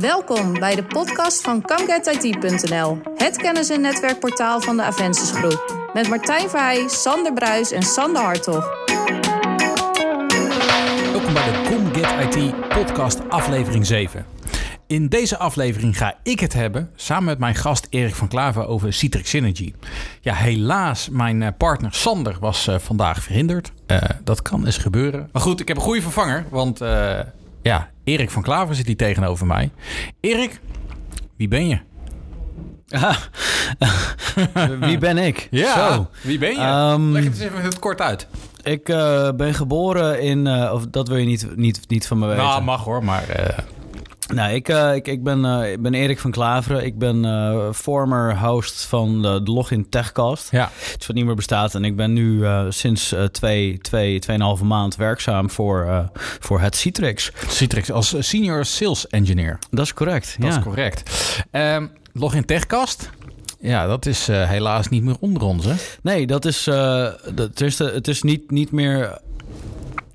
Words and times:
Welkom 0.00 0.52
bij 0.52 0.74
de 0.74 0.84
podcast 0.84 1.40
van 1.40 1.62
ComeGetIT.nl, 1.62 2.98
het 3.14 3.36
kennis- 3.36 3.68
en 3.68 3.80
netwerkportaal 3.80 4.60
van 4.60 4.76
de 4.76 4.82
Avensis 4.82 5.30
Groep. 5.30 5.88
Met 5.92 6.08
Martijn 6.08 6.48
Verheij, 6.48 6.88
Sander 6.88 7.32
Bruis 7.32 7.70
en 7.70 7.82
Sander 7.82 8.22
Hartog. 8.22 8.86
Welkom 11.12 11.32
bij 11.32 11.52
de 11.52 11.62
ComGet 11.68 12.36
IT 12.36 12.68
podcast 12.68 13.28
aflevering 13.28 13.86
7. 13.86 14.26
In 14.86 15.08
deze 15.08 15.38
aflevering 15.38 15.96
ga 15.96 16.18
ik 16.22 16.40
het 16.40 16.52
hebben, 16.52 16.90
samen 16.94 17.24
met 17.24 17.38
mijn 17.38 17.54
gast 17.54 17.86
Erik 17.90 18.14
van 18.14 18.28
Klaver, 18.28 18.66
over 18.66 18.92
Citrix 18.92 19.30
Synergy. 19.30 19.74
Ja, 20.20 20.34
helaas, 20.34 21.08
mijn 21.08 21.42
eh, 21.42 21.48
partner 21.58 21.94
Sander 21.94 22.36
was 22.40 22.66
eh, 22.66 22.78
vandaag 22.78 23.22
verhinderd. 23.22 23.72
Eh, 23.86 24.02
dat 24.24 24.42
kan 24.42 24.66
eens 24.66 24.78
gebeuren. 24.78 25.28
Maar 25.32 25.42
goed, 25.42 25.60
ik 25.60 25.68
heb 25.68 25.76
een 25.76 25.82
goede 25.82 26.02
vervanger, 26.02 26.44
want 26.50 26.80
eh, 26.80 27.18
ja, 27.62 27.90
Erik 28.04 28.30
van 28.30 28.42
Klaver 28.42 28.74
zit 28.74 28.86
hier 28.86 28.96
tegenover 28.96 29.46
mij. 29.46 29.70
Erik, 30.20 30.60
wie 31.36 31.48
ben 31.48 31.68
je? 31.68 31.78
Wie 34.80 34.98
ben 34.98 35.18
ik? 35.18 35.48
Zo. 35.52 36.08
wie 36.22 36.38
ben 36.38 36.50
je? 36.50 36.56
Ehm, 36.58 37.10
Leg 37.10 37.24
het 37.24 37.40
eens 37.40 37.52
even 37.52 37.78
kort 37.78 38.00
uit. 38.00 38.26
Ik 38.62 38.88
eh, 38.88 39.28
ben 39.36 39.54
geboren 39.54 40.20
in... 40.20 40.46
eh, 40.46 40.72
of 40.72 40.86
dat 40.86 41.08
wil 41.08 41.16
je 41.16 41.26
niet, 41.26 41.56
niet, 41.56 41.80
niet 41.88 42.06
van 42.06 42.18
me 42.18 42.26
weten. 42.26 42.42
Nou, 42.44 42.62
mag 42.62 42.84
hoor, 42.84 43.04
maar... 43.04 43.28
eh, 43.28 43.58
Nou, 44.34 44.52
ik, 44.54 44.68
eh, 44.68 44.94
ik, 44.94 45.08
ik, 45.08 45.22
ben, 45.22 45.44
eh, 45.44 45.72
ik 45.72 45.82
ben 45.82 45.94
Erik 45.94 46.18
van 46.18 46.30
Klaveren. 46.30 46.84
Ik 46.84 46.98
ben 46.98 47.24
eh, 47.24 47.72
former 47.72 48.38
host 48.38 48.84
van 48.84 49.22
de, 49.22 49.40
de 49.42 49.50
Login 49.50 49.88
Techcast. 49.88 50.50
ja, 50.50 50.70
Iets 50.94 51.06
wat 51.06 51.16
niet 51.16 51.24
meer 51.24 51.34
bestaat. 51.34 51.74
En 51.74 51.84
ik 51.84 51.96
ben 51.96 52.12
nu 52.12 52.44
sinds 52.68 53.14
twee, 53.32 53.78
twee, 53.78 54.18
tweeënhalve 54.18 54.64
maand 54.64 54.96
werkzaam 54.96 55.50
voor, 55.50 56.10
voor 56.40 56.60
het 56.60 56.76
Citrix. 56.76 57.32
Citrix 57.48 57.90
als 57.92 58.14
senior 58.18 58.64
sales 58.64 59.06
engineer. 59.06 59.58
Dat 59.70 59.84
is 59.84 59.94
correct, 59.94 60.36
Dat 60.38 60.50
ja. 60.52 60.56
is 60.58 60.62
correct. 60.64 61.10
Ehm 61.50 61.86
Login 62.12 62.44
Techcast. 62.44 63.10
Ja, 63.60 63.86
dat 63.86 64.06
is 64.06 64.26
helaas 64.26 64.88
niet 64.88 65.02
meer 65.02 65.16
onder 65.20 65.42
ons, 65.42 65.64
hè? 65.64 65.74
Nee, 66.02 66.26
dat 66.26 66.44
is, 66.44 66.64
dat, 66.64 67.20
het 67.34 67.60
is, 67.60 67.76
de- 67.76 67.90
het 67.94 68.08
is 68.08 68.22
niet, 68.22 68.50
niet 68.50 68.70
meer 68.72 69.18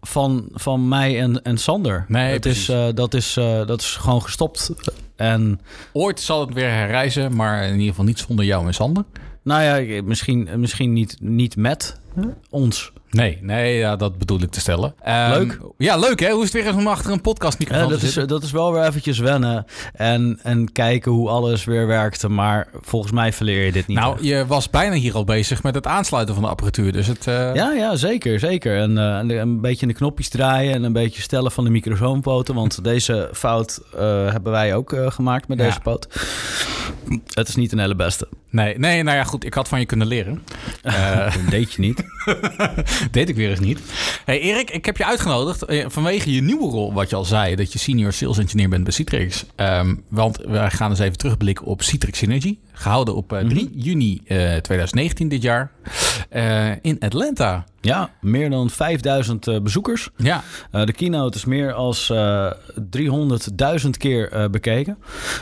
van, 0.07 0.47
van 0.51 0.87
mij 0.87 1.19
en, 1.21 1.41
en 1.41 1.57
Sander. 1.57 2.05
Nee, 2.07 2.39
is, 2.39 2.69
eh, 2.69 2.87
dat, 2.93 3.13
is, 3.13 3.37
eh, 3.37 3.65
dat 3.67 3.81
is 3.81 3.95
gewoon 3.95 4.21
gestopt. 4.21 4.71
En 5.15 5.59
Ooit 5.93 6.19
zal 6.19 6.39
het 6.41 6.53
weer 6.53 6.69
herreizen, 6.69 7.35
maar 7.35 7.63
in 7.63 7.73
ieder 7.73 7.87
geval 7.87 8.05
niet 8.05 8.19
zonder 8.19 8.45
jou 8.45 8.67
en 8.67 8.73
Sander. 8.73 9.03
nou 9.43 9.83
ja, 9.83 10.03
misschien, 10.03 10.49
misschien 10.55 10.93
niet, 10.93 11.17
niet 11.19 11.55
met 11.55 11.99
ons. 12.49 12.91
Nee, 13.09 13.37
nee, 13.41 13.77
ja, 13.77 13.95
dat 13.95 14.17
bedoel 14.17 14.41
ik 14.41 14.51
te 14.51 14.59
stellen. 14.59 14.93
Ehm, 15.03 15.29
Leuk. 15.31 15.59
Ja, 15.77 15.97
leuk 15.97 16.19
hè? 16.19 16.29
Hoe 16.31 16.43
is 16.43 16.53
het 16.53 16.63
weer 16.63 16.67
eens 16.71 16.75
om 16.81 16.87
achter 16.87 17.09
een 17.09 17.15
Ja, 17.15 17.21
podcastmicrofoon 17.21 17.89
dat, 17.89 17.99
te 17.99 18.05
is, 18.05 18.13
zitten? 18.13 18.27
dat 18.35 18.43
is 18.43 18.51
wel 18.51 18.73
weer 18.73 18.83
eventjes 18.83 19.19
wennen 19.19 19.65
en, 19.93 20.39
en 20.43 20.71
kijken 20.71 21.11
hoe 21.11 21.29
alles 21.29 21.63
weer 21.63 21.87
werkte. 21.87 22.29
Maar 22.29 22.67
volgens 22.81 23.11
mij 23.11 23.33
verleer 23.33 23.65
je 23.65 23.71
dit 23.71 23.87
niet. 23.87 23.97
Nou, 23.97 24.13
echt. 24.13 24.23
je 24.23 24.45
was 24.45 24.69
bijna 24.69 24.95
hier 24.95 25.13
al 25.15 25.23
bezig 25.23 25.63
met 25.63 25.75
het 25.75 25.87
aansluiten 25.87 26.33
van 26.35 26.43
de 26.43 26.49
apparatuur. 26.49 26.91
Dus 26.91 27.07
het, 27.07 27.27
eh, 27.27 27.55
Ja, 27.55 27.71
ja, 27.71 27.95
zeker, 27.95 28.39
zeker. 28.39 28.77
En, 28.77 28.97
eh, 28.97 29.17
en 29.17 29.29
een 29.29 29.61
beetje 29.61 29.81
in 29.81 29.87
de 29.87 29.93
knopjes 29.93 30.29
draaien 30.29 30.73
en 30.73 30.83
een 30.83 30.93
beetje 30.93 31.21
stellen 31.21 31.51
van 31.51 31.63
de 31.63 31.69
microfoonpoten. 31.69 32.55
Want 32.55 32.83
deze 32.83 33.29
fout 33.33 33.81
eh, 33.93 33.99
hebben 34.31 34.51
wij 34.51 34.75
ook 34.75 34.95
gemaakt 35.07 35.47
met 35.47 35.57
Ja. 35.57 35.63
deze 35.65 35.79
poot. 35.79 36.07
Het 37.33 37.47
is 37.47 37.55
niet 37.55 37.71
een 37.71 37.79
hele 37.79 37.95
beste. 37.95 38.27
nee, 38.49 38.79
nee, 38.79 39.03
nou 39.03 39.17
ja, 39.17 39.23
goed. 39.23 39.45
Ik 39.45 39.53
had 39.53 39.67
van 39.67 39.79
je 39.79 39.85
kunnen 39.85 40.07
leren. 40.07 40.43
Dat 40.81 40.93
deed 41.49 41.73
je 41.73 41.81
niet. 41.81 42.03
deed 43.11 43.29
ik 43.29 43.35
weer 43.35 43.49
eens 43.49 43.59
niet. 43.59 43.79
Hey 44.25 44.39
Erik, 44.39 44.71
ik 44.71 44.85
heb 44.85 44.97
je 44.97 45.05
uitgenodigd 45.05 45.65
eh, 45.65 45.85
vanwege 45.87 46.33
je 46.33 46.41
nieuwe 46.41 46.69
rol, 46.69 46.93
wat 46.93 47.09
je 47.09 47.15
al 47.15 47.25
zei, 47.25 47.55
dat 47.55 47.73
je 47.73 47.79
senior 47.79 48.13
sales 48.13 48.37
engineer 48.37 48.69
bent 48.69 48.83
bij 48.83 48.93
Citrix. 48.93 49.45
Ehm, 49.55 49.95
want 50.09 50.37
we 50.37 50.69
gaan 50.69 50.89
eens 50.89 50.99
even 50.99 51.17
terugblikken 51.17 51.65
op 51.65 51.81
Citrix 51.81 52.17
Synergy, 52.17 52.57
gehouden 52.75 53.15
op 53.15 53.33
eh, 53.33 53.47
3 53.47 53.69
juni 53.75 54.21
eh, 54.25 54.37
2019 54.37 55.27
dit 55.27 55.41
jaar 55.41 55.71
eh, 56.29 56.71
in 56.81 56.99
Atlanta. 56.99 57.63
Ja, 57.81 58.09
meer 58.21 58.49
dan 58.49 58.69
5000 58.69 59.47
eh, 59.47 59.59
bezoekers. 59.61 60.09
Ja, 60.17 60.43
Eh, 60.71 60.83
de 60.85 60.93
keynote 60.93 61.37
is 61.37 61.45
meer 61.45 61.73
als 61.73 62.09
eh 62.09 62.51
300.000 62.97 63.89
keer 63.97 64.31
eh, 64.31 64.47
bekeken. 64.49 64.97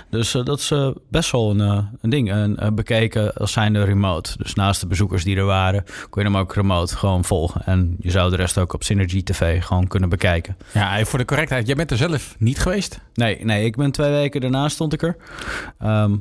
Dus 0.09 0.35
eh, 0.35 0.43
dat 0.45 0.59
is 0.59 0.71
eh, 0.71 0.89
best 1.09 1.31
wel 1.31 1.49
een, 1.51 1.61
eh, 1.61 1.77
een 2.01 2.09
ding. 2.09 2.31
En 2.31 2.57
eh, 2.59 2.71
bekeken 2.71 3.33
als 3.33 3.51
zijnde 3.51 3.83
remote. 3.83 4.31
Dus 4.37 4.53
naast 4.53 4.81
de 4.81 4.87
bezoekers 4.87 5.23
die 5.23 5.37
er 5.37 5.45
waren, 5.45 5.83
kon 6.09 6.23
je 6.23 6.29
hem 6.29 6.37
ook 6.37 6.53
remote 6.55 6.95
gewoon 6.97 7.23
volgen. 7.23 7.61
En 7.65 7.95
je 7.99 8.11
zou 8.11 8.29
de 8.29 8.35
rest 8.35 8.57
ook 8.57 8.73
op 8.73 8.83
Synergy 8.83 9.23
TV 9.23 9.63
gewoon 9.63 9.87
kunnen 9.87 10.09
bekijken. 10.09 10.57
ja 10.73 11.03
voor 11.05 11.19
de 11.19 11.25
correctheid, 11.25 11.67
jij 11.67 11.75
bent 11.75 11.91
er 11.91 11.97
zelf 11.97 12.35
niet 12.39 12.59
geweest. 12.59 12.99
Nee, 13.13 13.45
nee, 13.45 13.65
ik 13.65 13.75
ben 13.75 13.91
twee 13.91 14.11
weken 14.11 14.41
daarna 14.41 14.69
stond 14.69 14.93
ik 14.93 15.01
er. 15.01 15.15
Ehm, 15.79 16.15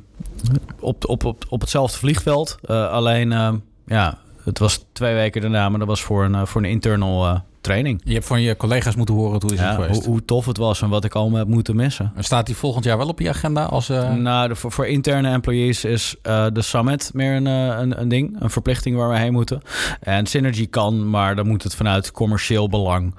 op, 0.80 1.08
op, 1.08 1.24
op, 1.24 1.44
op 1.48 1.60
hetzelfde 1.60 1.98
vliegveld. 1.98 2.58
Eh, 2.64 2.90
alleen, 2.90 3.32
ehm, 3.32 3.56
ja, 3.86 4.18
het 4.44 4.58
was 4.58 4.84
twee 4.92 5.14
weken 5.14 5.40
daarna, 5.40 5.68
maar 5.68 5.78
dat 5.78 5.88
was 5.88 6.02
voor 6.02 6.24
een, 6.24 6.34
eh, 6.34 6.46
voor 6.46 6.62
een 6.62 6.70
internal 6.70 7.26
eh, 7.26 7.38
training. 7.60 8.00
Je 8.04 8.12
hebt 8.12 8.26
van 8.26 8.40
je 8.40 8.56
collega's 8.56 8.94
moeten 8.94 9.14
horen 9.14 9.40
hoe 9.40 9.52
is 9.52 9.60
het 9.60 9.74
geweest. 9.74 10.04
hoe, 10.04 10.10
hoe 10.10 10.24
tof 10.24 10.46
het 10.46 10.56
was 10.56 10.82
en 10.82 10.88
wat 10.88 11.04
ik 11.04 11.14
allemaal 11.14 11.38
heb 11.38 11.48
moeten 11.48 11.76
missen. 11.76 12.12
Staat 12.18 12.46
die 12.46 12.56
volgend 12.56 12.84
jaar 12.84 12.98
wel 12.98 13.08
op 13.08 13.20
je 13.20 13.28
agenda 13.28 13.64
als... 13.64 13.88
Nou, 13.88 14.48
de, 14.48 14.54
voor, 14.54 14.72
voor 14.72 14.86
interne 14.86 15.30
employees 15.30 15.84
is 15.84 16.16
de 16.22 16.62
summit 16.62 17.10
meer 17.14 17.34
een, 17.34 17.46
een, 17.46 18.00
een 18.00 18.08
ding, 18.08 18.36
een 18.40 18.50
verplichting 18.50 18.96
waar 18.96 19.08
we 19.08 19.18
heen 19.18 19.32
moeten. 19.32 19.62
En 20.00 20.26
Synergy 20.26 20.68
kan, 20.68 21.10
maar 21.10 21.36
dan 21.36 21.46
moet 21.46 21.62
het 21.62 21.74
vanuit 21.74 22.10
commercieel 22.10 22.68
belang 22.68 23.14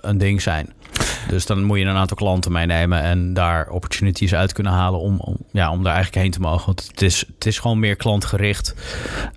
een 0.00 0.18
ding 0.18 0.42
zijn. 0.42 0.72
Dus 1.28 1.46
dan 1.46 1.64
moet 1.64 1.78
je 1.78 1.84
een 1.84 1.96
aantal 1.96 2.16
klanten 2.16 2.52
meenemen 2.52 3.02
en 3.02 3.34
daar 3.34 3.68
opportunities 3.68 4.34
uit 4.34 4.52
kunnen 4.52 4.72
halen 4.72 5.00
om, 5.00 5.20
om, 5.20 5.36
ja, 5.52 5.70
om 5.70 5.82
daar 5.82 5.94
eigenlijk 5.94 6.22
heen 6.22 6.32
te 6.32 6.40
mogen. 6.40 6.66
Want 6.66 6.86
het 6.90 7.02
is, 7.02 7.24
het 7.34 7.46
is 7.46 7.58
gewoon 7.58 7.78
meer 7.78 7.96
klantgericht, 7.96 8.74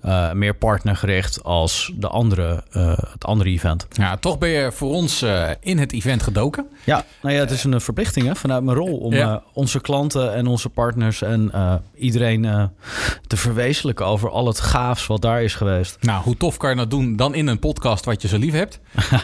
eh, 0.02 0.32
meer 0.32 0.54
partnergericht 0.54 1.44
als 1.44 1.92
de 1.96 2.08
andere, 2.08 2.64
eh, 2.70 2.98
het 3.12 3.24
andere 3.24 3.50
event. 3.50 3.86
Ja, 3.90 4.16
toch 4.16 4.38
ben 4.38 4.48
je 4.48 4.72
voor 4.72 4.90
ons 4.92 5.22
eh, 5.22 5.50
in 5.60 5.78
het 5.78 5.92
event 5.92 6.22
gedoken. 6.22 6.66
Ja, 6.84 7.04
nou 7.22 7.34
ja, 7.34 7.40
het 7.40 7.50
is 7.50 7.64
een 7.64 7.80
verplichting 7.80 8.26
hè, 8.26 8.34
vanuit 8.34 8.62
mijn 8.64 8.76
rol 8.76 8.96
om 8.98 9.14
Ja. 9.14 9.42
onze 9.52 9.80
klanten 9.80 10.34
en 10.34 10.46
onze 10.46 10.68
partners 10.68 11.22
en 11.22 11.52
iedereen 11.94 12.70
te 13.26 13.36
verwezenlijken 13.36 14.06
over 14.06 14.30
al 14.30 14.46
het 14.46 14.60
gaafs 14.60 15.06
wat 15.06 15.22
daar 15.22 15.42
is 15.42 15.54
geweest. 15.54 15.96
Nou, 16.00 16.22
hoe 16.22 16.36
tof 16.36 16.56
kan 16.56 16.70
je 16.70 16.76
dat 16.76 16.90
doen 16.90 17.16
dan 17.16 17.34
in 17.34 17.46
een 17.46 17.58
podcast 17.58 18.04
wat 18.04 18.22
je 18.22 18.28
zo 18.28 18.38
lief 18.38 18.52
hebt? 18.52 18.80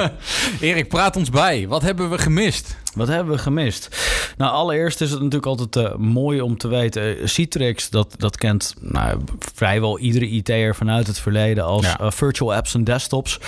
Erik, 0.60 0.88
praat 0.88 1.16
ons 1.16 1.30
bij. 1.30 1.68
Wat 1.70 1.82
hebben 1.82 2.10
we 2.10 2.18
gemist? 2.18 2.76
Wat 2.94 3.08
hebben 3.08 3.34
we 3.34 3.40
gemist? 3.40 3.88
Nou, 4.36 4.52
allereerst 4.52 5.00
is 5.00 5.10
het 5.10 5.18
natuurlijk 5.18 5.46
altijd 5.46 5.76
eh, 5.76 5.94
mooi 5.96 6.40
om 6.40 6.56
te 6.56 6.68
weten. 6.68 7.02
eh, 7.18 7.26
Citrix, 7.26 7.90
dat, 7.90 8.14
dat 8.18 8.36
kent 8.36 8.74
nou, 8.80 9.20
vrijwel 9.54 9.98
iedere 9.98 10.28
IT'er 10.28 10.74
vanuit 10.74 11.06
het 11.06 11.18
verleden 11.18 11.64
als 11.64 11.86
Ja. 11.86 11.98
eh, 12.00 12.10
virtual 12.10 12.54
apps 12.54 12.74
en 12.74 12.84
desktops. 12.84 13.38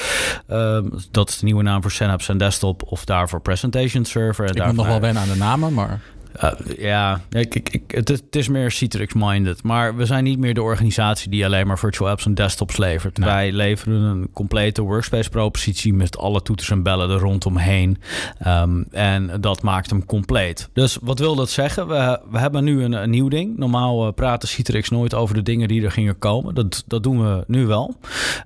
Ehm, 0.49 0.85
dat 1.11 1.29
is 1.29 1.39
de 1.39 1.45
nieuwe 1.45 1.63
naam 1.63 1.83
voor 1.83 1.91
Synapse 1.91 2.33
en 2.33 2.39
Desktop 2.39 2.83
of 2.87 3.05
daarvoor 3.05 3.41
Presentation 3.41 4.05
Server. 4.05 4.45
En 4.45 4.51
Ik 4.51 4.57
moet 4.57 4.67
nog 4.67 4.75
daarvoor- 4.77 4.93
wel 4.93 5.01
wennen 5.01 5.23
aan 5.23 5.29
de 5.29 5.37
namen, 5.45 5.73
maar... 5.75 6.01
Uh, 6.45 6.51
ja, 6.79 7.21
ik, 7.31 7.55
ik, 7.55 7.69
ik, 7.69 7.83
het, 7.87 8.09
het 8.09 8.37
is 8.37 8.49
meer 8.49 8.71
Citrix-minded. 8.71 9.63
Maar 9.63 9.97
we 9.97 10.07
zijn 10.07 10.25
niet 10.25 10.39
meer 10.39 10.55
de 10.55 10.63
organisatie 10.63 11.31
die 11.31 11.45
alleen 11.45 11.67
maar 11.67 11.79
virtual 11.79 12.11
apps 12.11 12.27
en 12.27 12.35
desktops 12.35 12.77
levert. 12.77 13.19
Nee. 13.19 13.29
Wij 13.29 13.53
leveren 13.53 14.03
een 14.03 14.29
complete 14.33 14.83
workspace-propositie 14.83 15.95
met 15.95 16.19
alle 16.19 16.43
toeters 16.43 16.71
en 16.71 16.83
bellen 16.83 17.11
er 17.11 17.19
rondomheen. 17.19 17.99
Um, 18.47 18.87
en 18.91 19.41
dat 19.41 19.63
maakt 19.63 19.91
hem 19.91 20.07
compleet. 20.07 20.69
Dus 20.73 20.99
wat 21.03 21.19
wil 21.19 21.35
dat 21.35 21.51
zeggen? 21.51 21.89
We, 21.89 22.21
we 22.31 22.39
hebben 22.39 22.65
nu 22.65 22.83
een, 22.83 22.93
een 22.93 23.11
nieuw 23.11 23.29
ding. 23.29 23.57
Normaal 23.57 24.07
uh, 24.07 24.13
praten 24.13 24.49
Citrix 24.49 24.89
nooit 24.89 25.15
over 25.15 25.35
de 25.35 25.43
dingen 25.43 25.69
die 25.69 25.85
er 25.85 25.93
gingen 25.93 26.19
komen. 26.19 26.55
Dat, 26.55 26.85
dat 26.87 27.03
doen 27.03 27.21
we 27.21 27.45
nu 27.47 27.67
wel. 27.67 27.97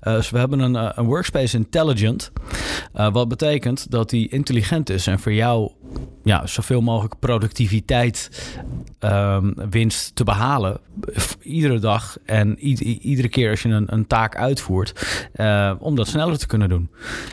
Uh, 0.02 0.14
dus 0.14 0.31
we 0.31 0.38
hebben 0.38 0.58
een, 0.58 0.99
een 0.99 1.04
Workspace 1.04 1.56
Intelligent. 1.56 2.32
Wat 2.92 3.28
betekent 3.28 3.90
dat 3.90 4.10
die 4.10 4.28
intelligent 4.28 4.90
is 4.90 5.06
en 5.06 5.19
voor 5.19 5.32
jou 5.32 5.70
ja, 6.25 6.46
zoveel 6.46 6.81
mogelijk 6.81 7.19
productiviteit 7.19 7.84
um, 9.00 9.54
winst 9.70 10.16
te 10.16 10.24
behalen. 10.24 10.78
Iedere 11.42 11.78
dag 11.78 12.18
en 12.24 12.58
iedere 12.58 13.28
keer 13.28 13.50
als 13.50 13.62
je 13.62 13.68
een, 13.68 13.92
een 13.92 14.06
taak 14.06 14.36
uitvoert. 14.36 15.28
Uh, 15.36 15.72
om 15.78 15.96
dat 15.96 16.08
sneller 16.08 16.38
te 16.38 16.46
kunnen 16.46 16.68
doen. 16.68 16.90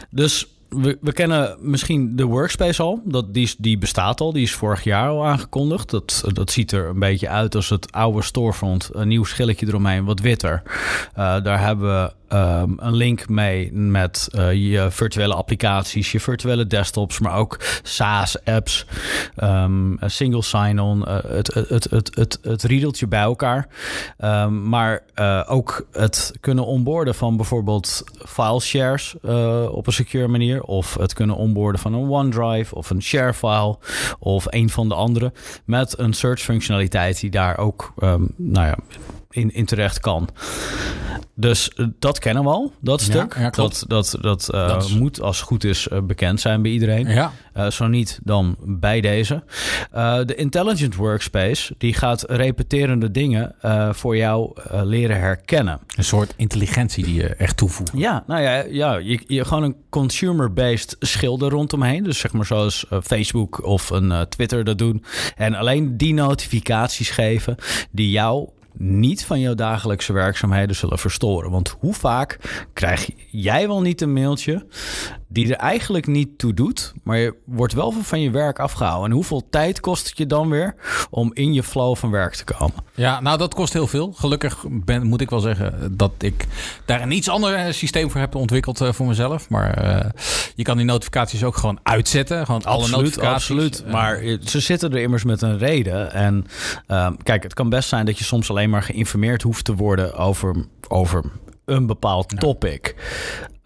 Dus 0.09 0.47
we, 0.69 0.97
we, 1.01 1.13
kennen 1.13 1.57
misschien 1.59 2.15
de 2.15 2.23
Workspace 2.23 2.81
al. 2.81 3.01
Dat, 3.05 3.33
die, 3.33 3.55
die 3.57 3.77
bestaat 3.77 4.21
al. 4.21 4.33
Die 4.33 4.43
is 4.43 4.53
vorig 4.53 4.83
jaar 4.83 5.09
al 5.09 5.25
aangekondigd. 5.25 5.89
Dat, 5.89 6.23
dat 6.33 6.51
ziet 6.51 6.71
er 6.71 6.87
een 6.87 6.99
beetje 6.99 7.29
uit 7.29 7.55
als 7.55 7.69
het 7.69 7.91
oude 7.91 8.21
storefront. 8.21 8.89
Een 8.93 9.07
nieuw 9.07 9.23
schilletje 9.23 9.67
eromheen, 9.67 10.05
wat 10.05 10.19
witter. 10.19 10.61
Uh, 10.65 11.43
daar 11.43 11.59
hebben 11.59 11.87
we 11.87 12.13
ehm, 12.33 12.71
een 12.77 12.95
link 12.95 13.29
mee 13.29 13.73
met 13.73 14.29
eh, 14.31 14.53
je 14.53 14.91
virtuele 14.91 15.33
applicaties, 15.33 16.11
je 16.11 16.19
virtuele 16.19 16.67
desktops, 16.67 17.19
maar 17.19 17.35
ook 17.35 17.59
SaaS-apps, 17.83 18.85
um, 19.43 19.97
single 20.01 20.41
sign-on, 20.41 20.99
uh, 20.99 21.17
het, 21.27 21.53
het, 21.53 21.69
het, 21.89 22.15
het, 22.15 22.39
het, 22.41 22.63
riedeltje 22.63 23.07
bij 23.07 23.21
elkaar. 23.21 23.67
Um, 24.17 24.69
maar 24.69 25.03
uh, 25.15 25.43
ook 25.47 25.87
het 25.91 26.33
kunnen 26.39 26.65
onboorden 26.65 27.15
van 27.15 27.35
bijvoorbeeld 27.35 28.03
file 28.25 28.61
shares 28.61 29.15
op 29.69 29.87
een 29.87 29.93
secure 29.93 30.27
manier, 30.27 30.63
of 30.63 30.93
het 30.93 31.13
kunnen 31.13 31.35
onboorden 31.35 31.81
van 31.81 31.93
een 31.93 32.09
OneDrive 32.09 32.75
of 32.75 32.89
een 32.89 33.01
ShareFile 33.01 33.77
of 34.19 34.45
een 34.49 34.69
van 34.69 34.89
de 34.89 34.95
andere 34.95 35.33
met 35.65 35.99
een 35.99 36.13
search 36.13 36.41
functionaliteit 36.41 37.19
die 37.19 37.29
daar 37.29 37.57
ook 37.57 37.93
nou 38.37 38.67
ja, 38.67 38.77
in, 39.33 39.53
in 39.53 39.65
terecht 39.65 39.99
kan. 39.99 40.29
Dus 41.35 41.71
uh, 41.75 41.87
dat 41.99 42.19
kennen 42.19 42.43
we 42.43 42.49
al, 42.49 42.71
dat 42.79 43.01
stuk. 43.01 43.35
Ja, 43.37 43.49
dat 43.49 43.85
dat, 43.87 44.17
dat, 44.21 44.49
uh, 44.53 44.67
dat 44.67 44.83
is... 44.83 44.93
moet 44.93 45.21
als 45.21 45.37
het 45.37 45.47
goed 45.47 45.63
is 45.63 45.87
uh, 45.87 45.99
bekend 46.01 46.39
zijn 46.39 46.61
bij 46.61 46.71
iedereen. 46.71 47.07
Ja. 47.07 47.31
zo 47.71 47.87
niet, 47.87 48.19
dan 48.23 48.55
bij 48.59 49.01
deze. 49.01 49.43
de 50.25 50.33
Intelligent 50.35 50.95
Workspace 50.95 51.75
die 51.77 51.93
gaat 51.93 52.23
repeterende 52.27 53.11
dingen 53.11 53.55
voor 53.91 54.17
jou 54.17 54.53
leren 54.83 55.19
herkennen. 55.19 55.79
Een 55.95 56.03
soort 56.03 56.33
intelligentie 56.35 57.03
die 57.03 57.15
je 57.15 57.27
echt 57.27 57.57
toevoegt. 57.57 57.91
Ja, 57.95 58.23
nou 58.27 58.41
ja, 58.41 58.63
ja 58.69 58.97
je, 58.97 59.23
je 59.27 59.45
gewoon 59.45 59.63
een 59.63 59.75
consumer-based 59.89 60.95
schilder 60.99 61.49
rondomheen. 61.49 62.03
Dus 62.03 62.19
zeg 62.19 62.33
maar 62.33 62.45
zoals 62.45 62.85
Facebook 63.03 63.65
of 63.65 63.89
een 63.89 64.25
Twitter 64.29 64.63
dat 64.63 64.77
doen. 64.77 65.03
En 65.35 65.55
alleen 65.55 65.97
die 65.97 66.13
notificaties 66.13 67.09
geven 67.09 67.55
die 67.91 68.09
jou 68.09 68.49
niet 68.77 69.25
van 69.25 69.39
jouw 69.39 69.53
dagelijkse 69.53 70.13
werkzaamheden 70.13 70.75
zullen 70.75 70.99
verstoren. 70.99 71.51
Want 71.51 71.75
hoe 71.79 71.93
vaak 71.93 72.37
krijg 72.73 73.09
jij 73.31 73.67
wel 73.67 73.81
niet 73.81 74.01
een 74.01 74.13
mailtje 74.13 74.65
die 75.33 75.49
er 75.49 75.59
eigenlijk 75.59 76.07
niet 76.07 76.37
toe 76.37 76.53
doet, 76.53 76.93
maar 77.03 77.17
je 77.17 77.35
wordt 77.45 77.73
wel 77.73 77.91
van 77.91 78.21
je 78.21 78.29
werk 78.29 78.59
afgehouden. 78.59 79.09
En 79.09 79.15
hoeveel 79.15 79.47
tijd 79.49 79.79
kost 79.79 80.07
het 80.07 80.17
je 80.17 80.25
dan 80.25 80.49
weer 80.49 80.75
om 81.09 81.31
in 81.33 81.53
je 81.53 81.63
flow 81.63 81.95
van 81.95 82.11
werk 82.11 82.35
te 82.35 82.43
komen? 82.43 82.75
Ja, 82.95 83.19
nou 83.19 83.37
dat 83.37 83.53
kost 83.53 83.73
heel 83.73 83.87
veel. 83.87 84.11
Gelukkig 84.11 84.65
ben, 84.69 85.07
moet 85.07 85.21
ik 85.21 85.29
wel 85.29 85.39
zeggen 85.39 85.97
dat 85.97 86.11
ik 86.17 86.45
daar 86.85 87.01
een 87.01 87.11
iets 87.11 87.29
ander 87.29 87.53
eh, 87.53 87.73
systeem 87.73 88.11
voor 88.11 88.21
heb 88.21 88.35
ontwikkeld 88.35 88.81
uh, 88.81 88.91
voor 88.91 89.07
mezelf. 89.07 89.49
Maar 89.49 89.83
uh, 89.83 90.09
je 90.55 90.63
kan 90.63 90.77
die 90.77 90.85
notificaties 90.85 91.43
ook 91.43 91.55
gewoon 91.55 91.79
uitzetten. 91.83 92.45
Gewoon 92.45 92.63
alle 92.63 92.81
absoluut, 92.81 93.03
notificaties. 93.03 93.33
Absoluut. 93.33 93.85
Maar 93.91 94.23
ze 94.43 94.59
zitten 94.59 94.91
er 94.91 95.01
immers 95.01 95.23
met 95.23 95.41
een 95.41 95.57
reden. 95.57 96.11
En 96.11 96.45
uh, 96.87 97.09
kijk, 97.23 97.43
het 97.43 97.53
kan 97.53 97.69
best 97.69 97.89
zijn 97.89 98.05
dat 98.05 98.17
je 98.17 98.23
soms 98.23 98.49
alleen 98.49 98.69
maar 98.69 98.83
geïnformeerd 98.83 99.41
hoeft 99.41 99.65
te 99.65 99.75
worden 99.75 100.15
over, 100.17 100.65
over 100.87 101.23
een 101.65 101.85
bepaald 101.85 102.39
topic. 102.39 102.95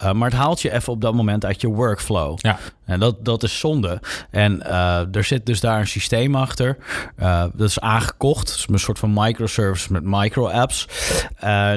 Uh, 0.03 0.11
maar 0.11 0.29
het 0.29 0.39
haalt 0.39 0.61
je 0.61 0.71
even 0.71 0.93
op 0.93 1.01
dat 1.01 1.13
moment 1.13 1.45
uit 1.45 1.61
je 1.61 1.67
workflow. 1.67 2.37
Ja. 2.41 2.59
En 2.87 2.99
dat, 2.99 3.25
dat 3.25 3.43
is 3.43 3.59
zonde. 3.59 4.01
En 4.31 4.63
uh, 4.65 5.15
er 5.15 5.23
zit 5.23 5.45
dus 5.45 5.59
daar 5.59 5.79
een 5.79 5.87
systeem 5.87 6.35
achter. 6.35 6.77
Uh, 7.19 7.43
dat 7.53 7.69
is 7.69 7.79
aangekocht. 7.79 8.49
Is 8.49 8.65
een 8.69 8.79
soort 8.79 8.99
van 8.99 9.13
microservice 9.13 9.91
met 9.91 10.03
micro-apps. 10.03 10.87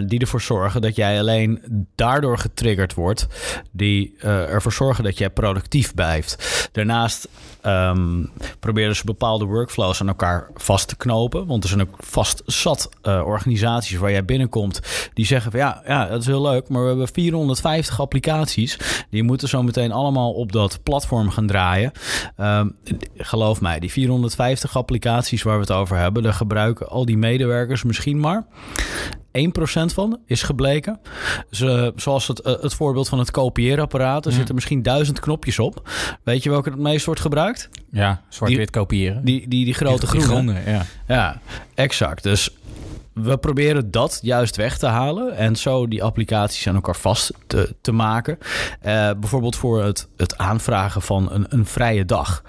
die 0.07 0.21
ervoor 0.21 0.41
zorgen 0.41 0.81
dat 0.81 0.97
jij 0.97 1.19
alleen 1.19 1.63
daardoor 1.95 2.39
getriggerd 2.39 2.95
wordt. 2.95 3.27
Die 3.71 4.17
ervoor 4.23 4.73
zorgen 4.73 5.05
dat 5.05 5.19
jij 5.19 5.31
productief 5.31 5.95
blijft. 5.95 6.69
Daarnaast 6.73 7.29
um, 7.67 8.31
proberen 8.61 8.97
ze 8.97 9.05
bepaalde 9.05 9.45
workflows 9.45 10.01
aan 10.01 10.09
elkaar 10.09 10.51
vast 10.55 10.89
te 10.89 10.97
knopen. 10.97 11.47
Want 11.47 11.63
er 11.63 11.69
zijn 11.69 11.81
ook 11.81 11.97
vast 11.99 12.43
zat 12.47 12.89
organisaties 13.03 13.99
waar 13.99 14.11
jij 14.11 14.25
binnenkomt. 14.25 14.81
Die 15.15 15.27
zeggen 15.27 15.51
van 15.51 15.61
ja, 15.61 15.83
ja, 15.87 16.07
dat 16.07 16.21
is 16.21 16.27
heel 16.27 16.43
leuk. 16.43 16.69
Maar 16.69 16.83
we 16.83 16.89
hebben 16.89 17.09
450 17.09 18.01
applicaties. 18.01 18.79
Die 19.11 19.23
moeten 19.23 19.49
zo 19.49 19.63
meteen 19.63 19.93
allemaal 19.93 20.33
op 20.33 20.53
dat 20.53 20.79
platform 20.83 20.99
gaan 21.07 21.47
draaien. 21.47 21.93
Um, 22.37 22.77
geloof 23.17 23.61
mij, 23.61 23.81
die 23.81 23.91
450 23.91 24.77
applicaties 24.77 25.43
waar 25.43 25.55
we 25.55 25.61
het 25.61 25.71
over 25.71 25.97
hebben, 25.97 26.23
daar 26.23 26.33
gebruiken 26.33 26.89
al 26.89 27.05
die 27.05 27.19
medewerkers 27.19 27.85
misschien 27.85 28.21
maar 28.21 28.47
1% 29.33 29.95
van 29.95 30.19
is 30.27 30.43
gebleken. 30.43 31.01
Ze, 31.51 31.93
zoals 31.97 32.29
het, 32.29 32.41
eh, 32.41 32.61
het 32.61 32.75
voorbeeld 32.75 33.09
van 33.09 33.19
het 33.19 33.31
kopieerapparaat. 33.31 34.27
Er 34.27 34.33
zitten 34.33 34.55
misschien 34.55 34.83
duizend 34.83 35.21
knopjes 35.21 35.59
op. 35.59 35.89
Weet 36.23 36.43
je 36.43 36.51
welke 36.51 36.71
het 36.71 36.79
meest 36.79 37.07
wordt 37.07 37.21
gebruikt? 37.21 37.69
Ja, 37.91 38.23
zwart-wit 38.29 38.71
kopiëren. 38.71 39.25
Die, 39.25 39.49
die, 39.49 39.65
die 39.65 39.75
grote 39.75 40.11
die, 40.11 40.21
groene. 40.21 40.53
groene 40.53 40.71
ja. 40.71 40.87
ja, 41.09 41.41
exact. 41.75 42.23
Dus 42.23 42.51
we 43.13 43.39
proberen 43.39 43.91
dat 43.91 44.19
juist 44.23 44.57
weg 44.57 44.79
te 44.79 44.87
halen 44.87 45.37
en 45.37 45.57
zo 45.57 45.89
die 45.89 46.03
applicaties 46.03 46.69
aan 46.69 46.75
elkaar 46.75 46.97
vast 46.97 47.33
te, 47.47 47.75
te 47.81 47.93
maken. 47.93 48.39
Uh, 48.41 49.11
bijvoorbeeld 49.21 49.57
voor 49.57 49.85
het, 49.85 50.09
het 50.17 50.39
aanvragen 50.39 51.03
van 51.03 51.33
een, 51.33 51.47
een 51.49 51.67
vrije 51.67 52.05
dag. 52.05 52.43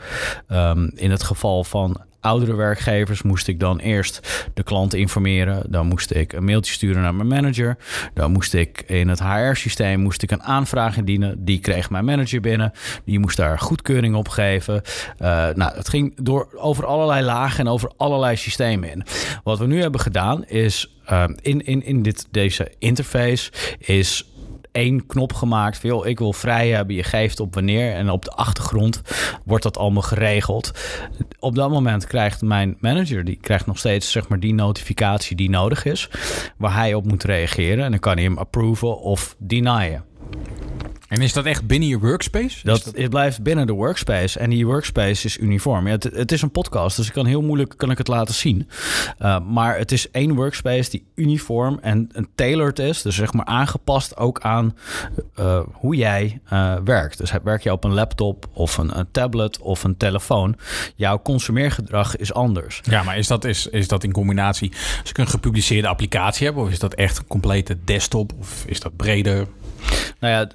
Um, 0.52 0.92
in 0.96 1.12
het 1.12 1.24
geval 1.24 1.64
van 1.64 2.02
oudere 2.22 2.56
werkgevers 2.56 3.22
moest 3.22 3.48
ik 3.48 3.60
dan 3.60 3.80
eerst 3.80 4.50
de 4.54 4.64
klant 4.64 4.94
informeren. 4.94 5.64
Dan 5.70 5.88
moest 5.88 6.14
ik 6.14 6.34
een 6.34 6.44
mailtje 6.44 6.74
sturen 6.74 7.02
naar 7.02 7.16
mijn 7.16 7.28
manager. 7.28 7.78
Dan 8.14 8.32
moest 8.32 8.54
ik 8.54 8.84
in 8.88 9.08
het 9.08 9.24
HR-systeem 9.24 10.00
moest 10.00 10.24
ik 10.24 10.32
een 10.32 10.44
aanvraag 10.44 10.98
indienen. 10.98 11.46
Die 11.46 11.60
kreeg 11.60 11.90
mijn 11.90 12.06
manager 12.06 12.42
binnen. 12.42 12.72
Die 13.06 13.20
moest 13.20 13.38
daar 13.38 13.60
goedkeuring 13.60 14.16
op 14.16 14.28
geven. 14.28 14.82
Uh, 15.22 15.28
nou, 15.54 15.76
het 15.76 15.90
ging 15.90 16.14
door, 16.22 16.48
over 16.56 16.86
allerlei 16.86 17.26
lagen 17.26 17.60
en 17.60 17.72
over 17.72 17.92
allerlei 17.98 18.36
systemen 18.36 18.92
in. 18.92 19.04
Wat 19.44 19.60
we 19.60 19.68
nu 19.68 19.82
hebben 19.82 20.02
gedaan 20.02 20.46
is 20.46 20.96
uh, 21.12 21.24
in, 21.42 21.66
in, 21.66 21.84
in 21.84 22.04
dit, 22.04 22.28
deze 22.32 22.72
interface 22.80 23.52
is 23.80 24.31
één 24.72 25.06
knop 25.06 25.34
gemaakt. 25.34 25.78
Veel, 25.78 26.08
ik 26.08 26.20
wil 26.20 26.34
vrij 26.34 26.70
hebben. 26.70 26.96
Je 26.96 27.04
geeft 27.04 27.40
op 27.40 27.54
wanneer. 27.54 27.94
En 27.94 28.10
op 28.10 28.26
de 28.26 28.32
achtergrond 28.32 29.02
wordt 29.46 29.64
dat 29.64 29.78
allemaal 29.78 30.02
geregeld. 30.02 30.72
Op 31.40 31.56
dat 31.56 31.70
moment 31.70 32.08
krijgt 32.08 32.42
mijn 32.42 32.78
manager, 32.80 33.24
die 33.24 33.38
krijgt 33.42 33.66
nog 33.66 33.78
steeds 33.78 34.12
zeg 34.12 34.28
maar, 34.28 34.40
die 34.40 34.54
notificatie 34.54 35.36
die 35.36 35.50
nodig 35.50 35.86
is. 35.86 36.10
Waar 36.58 36.76
hij 36.76 36.94
op 36.94 37.06
moet 37.06 37.24
reageren. 37.24 37.84
En 37.86 37.92
dan 37.92 38.00
kan 38.00 38.14
hij 38.14 38.24
hem 38.24 38.38
approven 38.38 39.00
of 39.00 39.36
denyen. 39.40 40.04
En 41.12 41.22
is 41.22 41.34
dat 41.34 41.46
echt 41.46 41.68
binnen 41.68 41.90
je 41.90 42.00
workspace? 42.00 42.60
Dat, 42.64 42.84
dat... 42.84 42.98
Het 42.98 43.10
blijft 43.10 43.44
binnen 43.44 43.68
de 43.68 43.74
workspace. 43.74 44.40
En 44.40 44.50
die 44.50 44.66
workspace 44.66 45.26
is 45.26 45.38
uniform. 45.38 45.88
Ja, 45.88 45.92
het, 45.92 46.04
het, 46.04 46.32
is 46.32 46.42
een 46.42 46.52
podcast, 46.52 46.98
dus 46.98 47.08
ik 47.08 47.14
kan 47.14 47.26
heel 47.26 47.42
moeilijk 47.42 47.74
kan 47.78 47.92
ik 47.92 47.98
het 47.98 48.08
laten 48.08 48.34
zien. 48.34 48.70
Uh, 49.20 49.40
maar 49.40 49.78
het 49.78 49.92
is 49.92 50.12
één 50.12 50.36
workspace 50.36 50.90
die 50.90 51.06
uniform 51.16 51.80
en, 51.82 52.10
en 52.14 52.28
tailored 52.36 52.80
is. 52.80 53.02
Dus 53.02 53.16
zeg 53.16 53.34
maar 53.34 53.46
aangepast 53.46 54.18
ook 54.18 54.40
aan 54.40 54.78
uh, 55.40 55.60
hoe 55.74 55.96
jij 55.96 56.42
uh, 56.54 56.76
werkt. 56.84 57.18
Dus 57.18 57.32
werk 57.44 57.64
je 57.64 57.72
op 57.72 57.84
een 57.84 57.94
laptop 57.94 58.50
of 58.54 58.78
een, 58.78 58.98
een, 58.98 59.12
tablet 59.12 59.60
of 59.60 59.84
een 59.84 59.98
telefoon. 59.98 60.56
Jouw 60.96 61.22
consumeergedrag 61.22 62.16
is 62.16 62.34
anders. 62.34 62.82
Ja, 62.84 63.04
maar 63.04 63.18
is 63.18 63.28
dat, 63.28 63.46
is, 63.46 63.68
is 63.68 63.88
dat 63.88 64.04
in 64.04 64.12
combinatie... 64.12 64.72
Als 65.02 65.10
ik 65.10 65.18
een 65.18 65.28
gepubliceerde 65.28 65.88
applicatie 65.88 66.46
heb... 66.46 66.58
of 66.58 66.70
is 66.70 66.80
dat 66.80 66.94
echt 66.94 67.18
een 67.18 67.28
complete 67.28 67.78
desktop? 67.86 68.32
Of 68.40 68.64
is 68.68 68.80
dat 68.80 68.96
breder? 68.96 69.48
Nou 70.20 70.34
ja 70.34 70.48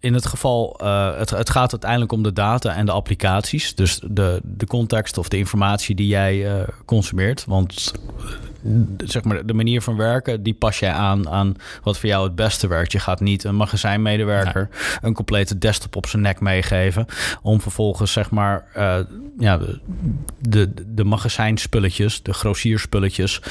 in 0.00 0.14
het 0.14 0.26
geval, 0.26 0.80
uh, 0.82 1.16
het, 1.16 1.30
het, 1.30 1.50
gaat 1.50 1.72
uiteindelijk 1.72 2.12
om 2.12 2.22
de 2.22 2.32
data 2.32 2.74
en 2.74 2.86
de 2.86 2.92
applicaties. 2.92 3.74
Dus 3.74 4.00
de, 4.10 4.40
de 4.42 4.66
context 4.66 5.18
of 5.18 5.28
de 5.28 5.36
informatie 5.36 5.94
die 5.94 6.06
jij 6.06 6.58
uh, 6.58 6.62
consumeert. 6.84 7.44
Want 7.44 7.92
zeg 8.98 9.24
maar, 9.24 9.46
de 9.46 9.54
manier 9.54 9.82
van 9.82 9.96
werken, 9.96 10.42
die 10.42 10.54
pas 10.54 10.78
jij 10.78 10.92
aan 10.92 11.28
aan 11.28 11.54
wat 11.82 11.98
voor 11.98 12.08
jou 12.08 12.24
het 12.24 12.34
beste 12.34 12.66
werkt. 12.66 12.92
Je 12.92 12.98
gaat 12.98 13.20
niet 13.20 13.44
een 13.44 13.56
magazijnmedewerker 13.56 14.68
nee. 14.70 14.98
een 15.00 15.14
complete 15.14 15.58
desktop 15.58 15.96
op 15.96 16.06
zijn 16.06 16.22
nek 16.22 16.40
meegeven. 16.40 17.06
Om 17.42 17.60
vervolgens 17.60 18.12
zeg 18.12 18.30
maar 18.30 18.64
uh, 18.76 18.98
ja, 19.38 19.60
de, 20.38 20.72
de 20.86 21.04
magazijnspulletjes, 21.04 22.22
de 22.22 22.32
grossierspulletjes 22.32 23.42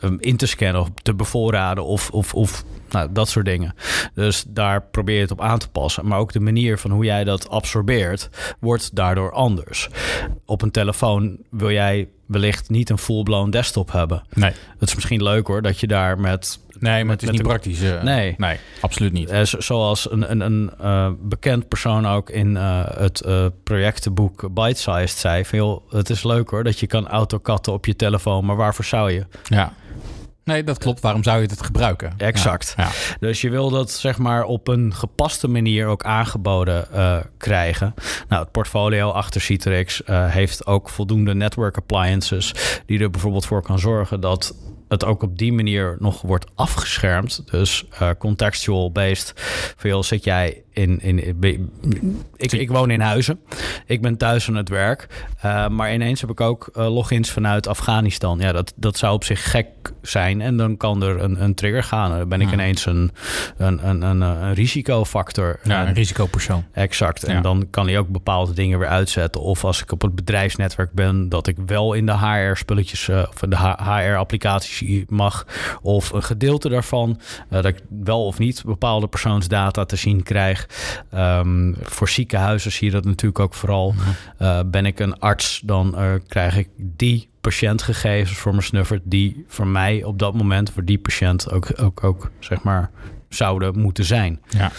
um, 0.00 0.16
in 0.20 0.36
te 0.36 0.46
scannen 0.46 0.80
of 0.80 0.88
te 1.02 1.14
bevoorraden 1.14 1.84
of, 1.84 2.10
of, 2.10 2.34
of 2.34 2.64
nou, 2.92 3.08
dat 3.12 3.28
soort 3.28 3.44
dingen. 3.44 3.74
Dus 4.14 4.44
daar 4.48 4.82
probeer 4.82 5.14
je 5.14 5.20
het 5.20 5.30
op 5.30 5.40
aan 5.40 5.58
te 5.58 5.68
passen. 5.68 6.06
Maar 6.06 6.18
ook 6.18 6.32
de 6.32 6.40
manier 6.40 6.78
van 6.78 6.90
hoe 6.90 7.04
jij 7.04 7.24
dat 7.24 7.48
absorbeert, 7.48 8.28
wordt 8.60 8.94
daardoor 8.94 9.32
anders. 9.32 9.88
Op 10.44 10.62
een 10.62 10.70
telefoon 10.70 11.38
wil 11.50 11.70
jij 11.70 12.08
wellicht 12.26 12.70
niet 12.70 12.90
een 12.90 12.98
full-blown 12.98 13.50
desktop 13.50 13.92
hebben. 13.92 14.22
Nee. 14.32 14.52
Het 14.78 14.88
is 14.88 14.94
misschien 14.94 15.22
leuk 15.22 15.46
hoor, 15.46 15.62
dat 15.62 15.80
je 15.80 15.86
daar 15.86 16.20
met... 16.20 16.58
Nee, 16.78 17.04
maar 17.04 17.12
het 17.12 17.22
is 17.22 17.30
niet 17.30 17.42
praktisch. 17.42 17.82
Uh, 17.82 18.02
nee. 18.02 18.34
nee, 18.38 18.58
absoluut 18.80 19.12
niet. 19.12 19.32
Uh, 19.32 19.42
zoals 19.42 20.10
een, 20.10 20.30
een, 20.30 20.40
een 20.40 20.70
uh, 20.80 21.10
bekend 21.20 21.68
persoon 21.68 22.06
ook 22.06 22.30
in 22.30 22.54
het 22.54 23.22
projectenboek 23.62 24.54
Bite-Sized 24.54 25.18
zei... 25.18 25.44
Van, 25.44 25.58
joh, 25.58 25.90
het 25.90 26.10
is 26.10 26.22
leuk 26.22 26.50
hoor 26.50 26.64
dat 26.64 26.78
je 26.78 26.86
kan 26.86 27.08
autokatten 27.08 27.72
op 27.72 27.86
je 27.86 27.96
telefoon, 27.96 28.44
maar 28.44 28.56
waarvoor 28.56 28.84
zou 28.84 29.12
je? 29.12 29.26
Ja. 29.42 29.72
Nee, 30.44 30.64
dat 30.64 30.78
klopt. 30.78 31.00
Waarom 31.00 31.22
zou 31.22 31.40
je 31.40 31.46
het 31.46 31.62
gebruiken? 31.62 32.12
Exact. 32.16 32.74
Ja, 32.76 32.90
Dus 33.20 33.40
je 33.40 33.50
wil 33.50 33.70
dat 33.70 33.90
zeg 33.90 34.18
maar 34.18 34.44
op 34.44 34.68
een 34.68 34.94
gepaste 34.94 35.48
manier 35.48 35.86
ook 35.86 36.02
aangeboden 36.02 36.86
uh, 36.94 37.16
krijgen. 37.38 37.94
Nou, 38.28 38.42
het 38.42 38.52
portfolio 38.52 39.10
achter 39.10 39.40
Citrix 39.40 40.02
uh, 40.06 40.30
heeft 40.30 40.66
ook 40.66 40.88
voldoende 40.88 41.34
network 41.34 41.76
appliances 41.76 42.54
die 42.86 43.00
er 43.00 43.10
bijvoorbeeld 43.10 43.46
voor 43.46 43.62
kan 43.62 43.78
zorgen 43.78 44.20
dat 44.20 44.54
het 44.88 45.04
ook 45.04 45.22
op 45.22 45.38
die 45.38 45.52
manier 45.52 45.96
nog 45.98 46.22
wordt 46.22 46.46
afgeschermd. 46.54 47.50
Dus 47.50 47.84
uh, 48.02 48.10
contextual-based. 48.18 49.32
Veel 49.76 50.02
zit 50.02 50.24
jij 50.24 50.62
in, 50.72 51.00
in, 51.00 51.36
ik, 52.36 52.52
ik 52.52 52.70
woon 52.70 52.90
in 52.90 53.00
Huizen. 53.00 53.40
Ik 53.86 54.00
ben 54.00 54.16
thuis 54.16 54.48
aan 54.48 54.54
het 54.54 54.68
werk. 54.68 55.26
Uh, 55.44 55.68
maar 55.68 55.94
ineens 55.94 56.20
heb 56.20 56.30
ik 56.30 56.40
ook 56.40 56.70
uh, 56.76 56.94
logins 56.94 57.30
vanuit 57.30 57.66
Afghanistan. 57.66 58.38
Ja, 58.38 58.52
dat, 58.52 58.72
dat 58.76 58.96
zou 58.96 59.14
op 59.14 59.24
zich 59.24 59.50
gek 59.50 59.66
zijn. 60.02 60.40
En 60.40 60.56
dan 60.56 60.76
kan 60.76 61.02
er 61.02 61.22
een, 61.22 61.42
een 61.42 61.54
trigger 61.54 61.82
gaan. 61.82 62.18
Dan 62.18 62.28
ben 62.28 62.40
ik 62.40 62.52
ineens 62.52 62.86
een, 62.86 63.10
een, 63.56 63.88
een, 63.88 64.02
een, 64.02 64.20
een 64.20 64.54
risicofactor. 64.54 65.60
Ja, 65.62 65.86
een 65.86 65.94
risicopersoon. 65.94 66.64
Exact. 66.72 67.24
En 67.24 67.42
dan 67.42 67.66
kan 67.70 67.86
hij 67.86 67.98
ook 67.98 68.08
bepaalde 68.08 68.52
dingen 68.52 68.78
weer 68.78 68.88
uitzetten. 68.88 69.40
Of 69.40 69.64
als 69.64 69.82
ik 69.82 69.92
op 69.92 70.02
het 70.02 70.14
bedrijfsnetwerk 70.14 70.92
ben, 70.92 71.28
dat 71.28 71.46
ik 71.46 71.56
wel 71.66 71.92
in 71.92 72.06
de 72.06 72.18
HR-spulletjes 72.18 73.08
uh, 73.08 73.22
of 73.28 73.40
de 73.40 73.56
HR-applicaties 73.56 75.04
mag. 75.08 75.46
Of 75.82 76.12
een 76.12 76.22
gedeelte 76.22 76.68
daarvan. 76.68 77.20
dat 77.48 77.64
ik 77.64 77.78
wel 77.88 78.26
of 78.26 78.38
niet 78.38 78.62
bepaalde 78.64 79.08
persoonsdata 79.08 79.84
te 79.84 79.96
zien 79.96 80.22
krijg. 80.22 80.61
Um, 81.14 81.74
voor 81.82 82.08
ziekenhuizen 82.08 82.72
zie 82.72 82.86
je 82.86 82.92
dat 82.92 83.04
natuurlijk 83.04 83.38
ook 83.38 83.54
vooral. 83.54 83.94
Uh, 84.38 84.60
ben 84.66 84.86
ik 84.86 84.98
een 84.98 85.18
arts, 85.18 85.62
dan 85.64 85.94
uh, 85.98 86.12
krijg 86.26 86.56
ik 86.56 86.68
die 86.76 87.28
patiëntgegevens 87.40 88.38
voor 88.38 88.52
mijn 88.52 88.64
snuffer... 88.64 89.00
die 89.04 89.44
voor 89.48 89.66
mij 89.66 90.04
op 90.04 90.18
dat 90.18 90.34
moment, 90.34 90.70
voor 90.70 90.84
die 90.84 90.98
patiënt 90.98 91.50
ook, 91.50 91.72
ook, 91.80 92.04
ook 92.04 92.30
zeg 92.38 92.62
maar 92.62 92.90
zouden 93.34 93.78
moeten 93.78 94.04
zijn. 94.04 94.40
Ja. 94.48 94.70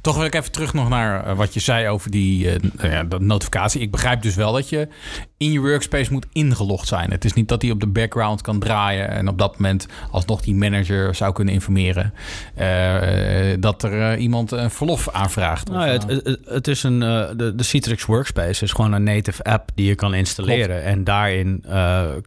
Toch 0.00 0.16
wil 0.16 0.24
ik 0.24 0.34
even 0.34 0.52
terug 0.52 0.74
nog 0.74 0.88
naar 0.88 1.24
eh, 1.24 1.36
wat 1.36 1.54
je 1.54 1.60
zei 1.60 1.88
over 1.88 2.10
die 2.10 2.44
uh, 2.44 2.54
ja, 2.82 3.04
dat 3.04 3.20
notificatie. 3.20 3.80
Ik 3.80 3.90
begrijp 3.90 4.22
dus 4.22 4.34
wel 4.34 4.52
dat 4.52 4.68
je 4.68 4.88
in 5.36 5.52
je 5.52 5.60
workspace 5.60 6.12
moet 6.12 6.26
ingelogd 6.32 6.88
zijn. 6.88 7.10
Het 7.10 7.24
is 7.24 7.32
niet 7.32 7.48
dat 7.48 7.62
hij 7.62 7.70
op 7.70 7.80
de 7.80 7.86
background 7.86 8.40
kan 8.40 8.58
draaien 8.58 9.08
en 9.08 9.28
op 9.28 9.38
dat 9.38 9.58
moment 9.58 9.86
alsnog 10.10 10.40
die 10.40 10.54
manager 10.54 11.14
zou 11.14 11.32
kunnen 11.32 11.54
informeren 11.54 12.14
uh, 12.60 13.54
dat 13.60 13.82
er 13.82 14.16
iemand 14.16 14.50
een 14.50 14.70
verlof 14.70 15.08
aanvraagt. 15.08 15.68
Nou 15.68 15.86
ja, 15.86 15.92
het, 15.92 16.38
het, 16.44 16.68
is 16.68 16.82
een 16.82 16.98
de, 17.00 17.52
de 17.56 17.62
Citrix 17.62 18.04
Workspace 18.04 18.64
is 18.64 18.72
gewoon 18.72 18.92
een 18.92 19.02
native 19.02 19.42
app 19.42 19.70
die 19.74 19.86
je 19.86 19.94
kan 19.94 20.14
installeren 20.14 20.66
Klopt. 20.66 20.84
en 20.84 21.04
daarin 21.04 21.64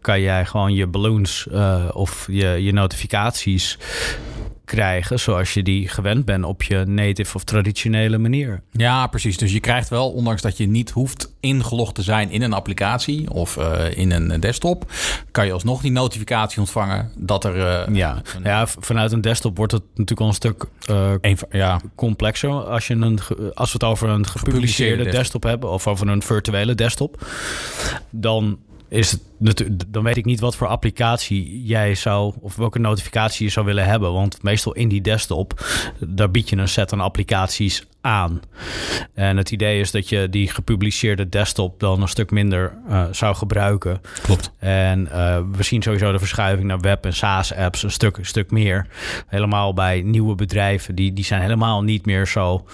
kan 0.01 0.21
jij 0.21 0.45
gewoon 0.45 0.73
je 0.73 0.87
balloons 0.87 1.47
of 1.91 2.27
je, 2.31 2.47
je 2.47 2.73
notificaties 2.73 3.77
krijgen 4.65 5.19
zoals 5.19 5.53
je 5.53 5.63
die 5.63 5.87
gewend 5.87 6.25
bent 6.25 6.43
op 6.43 6.63
je 6.63 6.85
native 6.85 7.35
of 7.35 7.43
traditionele 7.43 8.17
manier. 8.17 8.61
Ja, 8.71 9.07
precies. 9.07 9.37
Dus 9.37 9.53
je 9.53 9.59
krijgt 9.59 9.89
wel, 9.89 10.11
ondanks 10.11 10.41
dat 10.41 10.57
je 10.57 10.67
niet 10.67 10.89
hoeft 10.89 11.33
ingelogd 11.39 11.95
te 11.95 12.01
zijn 12.01 12.29
in 12.29 12.41
een 12.41 12.53
applicatie 12.53 13.29
of 13.29 13.57
uh, 13.57 13.97
in 13.97 14.11
een 14.11 14.39
desktop, 14.39 14.91
kan 15.31 15.45
je 15.45 15.51
alsnog 15.51 15.81
die 15.81 15.91
notificatie 15.91 16.59
ontvangen 16.59 17.11
dat 17.17 17.43
er. 17.43 17.55
Uh, 17.55 17.95
ja. 17.95 18.21
ja, 18.43 18.67
vanuit 18.67 19.11
een 19.11 19.21
desktop 19.21 19.57
wordt 19.57 19.71
het 19.71 19.83
natuurlijk 19.87 20.19
al 20.19 20.27
een 20.27 20.33
stuk 20.33 20.65
uh, 20.89 21.11
een, 21.21 21.37
ja. 21.51 21.81
complexer 21.95 22.49
als, 22.49 22.87
je 22.87 22.93
een, 22.93 23.19
als 23.53 23.71
we 23.71 23.73
het 23.73 23.83
over 23.83 24.09
een 24.09 24.25
gepubliceerde, 24.25 24.47
gepubliceerde 24.47 25.09
desktop 25.09 25.43
hebben 25.43 25.69
of 25.69 25.87
over 25.87 26.07
een 26.07 26.21
virtuele 26.21 26.75
desktop. 26.75 27.27
Dan 28.09 28.57
is 28.87 29.11
het 29.11 29.21
dan 29.87 30.03
weet 30.03 30.17
ik 30.17 30.25
niet 30.25 30.39
wat 30.39 30.55
voor 30.55 30.67
applicatie 30.67 31.63
jij 31.63 31.95
zou, 31.95 32.33
of 32.39 32.55
welke 32.55 32.79
notificatie 32.79 33.45
je 33.45 33.51
zou 33.51 33.65
willen 33.65 33.85
hebben. 33.85 34.13
Want 34.13 34.43
meestal 34.43 34.73
in 34.73 34.87
die 34.87 35.01
desktop, 35.01 35.65
daar 35.99 36.31
bied 36.31 36.49
je 36.49 36.57
een 36.57 36.67
set 36.67 36.93
aan 36.93 37.01
applicaties 37.01 37.85
aan. 38.03 38.41
En 39.13 39.37
het 39.37 39.51
idee 39.51 39.79
is 39.79 39.91
dat 39.91 40.09
je 40.09 40.29
die 40.29 40.49
gepubliceerde 40.49 41.29
desktop 41.29 41.79
dan 41.79 42.01
een 42.01 42.07
stuk 42.07 42.31
minder 42.31 42.77
uh, 42.89 43.03
zou 43.11 43.35
gebruiken. 43.35 44.01
Klopt. 44.21 44.51
En 44.59 44.99
uh, 45.11 45.37
we 45.51 45.63
zien 45.63 45.81
sowieso 45.81 46.11
de 46.11 46.19
verschuiving 46.19 46.67
naar 46.67 46.79
web- 46.79 47.05
en 47.05 47.13
SaaS-apps 47.13 47.83
een 47.83 47.91
stuk, 47.91 48.17
een 48.17 48.25
stuk 48.25 48.51
meer. 48.51 48.87
Helemaal 49.27 49.73
bij 49.73 50.01
nieuwe 50.01 50.35
bedrijven, 50.35 50.95
die, 50.95 51.13
die 51.13 51.25
zijn 51.25 51.41
helemaal 51.41 51.83
niet 51.83 52.05
meer 52.05 52.27
zo 52.27 52.65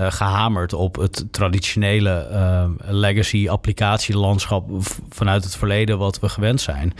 uh, 0.00 0.10
gehamerd 0.10 0.72
op 0.72 0.96
het 0.96 1.26
traditionele 1.30 2.30
legacy 2.80 3.48
applicatielandschap 3.48 4.70
vanuit 5.10 5.44
het 5.44 5.56
verleden 5.56 5.98
wat 5.98 6.20
we 6.20 6.28
gewend 6.28 6.60
zijn. 6.60 6.94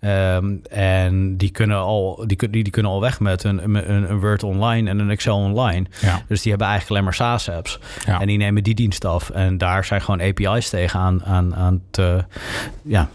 Um, 0.00 0.62
en 0.70 1.36
die 1.36 1.50
kunnen 1.50 1.78
al, 1.78 2.24
die, 2.26 2.36
die, 2.36 2.62
die 2.62 2.70
kunnen 2.70 2.92
al 2.92 3.00
weg 3.00 3.20
met 3.20 3.44
een, 3.44 3.64
een, 3.64 4.10
een 4.10 4.20
Word 4.20 4.42
online 4.42 4.90
en 4.90 4.98
een 4.98 5.10
Excel 5.10 5.36
online. 5.36 5.86
Ja. 6.00 6.22
Dus 6.28 6.42
die 6.42 6.50
hebben 6.50 6.68
eigenlijk 6.68 6.90
alleen 6.90 7.04
maar 7.04 7.14
SaaS-apps. 7.24 7.78
Ja. 8.06 8.20
En 8.20 8.26
die 8.26 8.38
nemen 8.38 8.62
die 8.62 8.74
dienst 8.74 9.04
af. 9.04 9.30
En 9.30 9.58
daar 9.58 9.84
zijn 9.84 10.00
gewoon 10.00 10.20
API's 10.20 10.68
tegen 10.68 11.00
aan, 11.00 11.24
aan, 11.24 11.54
aan 11.54 11.82
te, 11.90 12.24
ja, 12.82 13.08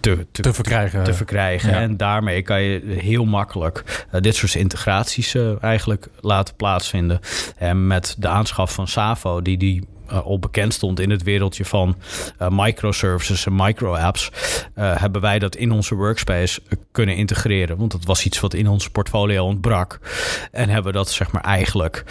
te, 0.00 0.26
te, 0.30 0.42
te, 0.42 0.52
verkrijgen. 0.52 1.04
Te 1.04 1.14
verkrijgen. 1.14 1.70
Ja. 1.70 1.80
En 1.80 1.96
daarmee 1.96 2.42
kan 2.42 2.62
je 2.62 2.82
heel 2.98 3.24
makkelijk 3.24 4.06
uh, 4.14 4.20
dit 4.20 4.34
soort 4.34 4.54
integraties 4.54 5.34
uh, 5.34 5.62
eigenlijk 5.62 6.08
laten 6.20 6.54
plaatsvinden. 6.54 7.20
En 7.56 7.86
met 7.86 8.14
de 8.18 8.28
aanschaf 8.28 8.72
van 8.72 8.88
Savo, 8.88 9.42
die 9.42 9.56
die 9.56 9.86
uh, 10.10 10.18
al 10.24 10.38
bekend 10.38 10.74
stond 10.74 11.00
in 11.00 11.10
het 11.10 11.22
wereldje 11.22 11.64
van 11.64 11.96
uh, 12.42 12.48
microservices 12.50 13.46
en 13.46 13.54
micro-apps, 13.54 14.30
uh, 14.78 15.00
hebben 15.00 15.20
wij 15.20 15.38
dat 15.38 15.56
in 15.56 15.70
onze 15.70 15.94
workspace 15.94 16.62
kunnen 16.92 17.16
integreren. 17.16 17.76
Want 17.76 17.92
dat 17.92 18.04
was 18.04 18.24
iets 18.24 18.40
wat 18.40 18.54
in 18.54 18.68
ons 18.68 18.88
portfolio 18.88 19.44
ontbrak. 19.44 20.00
En 20.52 20.68
hebben 20.68 20.92
dat 20.92 21.10
zeg 21.10 21.32
maar 21.32 21.42
eigenlijk 21.42 22.04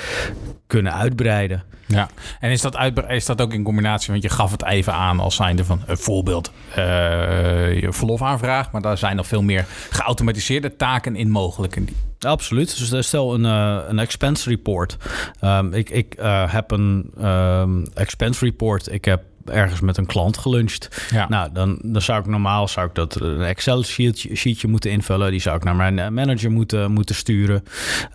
kunnen 0.68 0.94
uitbreiden. 0.94 1.64
Ja, 1.88 2.10
en 2.40 2.52
is 2.52 2.62
dat, 2.62 2.78
is 3.08 3.26
dat 3.26 3.42
ook 3.42 3.54
in 3.54 3.64
combinatie, 3.64 4.12
want 4.12 4.24
je 4.24 4.30
gaf 4.30 4.52
het 4.52 4.66
even 4.66 4.94
aan 4.94 5.20
als 5.20 5.36
zijnde 5.36 5.66
van 5.66 5.82
een 5.86 5.98
voorbeeld, 5.98 6.52
je 6.76 7.88
verlofaanvraag, 7.90 8.72
maar 8.72 8.82
daar 8.82 8.98
zijn 8.98 9.16
nog 9.16 9.28
veel 9.28 9.44
meer 9.44 9.66
geautomatiseerde 9.90 10.76
taken 10.76 11.16
in 11.16 11.30
mogelijk. 11.30 11.78
Absoluut. 12.20 12.92
Dus 12.92 13.08
stel 13.08 13.34
een, 13.34 13.44
uh, 13.44 13.80
een 13.88 14.00
expense 14.00 14.50
report. 14.50 14.98
Um, 15.42 15.74
ik 15.74 15.90
ik 15.90 16.16
uh, 16.20 16.54
heb 16.54 16.72
een 16.72 17.12
um, 17.26 17.86
expense 17.94 18.46
report. 18.46 18.92
Ik 18.92 19.06
heb 19.06 19.24
ergens 19.50 19.80
met 19.80 19.98
een 19.98 20.06
klant 20.06 20.38
geluncht. 20.38 21.06
Ja. 21.12 21.30
Nou, 21.30 21.50
dan, 21.54 21.80
dan 21.84 22.02
zou 22.02 22.20
ik 22.20 22.26
normaal 22.26 22.68
zou 22.68 22.88
ik 22.88 22.96
dat 22.96 23.22
een 23.22 23.42
Excel 23.42 23.84
sheetje, 23.84 24.36
sheetje 24.36 24.68
moeten 24.68 24.92
invullen. 24.92 25.32
Die 25.32 25.40
zou 25.40 25.56
ik 25.56 25.64
naar 25.64 25.76
mijn 25.76 26.00
eh, 26.00 26.10
manager 26.10 26.52
moeten, 26.52 26.92
moeten 26.92 27.16
sturen. 27.16 27.64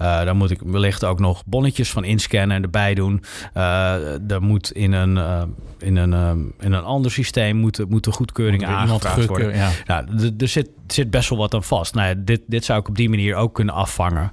Uh, 0.01 0.25
dan 0.25 0.37
moet 0.37 0.51
ik 0.51 0.61
wellicht 0.65 1.05
ook 1.05 1.19
nog 1.19 1.43
bonnetjes 1.47 1.91
van 1.91 2.05
inscannen 2.05 2.57
en 2.57 2.63
erbij 2.63 2.95
doen. 2.95 3.25
Uh, 3.57 4.31
er 4.31 4.43
moet 4.43 4.73
in 4.73 4.93
een, 4.93 5.17
uh, 5.17 5.43
in 5.79 5.97
een, 5.97 6.53
in 6.61 6.73
een 6.73 6.85
ander 6.85 7.11
systeem 7.11 7.57
moeten, 7.57 7.89
moeten 7.89 8.13
goedkeuringen 8.13 8.69
aangevraagd 8.69 9.27
worden. 9.27 9.57
Ja. 9.57 9.71
Nou, 9.87 10.33
er 10.39 10.49
zit, 10.49 10.69
zit 10.87 11.11
best 11.11 11.29
wel 11.29 11.39
wat 11.39 11.55
aan 11.55 11.63
vast. 11.63 11.95
Nou 11.95 12.09
ja, 12.09 12.15
dit, 12.19 12.41
dit 12.47 12.65
zou 12.65 12.81
ik 12.81 12.89
op 12.89 12.97
die 12.97 13.09
manier 13.09 13.35
ook 13.35 13.55
kunnen 13.55 13.75
afvangen 13.75 14.33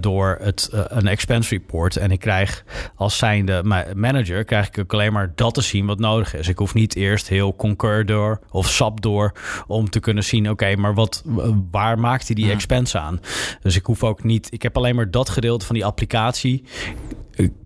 door 0.00 0.38
het, 0.40 0.68
een 0.72 1.06
expense 1.06 1.54
report. 1.54 1.96
En 1.96 2.10
ik 2.10 2.20
krijg 2.20 2.64
als 2.94 3.18
zijnde 3.18 3.84
manager 3.94 4.44
krijg 4.44 4.68
ik 4.68 4.78
ook 4.78 4.92
alleen 4.92 5.12
maar 5.12 5.32
dat 5.34 5.54
te 5.54 5.60
zien 5.60 5.86
wat 5.92 6.00
nodig 6.00 6.34
is. 6.34 6.48
Ik 6.48 6.58
hoef 6.58 6.74
niet 6.74 6.96
eerst 6.96 7.28
heel 7.28 7.56
Concur 7.56 8.06
door 8.06 8.40
of 8.50 8.68
SAP 8.68 9.00
door 9.00 9.32
om 9.66 9.90
te 9.90 10.00
kunnen 10.00 10.24
zien, 10.24 10.50
oké, 10.50 10.76
maar 10.76 10.94
wat, 10.94 11.22
waar 11.70 11.98
maakt 11.98 12.26
hij 12.26 12.34
die 12.34 12.50
expense 12.50 12.98
aan? 12.98 13.20
Dus 13.62 13.76
ik 13.76 13.86
hoef 13.86 14.04
ook 14.04 14.24
niet, 14.24 14.52
ik 14.52 14.62
heb 14.62 14.76
alleen 14.76 14.94
maar 14.94 15.10
dat 15.10 15.28
gedeelte 15.28 15.66
van 15.66 15.74
die 15.74 15.84
applicatie 15.84 16.64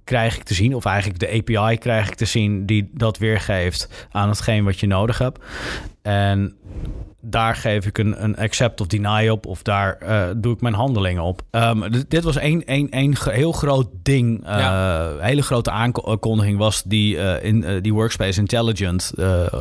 krijg 0.06 0.36
ik 0.36 0.42
te 0.42 0.54
zien, 0.54 0.75
of 0.75 0.84
eigenlijk 0.84 1.20
de 1.20 1.28
API 1.28 1.78
krijg 1.78 2.08
ik 2.08 2.14
te 2.14 2.25
zien 2.25 2.66
die 2.66 2.90
dat 2.92 3.18
weergeeft 3.18 4.06
aan 4.10 4.28
hetgeen 4.28 4.64
wat 4.64 4.80
je 4.80 4.86
nodig 4.86 5.18
hebt. 5.18 5.44
En 6.02 6.56
daar 7.30 7.56
geef 7.56 7.86
ik 7.86 7.98
een, 7.98 8.25
een 8.25 8.36
accept 8.36 8.80
of 8.80 8.86
deny 8.86 9.28
op, 9.28 9.46
of 9.46 9.62
daar 9.62 9.98
uh, 10.02 10.25
doe 10.36 10.54
ik 10.54 10.60
mijn 10.60 10.75
handelingen 10.75 11.22
op. 11.22 11.42
Um, 11.50 11.84
dit 12.08 12.25
was 12.25 12.36
één, 12.36 12.64
één, 12.64 12.90
één 12.90 13.14
heel 13.30 13.52
groot 13.52 13.88
ding, 14.02 14.48
uh, 14.48 14.58
ja. 14.58 15.12
hele 15.18 15.42
grote 15.42 15.70
aankondiging 15.70 16.58
was 16.58 16.82
die, 16.82 17.16
uh, 17.16 17.44
in, 17.44 17.80
die 17.82 17.94
workspace 17.94 18.40
intelligent, 18.40 19.12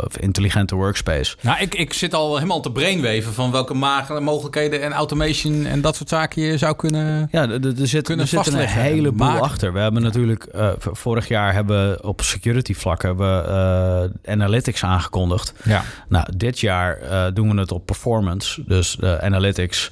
of 0.05 0.17
intelligente 0.17 0.75
workspace. 0.75 1.35
Nou, 1.41 1.61
ik, 1.61 1.75
ik 1.75 1.93
zit 1.93 2.13
al 2.13 2.35
helemaal 2.35 2.61
te 2.61 2.71
brainweven 2.71 3.33
van 3.33 3.51
welke 3.51 3.73
mogelijkheden 4.19 4.81
en 4.81 4.91
automation 4.91 5.65
en 5.65 5.81
dat 5.81 5.95
soort 5.95 6.09
zaken 6.09 6.41
je 6.41 6.57
zou 6.57 6.75
kunnen 6.75 7.27
Ja, 7.31 7.49
er 7.49 7.87
zit, 7.87 8.09
er 8.09 8.27
zit 8.27 8.47
een 8.47 8.59
heleboel 8.59 9.39
achter. 9.39 9.73
We 9.73 9.79
hebben 9.79 10.01
natuurlijk, 10.01 10.34
vorig 10.77 11.27
jaar 11.27 11.53
hebben 11.53 11.91
we 11.91 12.03
op 12.03 12.21
security 12.21 12.73
vlak 12.73 13.01
hebben 13.01 13.43
we 13.43 14.11
analytics 14.25 14.83
aangekondigd. 14.83 15.53
Ja. 15.63 15.83
Nou, 16.09 16.27
dit 16.37 16.59
jaar 16.59 16.99
doen 17.33 17.55
we 17.55 17.59
het 17.59 17.71
op 17.71 17.85
performance. 17.85 18.63
Dus 18.65 18.95
de 18.99 19.21
analytics, 19.21 19.91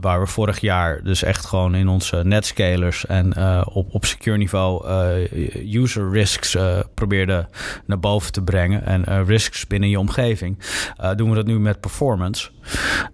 waar 0.00 0.20
we 0.20 0.26
vorig 0.26 0.60
jaar 0.60 1.02
dus 1.02 1.22
echt 1.22 1.46
gewoon 1.46 1.74
in 1.74 1.88
onze 1.88 2.16
netscalers 2.24 3.06
en 3.06 3.36
op, 3.66 3.94
op 3.94 4.04
secure 4.04 4.36
niveau 4.36 4.88
user 5.72 6.10
risks 6.10 6.56
probeerden 6.94 7.48
naar 7.86 8.00
boven 8.00 8.32
te 8.32 8.42
brengen. 8.42 8.84
En 8.86 9.24
risks 9.24 9.66
binnen 9.66 9.88
je 9.88 9.98
omgeving. 9.98 10.58
doen 11.16 11.28
we 11.28 11.34
dat 11.34 11.46
nu 11.46 11.58
met 11.58 11.80
performance. 11.80 12.50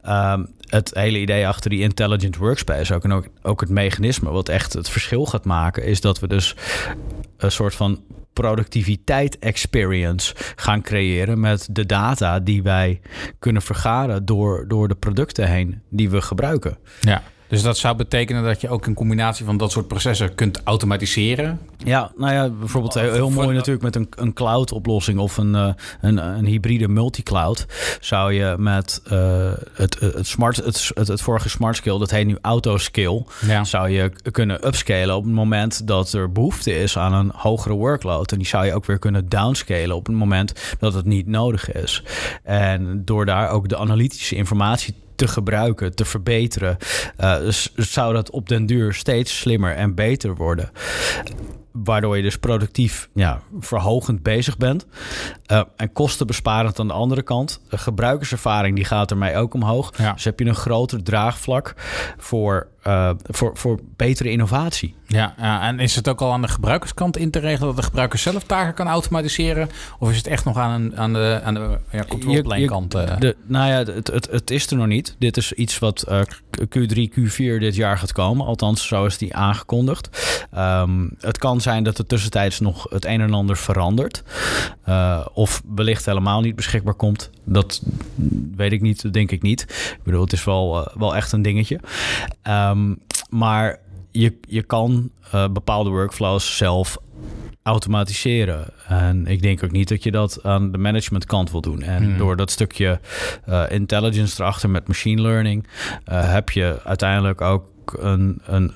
Um, 0.09 0.53
het 0.75 0.91
hele 0.95 1.19
idee 1.19 1.47
achter 1.47 1.71
die 1.71 1.81
intelligent 1.81 2.37
workspace 2.37 2.95
ook 2.95 3.05
en 3.05 3.13
ook, 3.13 3.27
ook 3.43 3.61
het 3.61 3.71
mechanisme 3.71 4.31
wat 4.31 4.49
echt 4.49 4.73
het 4.73 4.91
verschil 4.91 5.27
gaat 5.27 5.45
maken, 5.45 5.85
is 5.85 6.01
dat 6.01 6.21
we 6.21 6.29
dus 6.29 6.55
een 7.37 7.51
soort 7.51 7.75
van 7.75 8.03
productiviteit 8.33 9.39
experience 9.39 10.35
gaan 10.57 10.83
creëren 10.83 11.41
met 11.41 11.69
de 11.71 11.87
data 11.87 12.41
die 12.41 12.63
wij 12.63 13.01
kunnen 13.39 13.63
vergaren 13.63 14.25
door, 14.25 14.65
door 14.69 14.89
de 14.89 14.95
producten 14.95 15.49
heen 15.49 15.83
die 15.89 16.11
we 16.11 16.23
gebruiken. 16.23 16.79
Ja. 17.01 17.23
Dus 17.49 17.63
dat 17.63 17.79
zou 17.79 17.97
betekenen 17.97 18.43
dat 18.43 18.61
je 18.61 18.69
ook 18.69 18.87
een 18.87 18.95
combinatie 18.95 19.45
van 19.45 19.57
dat 19.57 19.73
soort 19.73 19.89
processen 19.89 20.35
kunt 20.35 20.61
automatiseren. 20.65 21.61
Ja, 21.77 22.13
nou 22.17 22.33
ja, 22.33 22.49
bijvoorbeeld 22.49 22.95
heel, 22.95 23.31
mooi 23.31 23.55
natuurlijk 23.55 23.83
met 23.85 23.97
een, 23.97 24.09
een 24.17 24.33
cloud-oplossing 24.33 25.19
of 25.19 25.37
een, 25.37 25.55
uh, 25.55 25.69
een, 26.01 26.17
een 26.17 26.45
hybride 26.45 26.89
multi-cloud. 26.89 27.67
Zou 28.01 28.33
je 28.33 28.55
met 28.59 29.03
uh, 29.13 29.53
het, 29.73 30.01
het, 30.01 30.27
smart, 30.27 30.57
het, 30.57 30.91
het, 30.95 31.09
het, 31.09 31.21
vorige 31.21 31.49
smart 31.49 31.77
skill, 31.77 31.99
dat 31.99 32.11
heet 32.11 32.27
nu 32.27 32.39
auto 32.41 32.77
skill, 32.77 33.25
ja. 33.47 33.65
zou 33.65 33.89
je 33.89 34.13
kunnen 34.31 34.67
upscalen 34.67 35.17
op 35.17 35.25
het 35.25 35.33
moment 35.33 35.87
dat 35.87 36.13
er 36.13 36.33
behoefte 36.33 36.79
is 36.79 36.99
aan 36.99 37.13
een 37.13 37.33
hogere 37.35 37.75
workload. 37.75 38.33
En 38.33 38.39
die 38.39 38.47
zou 38.47 38.67
je 38.67 38.75
ook 38.75 38.87
weer 38.87 38.99
kunnen 38.99 39.29
downscalen 39.29 39.97
op 39.97 40.07
het 40.07 40.17
moment 40.17 40.77
dat 40.79 40.95
het 40.95 41.05
niet 41.05 41.27
nodig 41.27 41.73
is. 41.73 42.03
En 42.43 43.03
door 43.05 43.27
daar 43.27 43.51
ook 43.51 43.69
de 43.69 43.77
analytische 43.77 44.35
informatie 44.35 44.95
te 45.25 45.33
gebruiken, 45.33 45.95
te 45.95 46.05
verbeteren, 46.05 46.77
uh, 47.21 47.37
zou 47.77 48.15
dat 48.15 48.31
op 48.31 48.49
den 48.49 48.67
duur 48.67 48.95
steeds 48.95 49.39
slimmer 49.39 49.75
en 49.75 49.95
beter 49.95 50.35
worden. 50.35 50.71
Waardoor 51.73 52.17
je 52.17 52.23
dus 52.23 52.39
productief 52.39 53.09
ja, 53.15 53.41
verhogend 53.61 54.23
bezig 54.23 54.57
bent. 54.57 54.87
Uh, 55.53 55.63
en 55.77 55.93
kostenbesparend 55.93 56.81
aan 56.81 56.87
de 56.87 56.93
andere 56.93 57.23
kant. 57.23 57.61
De 57.69 57.79
gebruikerservaring 57.79 58.77
die 58.77 58.85
gaat 58.85 59.11
ermee 59.11 59.37
ook 59.37 59.55
omhoog. 59.55 59.93
Ja. 59.99 60.13
Dus 60.13 60.25
heb 60.25 60.39
je 60.39 60.45
een 60.45 60.55
groter 60.55 61.03
draagvlak 61.03 61.75
voor 62.19 62.69
uh, 62.87 63.11
voor, 63.23 63.51
voor 63.55 63.81
betere 63.97 64.31
innovatie. 64.31 64.95
Ja, 65.07 65.35
en 65.61 65.79
is 65.79 65.97
het 65.97 66.09
ook 66.09 66.21
al 66.21 66.33
aan 66.33 66.43
de 66.43 66.49
gebruikerskant 66.49 67.17
in 67.17 67.31
te 67.31 67.39
regelen 67.39 67.67
dat 67.67 67.77
de 67.77 67.83
gebruiker 67.83 68.19
zelf 68.19 68.43
taken 68.43 68.75
kan 68.75 68.87
automatiseren? 68.87 69.69
Of 69.99 70.11
is 70.11 70.17
het 70.17 70.27
echt 70.27 70.45
nog 70.45 70.57
aan, 70.57 70.81
een, 70.81 70.97
aan 70.97 71.13
de, 71.13 71.41
aan 71.45 71.55
de 71.55 71.79
ja, 71.91 72.05
controlpleinkant? 72.09 72.95
Uh... 72.95 73.03
Nou 73.47 73.69
ja, 73.69 73.93
het, 73.93 74.07
het, 74.07 74.29
het 74.31 74.51
is 74.51 74.71
er 74.71 74.77
nog 74.77 74.87
niet. 74.87 75.17
Dit 75.19 75.37
is 75.37 75.53
iets 75.53 75.79
wat 75.79 76.05
uh, 76.09 76.21
Q3, 76.61 77.19
Q4 77.19 77.37
dit 77.37 77.75
jaar 77.75 77.99
gaat 77.99 78.13
komen. 78.13 78.47
Althans, 78.47 78.87
zo 78.87 79.05
is 79.05 79.19
die 79.19 79.35
aangekondigd. 79.35 80.09
Um, 80.57 81.11
het 81.21 81.39
kan 81.39 81.61
zijn 81.61 81.85
dat 81.85 81.99
er 81.99 82.07
tussentijds 82.07 82.61
nog 82.61 82.87
het 82.91 83.05
een 83.05 83.21
en 83.21 83.35
ander 83.35 83.57
verandert. 83.57 84.23
Of 85.33 85.63
wellicht 85.75 86.07
helemaal 86.07 86.41
niet 86.41 86.57
beschikbaar 86.57 86.95
komt. 86.95 87.31
Dat 87.45 87.83
weet 88.57 88.73
ik 88.73 88.81
niet, 88.81 89.13
denk 89.13 89.31
ik 89.31 89.43
niet. 89.43 89.63
Ik 89.97 90.03
bedoel, 90.03 90.21
het 90.21 90.33
is 90.33 90.45
wel, 90.45 90.91
wel 90.95 91.17
echt 91.17 91.33
een 91.33 91.43
dingetje. 91.43 91.81
Um, 92.43 92.63
Um, 92.75 92.99
maar 93.31 93.79
je, 94.11 94.39
je 94.49 94.63
kan 94.63 95.11
uh, 95.35 95.49
bepaalde 95.49 95.91
workflows 95.91 96.57
zelf 96.57 96.99
automatiseren. 97.63 98.67
En 98.87 99.27
ik 99.27 99.43
denk 99.43 99.65
ook 99.65 99.71
niet 99.71 99.89
dat 99.89 100.03
je 100.03 100.11
dat 100.11 100.43
aan 100.43 100.73
de 100.73 100.79
managementkant 100.79 101.51
wil 101.51 101.61
doen. 101.61 101.83
En 101.83 102.03
hmm. 102.03 102.19
door 102.19 102.37
dat 102.37 102.51
stukje 102.51 103.01
uh, 103.49 103.65
intelligence 103.69 104.43
erachter 104.43 104.71
met 104.71 104.89
machine 104.89 105.23
learning 105.23 105.67
heb 106.05 106.51
je 106.51 106.81
uiteindelijk 106.85 107.41
ook 107.41 107.97
een, 107.99 108.41
een 108.45 108.73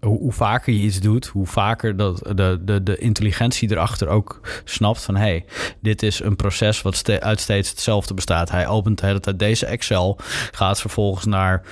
hoe, 0.00 0.32
vaker 0.32 0.72
je 0.72 0.78
iets 0.78 1.00
doet, 1.00 1.26
hoe 1.26 1.46
vaker 1.46 1.96
dat 1.96 2.18
de, 2.34 2.58
de, 2.60 2.82
de 2.82 2.96
intelligentie 2.96 3.70
erachter 3.70 4.08
ook 4.08 4.40
snapt 4.64 5.02
van 5.02 5.16
hey, 5.16 5.44
dit 5.80 6.02
is 6.02 6.20
een 6.20 6.36
proces 6.36 6.82
wat 6.82 6.96
ste 6.96 7.20
uit 7.20 7.40
steeds 7.40 7.70
hetzelfde 7.70 8.14
bestaat. 8.14 8.50
Hij 8.50 8.66
opent 8.66 8.98
de 8.98 9.06
hele 9.06 9.20
tijd 9.20 9.38
deze 9.38 9.66
Excel, 9.66 10.18
gaat 10.50 10.80
vervolgens 10.80 11.24
naar 11.24 11.62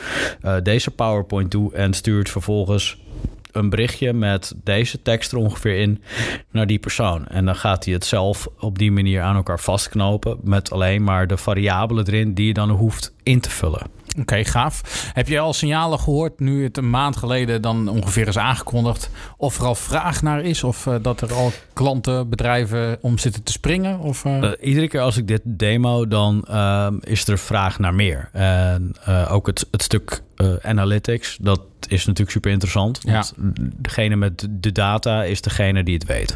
uh, 0.44 0.56
deze 0.62 0.90
PowerPoint 0.90 1.50
toe 1.50 1.74
en 1.74 1.94
stuurt 1.94 2.30
vervolgens 2.30 3.04
een 3.52 3.70
berichtje 3.70 4.12
met 4.12 4.54
deze 4.64 5.02
tekst 5.02 5.32
er 5.32 5.38
ongeveer 5.38 5.78
in 5.78 6.02
naar 6.50 6.66
die 6.66 6.78
persoon. 6.78 7.26
En 7.26 7.44
dan 7.44 7.56
gaat 7.56 7.84
hij 7.84 7.94
het 7.94 8.04
zelf 8.04 8.48
op 8.58 8.78
die 8.78 8.92
manier 8.92 9.22
aan 9.22 9.36
elkaar 9.36 9.60
vastknopen 9.60 10.38
met 10.42 10.70
alleen 10.70 11.04
maar 11.04 11.26
de 11.26 11.36
variabelen 11.36 12.06
erin 12.06 12.34
die 12.34 12.46
je 12.46 12.54
dan 12.54 12.70
hoeft 12.70 13.14
in 13.22 13.40
te 13.40 13.50
vullen. 13.50 13.95
Oké, 14.20 14.44
gaaf. 14.44 15.10
Heb 15.12 15.28
je 15.28 15.38
al 15.38 15.52
signalen 15.52 15.98
gehoord, 15.98 16.40
nu 16.40 16.64
het 16.64 16.76
een 16.76 16.90
maand 16.90 17.16
geleden 17.16 17.62
dan 17.62 17.88
ongeveer 17.88 18.28
is 18.28 18.38
aangekondigd, 18.38 19.10
of 19.36 19.58
er 19.58 19.64
al 19.64 19.74
vraag 19.74 20.22
naar 20.22 20.42
is? 20.42 20.64
Of 20.64 20.86
uh, 20.86 20.94
dat 21.02 21.20
er 21.20 21.32
al 21.32 21.52
klanten, 21.72 22.28
bedrijven 22.28 22.98
om 23.00 23.18
zitten 23.18 23.42
te 23.42 23.52
springen? 23.52 23.98
Of, 23.98 24.24
uh... 24.24 24.42
Uh, 24.42 24.50
iedere 24.60 24.88
keer 24.88 25.00
als 25.00 25.16
ik 25.16 25.28
dit 25.28 25.40
demo, 25.44 26.08
dan 26.08 26.44
ehm, 26.44 26.96
is 27.00 27.28
er 27.28 27.38
vraag 27.38 27.78
naar 27.78 27.94
meer. 27.94 28.28
En 28.32 28.94
ook 29.28 29.46
het, 29.46 29.66
het 29.70 29.82
stuk 29.82 30.22
analytics, 30.62 31.38
dat 31.40 31.60
is 31.88 32.04
natuurlijk 32.04 32.30
super 32.30 32.50
interessant. 32.50 33.02
Want 33.02 33.32
ja. 33.36 33.42
degene 33.76 34.16
met 34.16 34.48
de 34.50 34.72
data 34.72 35.24
is 35.24 35.40
degene 35.40 35.82
die 35.82 35.94
het 35.94 36.06
weet. 36.06 36.34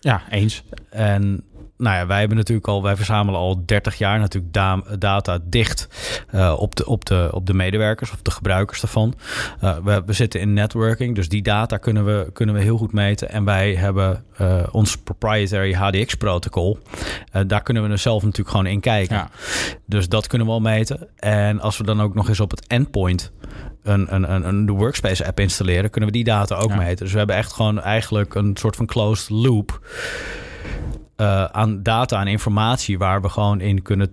Ja, 0.00 0.22
eens. 0.30 0.62
En 0.90 1.44
nou 1.78 1.96
ja, 1.96 2.06
wij 2.06 2.18
hebben 2.18 2.36
natuurlijk 2.36 2.68
al, 2.68 2.82
wij 2.82 2.96
verzamelen 2.96 3.40
al 3.40 3.62
30 3.66 3.98
jaar 3.98 4.18
natuurlijk 4.18 4.54
data 4.98 5.38
dicht 5.42 5.88
uh, 6.34 6.54
op, 6.58 6.76
de, 6.76 6.86
op, 6.86 7.04
de, 7.04 7.28
op 7.32 7.46
de 7.46 7.54
medewerkers 7.54 8.10
of 8.12 8.22
de 8.22 8.30
gebruikers 8.30 8.80
daarvan. 8.80 9.14
Uh, 9.64 9.76
we, 9.84 10.02
we 10.06 10.12
zitten 10.12 10.40
in 10.40 10.52
networking, 10.52 11.14
dus 11.14 11.28
die 11.28 11.42
data 11.42 11.76
kunnen 11.76 12.04
we, 12.04 12.30
kunnen 12.32 12.54
we 12.54 12.60
heel 12.60 12.76
goed 12.76 12.92
meten. 12.92 13.30
En 13.30 13.44
wij 13.44 13.74
hebben 13.74 14.24
uh, 14.40 14.62
ons 14.70 14.96
proprietary 14.96 15.72
HDX-protocol. 15.72 16.78
daar 17.46 17.62
kunnen 17.62 17.82
we 17.82 17.88
er 17.88 17.98
zelf 17.98 18.22
natuurlijk 18.22 18.50
gewoon 18.50 18.66
in 18.66 18.80
kijken. 18.80 19.16
Ja. 19.16 19.30
Dus 19.86 20.08
dat 20.08 20.26
kunnen 20.26 20.46
we 20.46 20.52
al 20.52 20.60
meten. 20.60 21.08
En 21.16 21.60
als 21.60 21.76
we 21.76 21.84
dan 21.84 22.00
ook 22.00 22.14
nog 22.14 22.28
eens 22.28 22.40
op 22.40 22.50
het 22.50 22.66
endpoint 22.66 23.32
een, 23.82 24.14
een, 24.14 24.32
een, 24.32 24.48
een 24.48 24.66
de 24.66 24.72
Workspace 24.72 25.26
app 25.26 25.40
installeren, 25.40 25.90
kunnen 25.90 26.10
we 26.10 26.16
die 26.16 26.24
data 26.24 26.56
ook 26.56 26.70
ja. 26.70 26.76
meten. 26.76 27.04
Dus 27.04 27.12
we 27.12 27.18
hebben 27.18 27.36
echt 27.36 27.52
gewoon 27.52 27.80
eigenlijk 27.80 28.34
een 28.34 28.56
soort 28.56 28.76
van 28.76 28.86
closed 28.86 29.30
loop 29.30 29.80
uh, 31.20 31.44
aan 31.44 31.82
data 31.82 32.20
en 32.20 32.26
informatie 32.26 32.98
waar 32.98 33.22
we 33.22 33.28
gewoon 33.28 33.60
in 33.60 33.82
kunnen 33.82 34.12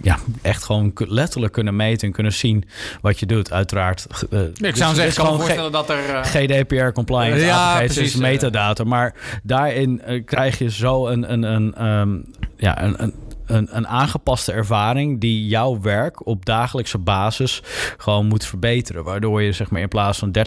ja, 0.00 0.18
echt 0.42 0.64
gewoon 0.64 0.92
letterlijk 0.94 1.52
kunnen 1.52 1.76
meten 1.76 2.06
en 2.06 2.14
kunnen 2.14 2.32
zien 2.32 2.64
wat 3.00 3.18
je 3.18 3.26
doet. 3.26 3.52
Uiteraard. 3.52 4.06
Uh, 4.30 4.42
ik 4.42 4.60
dus 4.60 4.78
zou 4.78 4.94
zeggen, 4.94 5.24
kan 5.24 5.32
me 5.32 5.38
voorstellen 5.38 5.72
dat 5.72 5.90
er... 5.90 6.08
Uh... 6.08 6.22
GDPR 6.22 6.92
compliant 6.92 7.40
ja, 7.40 7.76
precies, 7.76 7.98
is 7.98 8.16
metadata. 8.16 8.84
Maar 8.84 9.14
daarin 9.42 10.02
uh, 10.08 10.24
krijg 10.24 10.58
je 10.58 10.70
zo 10.70 11.06
een, 11.06 11.32
een, 11.32 11.42
een, 11.42 11.86
um, 11.86 12.24
ja, 12.56 12.82
een, 12.82 13.02
een 13.02 13.14
een, 13.46 13.68
een, 13.76 13.88
aangepaste 13.88 14.52
ervaring 14.52 15.20
die 15.20 15.46
jouw 15.46 15.80
werk 15.80 16.26
op 16.26 16.44
dagelijkse 16.44 16.98
basis 16.98 17.62
gewoon 17.96 18.26
moet 18.26 18.46
verbeteren. 18.46 19.04
Waardoor 19.04 19.42
je 19.42 19.52
zeg 19.52 19.70
maar 19.70 19.80
in 19.80 19.88
plaats 19.88 20.18
van 20.18 20.30
30% 20.30 20.40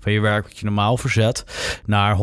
van 0.00 0.12
je 0.12 0.20
werk 0.20 0.44
wat 0.44 0.58
je 0.58 0.64
normaal 0.64 0.96
verzet 0.96 1.44
naar 1.84 2.16
100% 2.16 2.20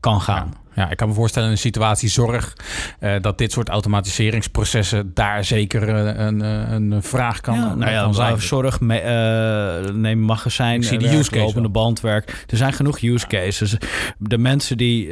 kan 0.00 0.20
gaan. 0.20 0.54
Ja. 0.69 0.69
Ja, 0.80 0.90
ik 0.90 0.96
kan 0.96 1.08
me 1.08 1.14
voorstellen 1.14 1.48
in 1.48 1.54
een 1.54 1.60
situatie 1.60 2.08
zorg 2.08 2.56
uh, 3.00 3.14
dat 3.20 3.38
dit 3.38 3.52
soort 3.52 3.68
automatiseringsprocessen 3.68 5.10
daar 5.14 5.44
zeker 5.44 5.88
uh, 5.88 6.26
een, 6.26 6.40
een 6.40 7.02
vraag 7.02 7.40
kan, 7.40 7.54
ja, 7.54 7.74
nou 7.74 7.90
ja, 7.90 8.02
kan 8.02 8.14
zijn. 8.14 8.40
Zorg, 8.40 8.80
me, 8.80 9.82
uh, 9.84 9.94
neem 9.94 10.18
magazijn, 10.18 10.82
zie 10.82 10.98
de 10.98 11.16
use 11.16 11.30
case 11.30 11.60
de 11.60 11.68
bandwerk. 11.68 12.44
Er 12.48 12.56
zijn 12.56 12.72
genoeg 12.72 13.00
use 13.00 13.26
cases. 13.26 13.76
De 14.18 14.38
mensen 14.38 14.76
die 14.76 15.08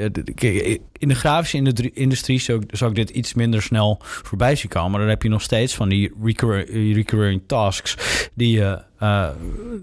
in 0.92 1.08
de 1.08 1.14
grafische 1.14 1.92
industrie 1.94 2.40
zou, 2.40 2.62
zou 2.70 2.90
ik 2.90 2.96
dit 2.96 3.10
iets 3.10 3.34
minder 3.34 3.62
snel 3.62 3.98
voorbij 4.02 4.56
zien 4.56 4.70
komen. 4.70 4.90
Maar 4.90 5.00
dan 5.00 5.08
heb 5.08 5.22
je 5.22 5.28
nog 5.28 5.42
steeds 5.42 5.74
van 5.74 5.88
die 5.88 6.12
recurring, 6.22 6.94
recurring 6.94 7.42
tasks 7.46 7.96
die 8.34 8.50
je 8.50 8.86
uh, 9.02 9.28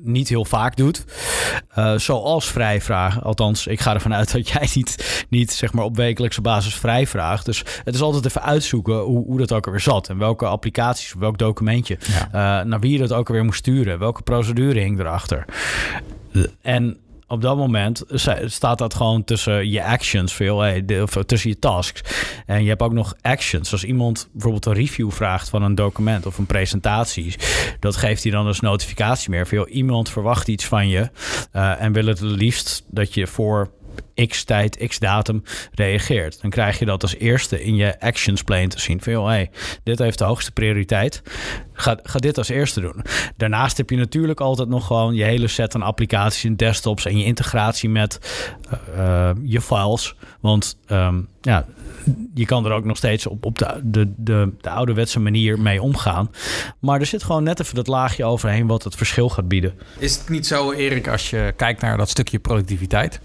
niet 0.04 0.30
heel 0.30 0.46
vaak 0.46 0.76
doet. 0.76 1.06
Uh, 1.78 1.98
zoals 1.98 2.52
vrijvragen. 2.52 3.24
Althans, 3.24 3.68
ik 3.68 3.80
ga 3.80 3.94
ervan 3.94 4.14
uit 4.14 4.32
dat 4.32 4.50
jij 4.50 4.70
niet, 4.74 5.26
niet 5.30 5.52
zeg 5.52 5.74
maar 5.74 5.86
op 5.86 5.96
wekelijkse 5.96 6.42
basis 6.42 6.76
vrij 6.76 7.08
vraagt. 7.08 7.46
Dus 7.46 7.64
het 7.84 7.96
is 7.96 8.02
altijd 8.02 8.26
even 8.26 8.42
uitzoeken 8.42 9.00
hoe, 9.00 9.26
hoe 9.26 9.38
dat 9.38 9.52
ook 9.52 9.66
alweer 9.66 9.82
zat. 9.82 10.10
En 10.10 10.18
welke 10.18 10.46
applicaties, 10.46 11.14
welk 11.14 11.38
documentje. 11.38 11.98
Ja. 12.32 12.60
Uh, 12.60 12.66
naar 12.66 12.80
wie 12.80 12.92
je 12.92 12.98
dat 12.98 13.14
ook 13.14 13.28
alweer 13.28 13.46
moest 13.46 13.60
sturen. 13.60 14.00
Welke 14.00 14.22
procedure 14.22 14.80
hing 14.80 15.00
erachter. 15.00 15.46
En 16.62 16.98
op 17.28 17.42
dat 17.42 17.58
moment 17.58 18.04
staat 18.46 18.78
dat 18.78 18.94
gewoon 18.94 19.24
tussen 19.24 19.70
je 19.70 19.84
actions, 19.84 20.34
veel, 20.34 20.60
hey, 20.60 21.02
of 21.02 21.18
tussen 21.26 21.50
je 21.50 21.60
tasks. 21.60 22.02
En 22.46 22.64
je 22.64 22.70
hebt 22.70 22.82
ook 22.82 22.94
nog 22.94 23.16
actions. 23.22 23.72
Als 23.72 23.84
iemand 23.84 24.30
bijvoorbeeld 24.32 24.66
een 24.66 24.74
review 24.74 25.12
vraagt 25.12 25.50
van 25.50 25.64
een 25.64 25.76
document 25.76 26.26
of 26.26 26.38
een 26.38 26.46
presentatie, 26.46 27.36
dat 27.80 27.96
geeft 27.96 28.24
hij 28.24 28.32
dan 28.32 28.48
als 28.48 28.60
notificatie 28.60 29.30
meer. 29.30 29.48
Veel 29.48 29.68
iemand 29.68 30.10
verwacht 30.10 30.48
iets 30.48 30.66
van 30.66 30.88
je 30.88 31.10
uh, 31.54 31.82
en 31.82 31.92
wil 31.92 32.06
het 32.06 32.20
liefst 32.20 32.84
dat 32.88 33.14
je 33.14 33.28
voor 33.28 33.70
x 34.28 34.44
tijd, 34.44 34.86
x 34.88 35.00
datum 35.00 35.44
reageert. 35.74 36.42
Dan 36.42 36.50
krijg 36.50 36.80
je 36.80 36.86
dat 36.86 37.02
als 37.02 37.16
eerste 37.16 37.64
in 37.64 37.76
je 37.76 38.00
actions 38.00 38.44
plane 38.44 38.68
te 38.68 38.80
zien. 38.80 39.02
Van 39.02 39.14
joh, 39.14 39.28
hey, 39.28 39.50
dit 39.84 40.00
heeft 40.00 40.18
de 40.18 40.24
hoogste 40.24 40.52
prioriteit. 40.52 41.22
Ga, 41.74 42.00
ga 42.04 42.20
dit 42.20 42.38
als 42.38 42.50
eerste 42.50 42.82
doen. 42.82 43.04
Daarnaast 43.38 43.78
heb 43.78 43.90
je 43.90 43.98
natuurlijk 43.98 44.40
altijd 44.40 44.70
nog 44.70 44.88
gewoon 44.88 45.16
je 45.16 45.24
hele 45.24 45.48
set 45.48 45.76
aan 45.76 45.82
applicaties 45.82 46.44
en 46.44 46.56
desktops 46.56 47.06
en 47.06 47.18
je 47.18 47.26
integratie 47.26 47.90
met 47.90 48.20
uh, 48.98 49.30
je 49.44 49.62
files. 49.62 50.16
Want 50.40 50.78
um, 50.88 51.28
ja, 51.42 51.66
je 52.34 52.46
kan 52.46 52.66
er 52.66 52.72
ook 52.72 52.86
nog 52.86 52.98
steeds 52.98 53.28
op, 53.28 53.46
op 53.46 53.58
de, 53.58 53.80
de, 53.84 54.14
de, 54.18 54.52
de 54.62 54.70
ouderwetse 54.70 55.20
manier 55.20 55.60
mee 55.60 55.82
omgaan. 55.82 56.32
Maar 56.80 57.00
er 57.00 57.06
zit 57.06 57.24
gewoon 57.24 57.44
net 57.44 57.60
even 57.60 57.76
dat 57.76 57.88
laagje 57.88 58.26
overheen 58.26 58.68
wat 58.68 58.84
het 58.84 58.96
verschil 58.96 59.30
gaat 59.30 59.48
bieden. 59.48 59.74
Is 59.98 60.18
het 60.18 60.30
niet 60.30 60.48
zo, 60.48 60.72
Erik, 60.72 61.08
als 61.08 61.30
je 61.30 61.54
kijkt 61.56 61.82
naar 61.82 61.98
dat 61.98 62.10
stukje 62.10 62.40
productiviteit? 62.40 63.20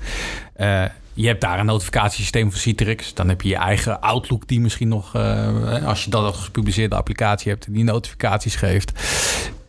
Uh, 0.57 0.80
je 1.21 1.27
hebt 1.27 1.41
daar 1.41 1.59
een 1.59 1.67
notificatiesysteem 1.67 2.51
voor 2.51 2.61
Citrix. 2.61 3.15
Dan 3.15 3.29
heb 3.29 3.43
je 3.43 3.49
je 3.49 3.57
eigen 3.57 4.01
Outlook 4.01 4.49
die 4.49 4.61
misschien 4.61 4.89
nog, 4.89 5.17
uh, 5.17 5.87
als 5.87 6.05
je 6.05 6.11
dat 6.11 6.25
als 6.25 6.39
gepubliceerde 6.39 6.95
applicatie 6.95 7.51
hebt, 7.51 7.67
die 7.75 7.85
notificaties 7.85 8.57
geeft 8.57 8.93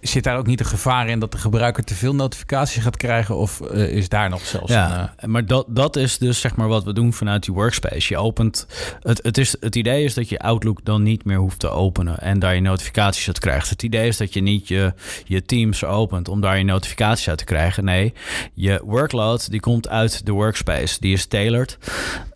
zit 0.02 0.24
daar 0.24 0.38
ook 0.38 0.46
niet 0.46 0.60
een 0.60 0.66
gevaar 0.66 1.08
in 1.08 1.20
dat 1.20 1.32
de 1.32 1.38
gebruiker 1.38 1.84
te 1.84 1.96
veel 1.96 2.16
notificaties 2.16 2.84
gaat 2.84 2.98
krijgen? 2.98 3.38
Of 3.38 3.62
uh, 3.74 3.90
is 3.90 4.10
daar 4.10 4.30
nog 4.30 4.46
zelfs 4.46 4.72
ja, 4.72 5.14
een, 5.18 5.30
uh... 5.30 5.34
maar 5.34 5.46
dat, 5.46 5.66
dat 5.68 5.96
is 5.96 6.18
dus 6.18 6.40
zeg 6.40 6.56
maar 6.56 6.68
wat 6.68 6.84
we 6.84 6.94
doen 6.94 7.14
vanuit 7.14 7.44
die 7.44 7.54
workspace. 7.54 8.14
Je 8.14 8.18
opent, 8.18 8.68
het, 9.02 9.24
het, 9.24 9.38
is, 9.38 9.56
het 9.60 9.76
idee 9.76 10.04
is 10.04 10.14
dat 10.14 10.30
je 10.30 10.40
Outlook 10.40 10.86
dan 10.86 11.04
niet 11.04 11.26
meer 11.26 11.38
hoeft 11.38 11.60
te 11.60 11.70
openen 11.70 12.20
en 12.20 12.40
daar 12.40 12.56
je 12.56 12.62
notificaties 12.62 13.28
uit 13.28 13.40
krijgt. 13.40 13.70
Het 13.70 13.84
idee 13.84 14.08
is 14.08 14.18
dat 14.18 14.34
je 14.34 14.42
niet 14.42 14.68
je, 14.68 14.94
je 15.26 15.46
Teams 15.46 15.84
opent 15.84 16.28
om 16.28 16.42
daar 16.42 16.58
je 16.58 16.64
notificaties 16.64 17.30
uit 17.30 17.38
te 17.38 17.44
krijgen. 17.44 17.84
Nee, 17.84 18.14
je 18.54 18.82
workload 18.84 19.52
die 19.52 19.60
komt 19.60 19.90
uit 19.90 20.26
de 20.26 20.32
workspace. 20.32 20.98
Die 21.00 21.14
is 21.14 21.26
tailored 21.26 21.78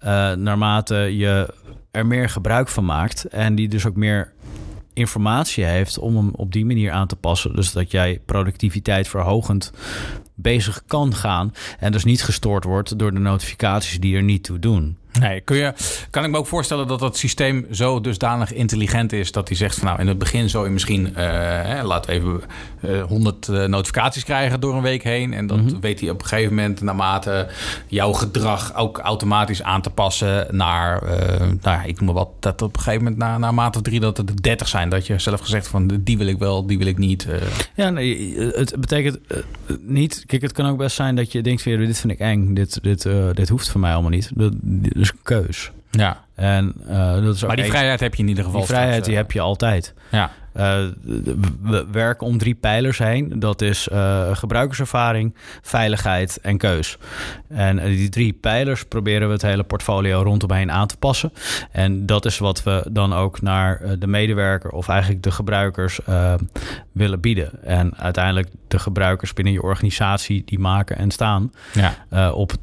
uh, 0.04 0.32
naarmate 0.32 0.96
je 0.96 1.54
er 1.92 2.06
meer 2.06 2.30
gebruik 2.30 2.68
van 2.68 2.86
maakt 2.86 3.24
en 3.24 3.56
die 3.56 3.68
dus 3.68 3.86
ook 3.86 3.96
meer 3.96 4.34
informatie 4.96 5.64
heeft 5.64 5.98
om 6.00 6.16
hem 6.16 6.30
op 6.36 6.52
die 6.52 6.66
manier 6.66 6.92
aan 6.92 7.08
te 7.08 7.16
passen. 7.16 7.56
Dus 7.56 7.72
dat 7.72 7.92
jij 7.92 8.22
productiviteit 8.26 9.08
verhogend 9.08 9.72
bezig 10.36 10.84
kan 10.88 11.16
gaan 11.16 11.54
en 11.80 11.92
dus 11.92 12.04
niet 12.04 12.24
gestoord 12.24 12.64
wordt 12.64 13.00
door 13.00 13.14
de 13.14 13.20
notificaties 13.20 14.00
die 14.00 14.16
er 14.16 14.24
niet 14.24 14.44
toe 14.44 14.60
doen. 14.60 14.98
Nee, 15.20 15.42
kun 15.42 15.58
je, 15.58 15.74
kan 16.10 16.24
ik 16.24 16.30
me 16.30 16.38
ook 16.38 16.48
voorstellen 16.48 16.88
dat 16.88 17.00
dat 17.00 17.18
systeem 17.18 17.68
zo 17.72 18.02
dusdanig 18.02 18.54
intelligent 18.54 19.14
is 19.14 19.32
dat 19.32 19.48
hij 19.48 19.58
zegt 19.58 19.78
van 19.78 19.88
nou 19.88 20.00
in 20.00 20.08
het 20.08 20.18
begin 20.18 20.50
zou 20.50 20.66
je 20.66 20.72
misschien, 20.72 21.08
uh, 21.08 21.16
hè, 21.16 21.84
laten 21.84 22.12
we 22.12 22.18
even 22.18 22.42
uh, 22.82 23.04
100 23.04 23.48
uh, 23.48 23.66
notificaties 23.66 24.24
krijgen 24.24 24.60
door 24.60 24.76
een 24.76 24.82
week 24.82 25.04
heen. 25.04 25.34
En 25.34 25.48
dan 25.48 25.60
mm 25.60 25.68
-hmm. 25.68 25.82
weet 25.82 26.00
hij 26.00 26.10
op 26.10 26.22
een 26.22 26.28
gegeven 26.28 26.56
moment 26.56 26.82
naarmate 26.82 27.48
jouw 27.88 28.14
gedrag 28.14 28.76
ook 28.76 28.98
automatisch 28.98 29.64
aan 29.64 29.82
te 29.82 29.90
passen 29.90 30.48
naar, 30.56 31.04
nou, 31.62 31.88
ik 31.88 31.98
noem 31.98 32.06
maar 32.06 32.16
wat, 32.16 32.30
dat 32.40 32.62
op 32.62 32.76
een 32.76 32.82
gegeven 32.82 33.04
moment 33.04 33.22
na, 33.22 33.38
na 33.38 33.52
maand 33.52 33.76
of 33.76 33.82
drie 33.82 34.00
dat 34.00 34.18
het 34.18 34.44
30 34.44 34.68
zijn. 34.68 34.90
Dat 34.90 35.08
je 35.08 35.20
zelf 35.20 35.40
gezegd 35.40 35.68
van 35.68 36.00
die 36.02 36.18
wil 36.18 36.28
ik 36.28 36.38
wel, 36.38 36.68
die 36.68 36.78
wil 36.78 36.88
ik 36.88 36.98
niet. 36.98 37.28
Ja, 37.76 37.90
nee, 37.90 38.38
het 38.38 38.76
betekent 38.80 39.20
niet, 39.80 40.24
kijk 40.26 40.42
het 40.42 40.52
kan 40.52 40.66
ook 40.66 40.78
best 40.78 40.96
zijn 40.96 41.16
dat 41.16 41.32
je 41.32 41.42
denkt 41.42 41.64
weer 41.64 41.78
dit 41.78 42.00
vind 42.00 42.14
ik 42.14 42.20
eng, 42.20 42.54
dit, 42.54 42.80
dit, 42.84 43.08
dit 43.34 43.50
hoeft 43.50 43.70
voor 43.70 43.82
mij 43.82 43.94
allemaal 43.94 44.10
niet. 44.10 44.32
Dat, 44.34 44.54
dus 45.12 45.22
keus. 45.24 45.72
Ja. 45.92 46.24
En, 46.36 46.74
uh, 46.90 47.24
dat 47.24 47.36
is 47.36 47.46
maar 47.46 47.56
die 47.56 47.66
vrijheid 47.66 48.00
heb 48.00 48.16
je 48.16 48.24
in 48.24 48.30
ieder 48.30 48.44
geval. 48.44 48.60
Die 48.60 48.70
vrijheid 48.70 49.06
die 49.06 49.16
heb 49.16 49.32
je 49.32 49.40
altijd. 49.40 49.94
Ja. 50.12 50.32
Uh, 50.58 50.78
we 51.62 51.86
werken 51.92 52.28
om 52.28 52.38
drie 52.38 52.56
pijlers 52.56 52.98
heen. 52.98 53.40
Dat 53.40 53.62
is 53.62 53.88
uh, 53.92 54.36
gebruikerservaring, 54.36 55.36
veiligheid 55.62 56.40
en 56.42 56.58
keus. 56.58 56.98
En 57.48 57.86
die 57.86 58.10
drie 58.10 58.34
pijlers 58.34 58.86
proberen 58.86 59.28
we 59.28 59.34
het 59.34 59.42
hele 59.42 59.64
portfolio 59.64 60.22
rondomheen 60.22 60.72
aan 60.72 60.88
te 60.88 60.98
passen. 60.98 61.34
En 61.72 62.06
dat 62.06 62.26
is 62.26 62.38
wat 62.38 62.64
we 62.64 62.86
dan 62.92 63.14
ook 63.14 63.42
naar 63.42 64.00
de 64.00 64.08
medewerker 64.08 64.70
of 64.70 64.88
eigenlijk 64.88 65.24
de 65.24 65.32
gebruikers 65.32 66.00
uh, 66.10 66.34
willen 66.92 67.20
bieden. 67.20 67.64
En 67.64 67.98
uiteindelijk 67.98 68.48
de 68.68 68.80
gebruikers 68.80 69.34
binnen 69.34 69.54
je 69.54 69.62
organisatie 69.62 70.44
die 70.46 70.60
maken 70.60 70.98
en 70.98 71.12
staan 71.12 71.52
ja. 71.74 72.32
op 72.32 72.54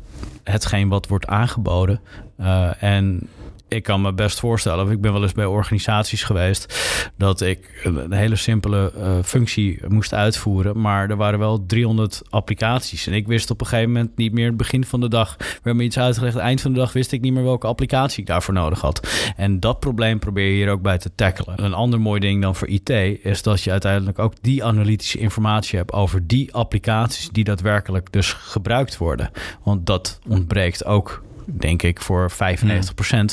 hetgeen 0.44 0.88
wat 0.88 1.06
wordt 1.06 1.26
aangeboden. 1.26 2.00
Uh, 2.40 2.82
en 2.82 3.28
ik 3.72 3.82
kan 3.82 4.00
me 4.00 4.12
best 4.12 4.40
voorstellen, 4.40 4.90
ik 4.90 5.00
ben 5.00 5.12
wel 5.12 5.22
eens 5.22 5.32
bij 5.32 5.44
organisaties 5.44 6.22
geweest, 6.22 6.74
dat 7.16 7.40
ik 7.40 7.80
een 7.84 8.12
hele 8.12 8.36
simpele 8.36 8.92
uh, 8.96 9.12
functie 9.24 9.80
moest 9.88 10.14
uitvoeren, 10.14 10.80
maar 10.80 11.10
er 11.10 11.16
waren 11.16 11.38
wel 11.38 11.66
300 11.66 12.22
applicaties. 12.30 13.06
En 13.06 13.12
ik 13.12 13.26
wist 13.26 13.50
op 13.50 13.60
een 13.60 13.66
gegeven 13.66 13.92
moment 13.92 14.16
niet 14.16 14.32
meer, 14.32 14.56
begin 14.56 14.84
van 14.84 15.00
de 15.00 15.08
dag, 15.08 15.36
me 15.62 15.82
iets 15.82 15.98
uitgelegd, 15.98 16.36
eind 16.36 16.60
van 16.60 16.72
de 16.72 16.78
dag 16.78 16.92
wist 16.92 17.12
ik 17.12 17.20
niet 17.20 17.32
meer 17.32 17.42
welke 17.44 17.66
applicatie 17.66 18.20
ik 18.20 18.26
daarvoor 18.26 18.54
nodig 18.54 18.80
had. 18.80 19.32
En 19.36 19.60
dat 19.60 19.80
probleem 19.80 20.18
probeer 20.18 20.46
je 20.46 20.54
hier 20.54 20.70
ook 20.70 20.82
bij 20.82 20.98
te 20.98 21.14
tackelen. 21.14 21.64
Een 21.64 21.74
ander 21.74 22.00
mooi 22.00 22.20
ding 22.20 22.42
dan 22.42 22.56
voor 22.56 22.68
IT 22.68 22.90
is 23.22 23.42
dat 23.42 23.62
je 23.62 23.70
uiteindelijk 23.70 24.18
ook 24.18 24.34
die 24.40 24.64
analytische 24.64 25.18
informatie 25.18 25.78
hebt 25.78 25.92
over 25.92 26.26
die 26.26 26.54
applicaties 26.54 27.28
die 27.28 27.44
daadwerkelijk 27.44 28.12
dus 28.12 28.32
gebruikt 28.32 28.96
worden. 28.96 29.30
Want 29.62 29.86
dat 29.86 30.18
ontbreekt 30.32 30.84
ook 30.84 31.22
denk 31.46 31.82
ik, 31.82 32.00
voor 32.00 32.30
95% 32.32 32.34
hmm. 32.36 33.26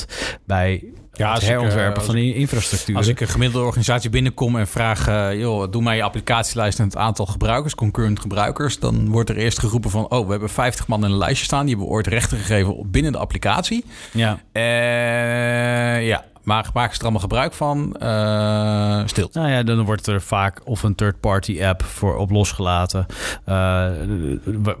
bij 0.44 0.84
ja, 1.12 1.32
het 1.32 1.42
herontwerpen 1.42 2.00
ik, 2.00 2.06
van 2.06 2.14
die 2.14 2.34
infrastructuur. 2.34 2.96
Als 2.96 3.06
ik 3.06 3.20
een 3.20 3.28
gemiddelde 3.28 3.66
organisatie 3.66 4.10
binnenkom 4.10 4.56
en 4.56 4.66
vraag... 4.66 5.08
Uh, 5.08 5.40
joh, 5.40 5.70
doe 5.70 5.82
mij 5.82 5.96
je 5.96 6.02
applicatielijst 6.02 6.78
en 6.78 6.84
het 6.84 6.96
aantal 6.96 7.26
gebruikers, 7.26 7.74
concurrent 7.74 8.20
gebruikers... 8.20 8.78
dan 8.78 9.08
wordt 9.08 9.30
er 9.30 9.36
eerst 9.36 9.58
geroepen 9.58 9.90
van... 9.90 10.10
oh, 10.10 10.24
we 10.24 10.30
hebben 10.30 10.50
50 10.50 10.86
man 10.86 11.04
in 11.04 11.10
een 11.10 11.16
lijstje 11.16 11.44
staan... 11.44 11.66
die 11.66 11.74
hebben 11.74 11.94
ooit 11.94 12.06
rechten 12.06 12.38
gegeven 12.38 12.90
binnen 12.90 13.12
de 13.12 13.18
applicatie. 13.18 13.84
Ja. 14.12 14.40
Uh, 14.52 16.06
ja, 16.06 16.24
maar 16.42 16.70
maken 16.74 16.92
ze 16.92 16.98
er 16.98 17.02
allemaal 17.02 17.20
gebruik 17.20 17.52
van? 17.52 17.96
Uh, 18.02 19.02
stil. 19.06 19.28
Nou 19.32 19.50
ja, 19.50 19.62
dan 19.62 19.84
wordt 19.84 20.06
er 20.06 20.22
vaak 20.22 20.60
of 20.64 20.82
een 20.82 20.94
third-party 20.94 21.64
app 21.64 21.82
voor 21.82 22.16
op 22.16 22.30
losgelaten. 22.30 23.06
Uh, 23.48 23.88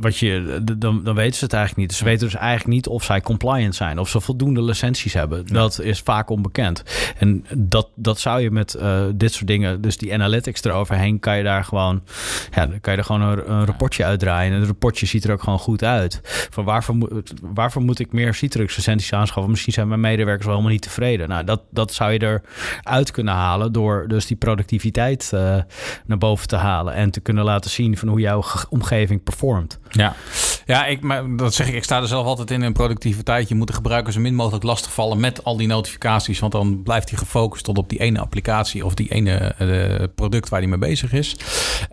wat 0.00 0.18
je, 0.18 0.60
dan, 0.76 1.04
dan 1.04 1.14
weten 1.14 1.38
ze 1.38 1.44
het 1.44 1.52
eigenlijk 1.52 1.88
niet. 1.88 1.98
Ze 1.98 2.04
weten 2.04 2.28
dus 2.28 2.34
eigenlijk 2.34 2.66
niet 2.66 2.88
of 2.88 3.04
zij 3.04 3.20
compliant 3.20 3.74
zijn. 3.74 3.98
Of 3.98 4.08
ze 4.08 4.20
voldoende 4.20 4.62
licenties 4.62 5.12
hebben. 5.12 5.42
Ja. 5.46 5.54
Dat 5.54 5.80
is 5.80 6.00
vaak 6.00 6.30
onbekend. 6.30 6.84
En 7.18 7.44
dat, 7.54 7.88
dat 7.94 8.20
zou 8.20 8.40
je 8.40 8.50
met 8.50 8.76
uh, 8.80 9.02
dit 9.14 9.32
soort 9.32 9.46
dingen... 9.46 9.80
Dus 9.80 9.96
die 9.96 10.12
analytics 10.14 10.62
eroverheen 10.62 11.18
kan 11.18 11.36
je 11.36 11.42
daar 11.42 11.64
gewoon... 11.64 12.02
Ja, 12.54 12.66
dan 12.66 12.80
kan 12.80 12.92
je 12.92 12.98
er 12.98 13.04
gewoon 13.04 13.20
een, 13.20 13.52
een 13.52 13.64
rapportje 13.64 14.04
uitdraaien. 14.04 14.52
En 14.52 14.58
het 14.58 14.68
rapportje 14.68 15.06
ziet 15.06 15.24
er 15.24 15.32
ook 15.32 15.42
gewoon 15.42 15.58
goed 15.58 15.84
uit. 15.84 16.20
Van 16.50 16.64
waarvoor, 16.64 17.22
waarvoor 17.42 17.82
moet 17.82 17.98
ik 17.98 18.12
meer 18.12 18.34
Citrix 18.34 18.76
licenties 18.76 19.12
aanschaffen? 19.12 19.50
Misschien 19.50 19.72
zijn 19.72 19.88
mijn 19.88 20.00
medewerkers 20.00 20.46
wel 20.46 20.54
helemaal 20.54 20.74
niet 20.74 20.82
tevreden. 20.82 21.28
Nou, 21.28 21.44
dat, 21.50 21.62
dat 21.70 21.92
zou 21.92 22.12
je 22.12 22.40
eruit 22.82 23.10
kunnen 23.10 23.34
halen 23.34 23.72
door 23.72 24.04
dus 24.08 24.26
die 24.26 24.36
productiviteit 24.36 25.30
uh, 25.34 25.40
naar 26.06 26.18
boven 26.18 26.48
te 26.48 26.56
halen 26.56 26.94
en 26.94 27.10
te 27.10 27.20
kunnen 27.20 27.44
laten 27.44 27.70
zien 27.70 27.96
van 27.96 28.08
hoe 28.08 28.20
jouw 28.20 28.44
omgeving 28.68 29.22
performt. 29.22 29.78
Ja, 29.88 30.14
ja 30.70 30.86
ik, 30.86 31.00
maar 31.00 31.36
dat 31.36 31.54
zeg 31.54 31.68
ik, 31.68 31.74
ik 31.74 31.84
sta 31.84 32.00
er 32.00 32.06
zelf 32.06 32.26
altijd 32.26 32.50
in 32.50 32.62
in 32.62 32.72
productiviteit. 32.72 33.48
Je 33.48 33.54
moet 33.54 33.66
de 33.66 33.72
gebruiker 33.72 34.12
zo 34.12 34.20
min 34.20 34.34
mogelijk 34.34 34.64
lastigvallen 34.64 35.20
met 35.20 35.44
al 35.44 35.56
die 35.56 35.66
notificaties, 35.66 36.38
want 36.38 36.52
dan 36.52 36.82
blijft 36.82 37.08
hij 37.10 37.18
gefocust 37.18 37.64
tot 37.64 37.78
op 37.78 37.88
die 37.88 38.00
ene 38.00 38.20
applicatie 38.20 38.84
of 38.84 38.94
die 38.94 39.08
ene 39.08 39.54
uh, 39.60 40.06
product 40.14 40.48
waar 40.48 40.60
hij 40.60 40.68
mee 40.68 40.78
bezig 40.78 41.12
is. 41.12 41.36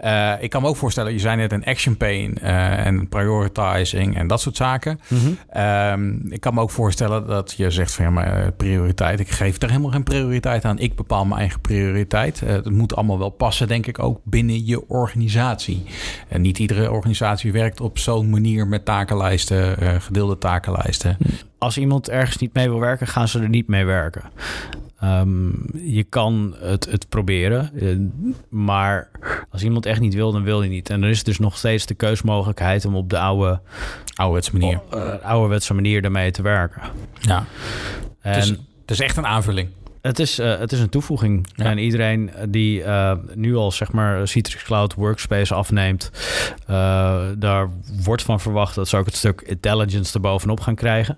Uh, 0.03 0.33
ik 0.39 0.49
kan 0.49 0.61
me 0.61 0.67
ook 0.67 0.75
voorstellen, 0.75 1.13
je 1.13 1.19
zei 1.19 1.35
net 1.35 1.51
een 1.51 1.65
action 1.65 1.97
pain 1.97 2.37
en 2.37 3.09
prioritizing 3.09 4.17
en 4.17 4.27
dat 4.27 4.41
soort 4.41 4.55
zaken. 4.55 4.99
Mm 5.07 5.17
-hmm. 5.17 6.31
ik 6.31 6.39
kan 6.39 6.53
me 6.53 6.61
ook 6.61 6.71
voorstellen 6.71 7.27
dat 7.27 7.53
je 7.57 7.71
zegt 7.71 7.93
van 7.93 8.05
ja, 8.05 8.11
maar 8.11 8.51
prioriteit, 8.51 9.19
ik 9.19 9.29
geef 9.29 9.61
er 9.61 9.69
helemaal 9.69 9.91
geen 9.91 10.03
prioriteit 10.03 10.65
aan. 10.65 10.79
Ik 10.79 10.95
bepaal 10.95 11.25
mijn 11.25 11.39
eigen 11.39 11.61
prioriteit. 11.61 12.39
Het 12.39 12.69
moet 12.69 12.95
allemaal 12.95 13.19
wel 13.19 13.29
passen, 13.29 13.67
denk 13.67 13.87
ik, 13.87 13.99
ook 13.99 14.19
binnen 14.23 14.65
je 14.65 14.89
organisatie. 14.89 15.83
En 16.27 16.41
niet 16.41 16.59
iedere 16.59 16.91
organisatie 16.91 17.51
werkt 17.51 17.81
op 17.81 17.97
zo'n 17.97 18.29
manier 18.29 18.66
met 18.67 18.85
takenlijsten, 18.85 19.83
uh, 19.83 19.95
gedeelde 19.99 20.37
takenlijsten. 20.37 21.17
Als 21.57 21.77
iemand 21.77 22.09
ergens 22.09 22.37
niet 22.37 22.53
mee 22.53 22.69
wil 22.69 22.79
werken, 22.79 23.07
gaan 23.07 23.27
ze 23.27 23.39
er 23.39 23.49
niet 23.49 23.67
mee 23.67 23.85
werken. 23.85 24.21
Um, 25.03 25.65
je 25.73 26.03
kan 26.03 26.55
het, 26.59 26.85
het 26.91 27.09
proberen, 27.09 27.69
uh, 27.73 27.97
maar 28.49 29.09
als 29.49 29.63
iemand 29.63 29.85
echt 29.85 29.99
niet 29.99 30.13
wil, 30.13 30.31
dan 30.31 30.43
wil 30.43 30.59
hij 30.59 30.67
niet. 30.67 30.89
En 30.89 31.01
dan 31.01 31.09
is 31.09 31.17
het 31.17 31.25
dus 31.25 31.39
nog 31.39 31.57
steeds 31.57 31.85
de 31.85 31.93
keusmogelijkheid 31.93 32.85
om 32.85 32.95
op 32.95 33.09
de 33.09 33.19
oude, 33.19 33.59
ouderwetse 34.13 34.57
manier, 34.57 34.79
uh, 34.93 35.13
ouderwetse 35.23 35.73
manier 35.73 36.01
daarmee 36.01 36.31
te 36.31 36.41
werken. 36.41 36.81
Ja. 37.19 37.45
En, 38.21 38.33
dus 38.33 38.49
het 38.49 38.91
is 38.91 38.99
echt 38.99 39.17
een 39.17 39.27
aanvulling. 39.27 39.69
Het 40.01 40.19
is, 40.19 40.39
uh, 40.39 40.57
het 40.57 40.71
is 40.71 40.79
een 40.79 40.89
toevoeging. 40.89 41.47
Ja. 41.55 41.65
En 41.65 41.77
iedereen 41.77 42.31
die 42.49 42.79
uh, 42.79 43.11
nu 43.33 43.55
al 43.55 43.71
zeg 43.71 43.91
maar 43.91 44.27
Citrix 44.27 44.63
Cloud 44.63 44.93
Workspace 44.93 45.53
afneemt, 45.53 46.11
uh, 46.69 47.25
daar 47.37 47.69
wordt 48.03 48.23
van 48.23 48.39
verwacht 48.39 48.75
dat 48.75 48.87
ze 48.87 48.97
ook 48.97 49.05
het 49.05 49.15
stuk 49.15 49.41
intelligence 49.41 50.13
erbovenop 50.13 50.59
gaan 50.59 50.75
krijgen. 50.75 51.17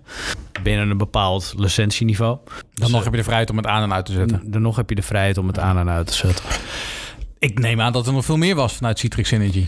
Binnen 0.63 0.89
een 0.89 0.97
bepaald 0.97 1.53
licentieniveau. 1.57 2.37
Dan 2.45 2.63
dus, 2.73 2.89
nog 2.89 3.03
heb 3.03 3.11
je 3.11 3.19
de 3.19 3.25
vrijheid 3.25 3.49
om 3.49 3.57
het 3.57 3.65
aan 3.65 3.83
en 3.83 3.93
uit 3.93 4.05
te 4.05 4.11
zetten. 4.11 4.41
Dan 4.51 4.61
nog 4.61 4.75
heb 4.75 4.89
je 4.89 4.95
de 4.95 5.01
vrijheid 5.01 5.37
om 5.37 5.47
het 5.47 5.59
aan 5.59 5.77
en 5.77 5.89
uit 5.89 6.07
te 6.07 6.13
zetten. 6.13 6.45
Ik 7.39 7.59
neem 7.59 7.81
aan 7.81 7.93
dat 7.93 8.07
er 8.07 8.13
nog 8.13 8.25
veel 8.25 8.37
meer 8.37 8.55
was 8.55 8.73
vanuit 8.73 8.99
Citrix 8.99 9.31
Energy. 9.31 9.65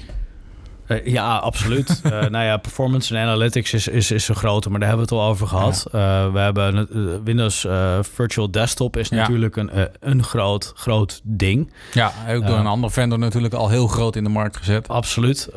Uh, 0.91 1.05
ja, 1.05 1.37
absoluut. 1.37 2.01
uh, 2.05 2.11
nou 2.35 2.45
ja, 2.45 2.57
performance 2.57 3.15
en 3.15 3.21
analytics 3.21 3.73
is, 3.73 3.87
is, 3.87 4.11
is 4.11 4.27
een 4.27 4.35
grote, 4.35 4.69
maar 4.69 4.79
daar 4.79 4.89
hebben 4.89 5.07
we 5.07 5.15
het 5.15 5.23
al 5.23 5.29
over 5.29 5.47
gehad. 5.47 5.85
Ja. 5.91 6.25
Uh, 6.25 6.33
we 6.33 6.39
hebben 6.39 7.23
Windows 7.23 7.67
Virtual 8.01 8.51
Desktop 8.51 8.97
is 8.97 9.09
ja. 9.09 9.15
natuurlijk 9.15 9.55
een, 9.55 9.71
een 9.99 10.23
groot, 10.23 10.71
groot 10.75 11.21
ding. 11.23 11.71
Ja, 11.93 12.13
ook 12.29 12.47
door 12.47 12.57
een 12.57 12.67
andere 12.67 12.93
vendor 12.93 13.19
natuurlijk 13.19 13.53
al 13.53 13.69
heel 13.69 13.87
groot 13.87 14.15
in 14.15 14.23
de 14.23 14.29
markt 14.29 14.57
gezet. 14.57 14.87
Absoluut. 14.87 15.49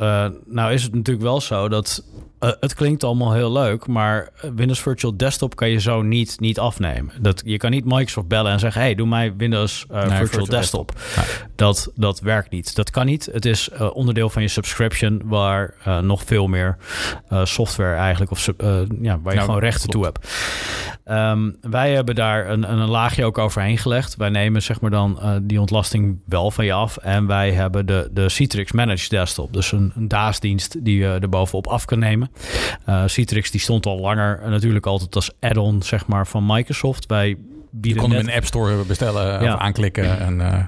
nou 0.47 0.73
is 0.73 0.83
het 0.83 0.94
natuurlijk 0.94 1.25
wel 1.25 1.40
zo 1.40 1.68
dat 1.68 2.05
uh, 2.44 2.50
het 2.61 2.74
klinkt 2.74 3.04
allemaal 3.04 3.33
heel 3.33 3.52
leuk, 3.52 3.87
maar 3.87 4.28
Windows 4.54 4.80
Virtual 4.80 5.16
Desktop 5.16 5.57
kan 5.57 5.70
je 5.70 5.80
zo 5.80 6.02
niet, 6.02 6.40
niet 6.40 6.59
afnemen. 6.59 7.12
Dat, 7.20 7.42
je 7.44 7.57
kan 7.57 7.70
niet 7.70 7.85
Microsoft 7.85 8.28
bellen 8.28 8.52
en 8.52 8.59
zeggen: 8.59 8.80
hey, 8.80 8.94
doe 8.94 9.07
mij 9.07 9.35
Windows 9.37 9.87
uh, 9.90 9.96
nee, 9.96 10.02
Virtual, 10.02 10.26
Virtual, 10.26 10.46
Desktop. 10.46 10.92
Nee. 11.16 11.24
Dat, 11.54 11.90
dat 11.94 12.20
werkt 12.20 12.50
niet. 12.50 12.76
Dat 12.76 12.90
kan 12.90 13.07
niet. 13.07 13.28
Het 13.33 13.44
is 13.44 13.68
uh, 13.72 13.96
onderdeel 13.96 14.30
van 14.30 14.42
je 14.42 14.48
subscription, 14.48 15.22
waar 15.24 15.74
nog 16.02 16.22
veel 16.24 16.46
meer 16.46 16.76
software 17.42 17.94
eigenlijk, 17.94 18.30
of 18.30 18.46
ja, 18.46 18.54
waar 19.00 19.11
je 19.11 19.20
nou, 19.22 19.40
gewoon 19.40 19.59
rechten 19.59 19.88
toe 19.88 20.04
hebt. 20.04 20.28
Um, 21.04 21.57
wij 21.61 21.92
hebben 21.92 22.14
daar 22.14 22.50
een, 22.50 22.72
een, 22.72 22.88
laagje 22.88 23.24
ook 23.24 23.38
overheen 23.38 23.78
gelegd. 23.78 24.16
Wij 24.16 24.28
nemen 24.28 24.62
zeg 24.62 24.80
maar 24.80 24.90
dan 24.90 25.18
die 25.42 25.61
ontlasting 25.61 26.18
wel 26.26 26.50
van 26.50 26.64
je 26.64 26.72
af. 26.72 26.96
En 26.96 27.26
wij 27.26 27.52
hebben 27.52 27.87
de, 27.87 28.11
de 28.12 28.28
Citrix 28.28 28.72
Managed 28.72 29.11
Desktop. 29.11 29.52
Dus 29.52 29.72
een, 29.72 29.92
een 29.96 30.09
DAS-dienst 30.09 30.85
die 30.85 30.98
je 30.98 31.18
er 31.20 31.28
bovenop 31.28 31.66
af 31.66 31.85
kan 31.85 31.98
nemen. 31.98 32.30
Uh, 32.88 33.03
Citrix 33.07 33.51
die 33.51 33.61
stond 33.61 33.87
al 33.87 33.99
langer 33.99 34.40
natuurlijk 34.49 34.87
altijd 34.87 35.14
als 35.14 35.31
add-on 35.40 35.83
zeg 35.83 36.07
maar, 36.07 36.27
van 36.27 36.47
Microsoft. 36.47 37.07
Wij 37.07 37.37
bieden 37.70 38.03
je 38.03 38.09
kon 38.09 38.11
hem 38.11 38.20
in 38.20 38.27
de 38.27 38.35
App 38.35 38.44
Store 38.44 38.85
bestellen 38.85 39.42
ja. 39.42 39.55
of 39.55 39.61
aanklikken 39.61 40.18
en 40.27 40.33
uh, 40.33 40.64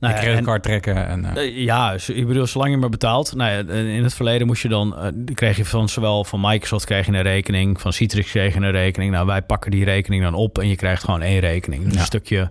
nou 0.00 0.14
ja, 0.14 0.20
creditcard 0.20 0.62
trekken. 0.62 1.08
En, 1.08 1.32
uh. 1.36 1.64
ja, 1.64 1.96
ik 2.06 2.26
bedoel, 2.26 2.46
zolang 2.46 2.70
je 2.70 2.76
maar 2.76 2.88
betaalt. 2.88 3.34
Nou 3.34 3.50
ja, 3.50 3.72
in 3.72 4.02
het 4.02 4.14
verleden 4.14 4.46
moest 4.46 4.62
je 4.62 4.68
dan, 4.68 4.94
uh, 4.98 5.34
kreeg 5.34 5.56
je 5.56 5.64
van 5.64 5.88
zowel 5.88 6.24
van 6.24 6.40
Microsoft 6.40 6.84
kreeg 6.84 7.06
je 7.06 7.12
een 7.12 7.22
rekening, 7.22 7.80
van 7.80 7.92
Citrix 7.92 8.30
kreeg 8.30 8.54
je 8.54 8.60
een 8.60 8.70
rekening. 8.70 9.12
Nou, 9.12 9.26
wij 9.26 9.42
pakken 9.42 9.70
die 9.70 9.84
rekening 9.84 10.22
dan 10.22 10.34
op 10.34 10.58
en 10.58 10.68
je 10.68 10.76
krijgt 10.76 11.04
gewoon 11.04 11.22
één 11.22 11.40
rekening. 11.40 11.84
Dus 11.84 11.92
ja. 11.92 12.00
een 12.00 12.06
stukje, 12.06 12.50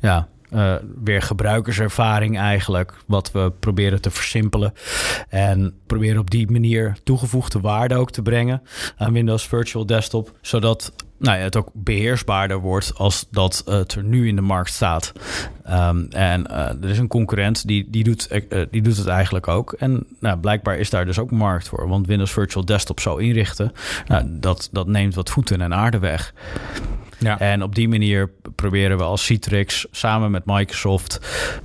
ja, 0.00 0.28
uh, 0.54 0.74
weer 1.04 1.22
gebruikerservaring 1.22 2.38
eigenlijk, 2.38 2.94
wat 3.06 3.32
we 3.32 3.52
proberen 3.60 4.00
te 4.00 4.10
versimpelen. 4.10 4.72
En 5.28 5.74
proberen 5.86 6.20
op 6.20 6.30
die 6.30 6.50
manier 6.50 6.96
toegevoegde 7.04 7.60
waarde 7.60 7.94
ook 7.94 8.10
te 8.10 8.22
brengen 8.22 8.62
aan 8.96 9.12
Windows 9.12 9.46
Virtual 9.46 9.86
Desktop, 9.86 10.32
zodat 10.40 10.92
nou 11.18 11.38
ja, 11.38 11.42
het 11.42 11.56
ook 11.56 11.70
beheersbaarder 11.72 12.60
wordt 12.60 12.92
als 12.96 13.26
dat 13.30 13.62
het 13.66 13.94
er 13.94 14.04
nu 14.04 14.28
in 14.28 14.36
de 14.36 14.42
markt 14.42 14.72
staat. 14.72 15.12
Um, 15.70 16.06
en 16.10 16.46
uh, 16.50 16.56
er 16.56 16.88
is 16.88 16.98
een 16.98 17.08
concurrent 17.08 17.66
die, 17.66 17.90
die, 17.90 18.04
doet, 18.04 18.28
uh, 18.30 18.64
die 18.70 18.82
doet 18.82 18.96
het 18.96 19.06
eigenlijk 19.06 19.48
ook. 19.48 19.72
En 19.72 20.06
nou, 20.20 20.38
blijkbaar 20.38 20.78
is 20.78 20.90
daar 20.90 21.06
dus 21.06 21.18
ook 21.18 21.30
markt 21.30 21.68
voor. 21.68 21.88
Want 21.88 22.06
Windows 22.06 22.32
Virtual 22.32 22.64
Desktop 22.64 23.00
zo 23.00 23.16
inrichten, 23.16 23.72
nou, 24.06 24.24
dat, 24.30 24.68
dat 24.72 24.86
neemt 24.86 25.14
wat 25.14 25.30
voeten 25.30 25.60
en 25.60 25.74
aarde 25.74 25.98
weg. 25.98 26.34
Ja. 27.24 27.38
En 27.38 27.62
op 27.62 27.74
die 27.74 27.88
manier 27.88 28.30
proberen 28.54 28.96
we 28.96 29.02
als 29.02 29.24
Citrix 29.24 29.86
samen 29.90 30.30
met 30.30 30.42
Microsoft 30.44 31.20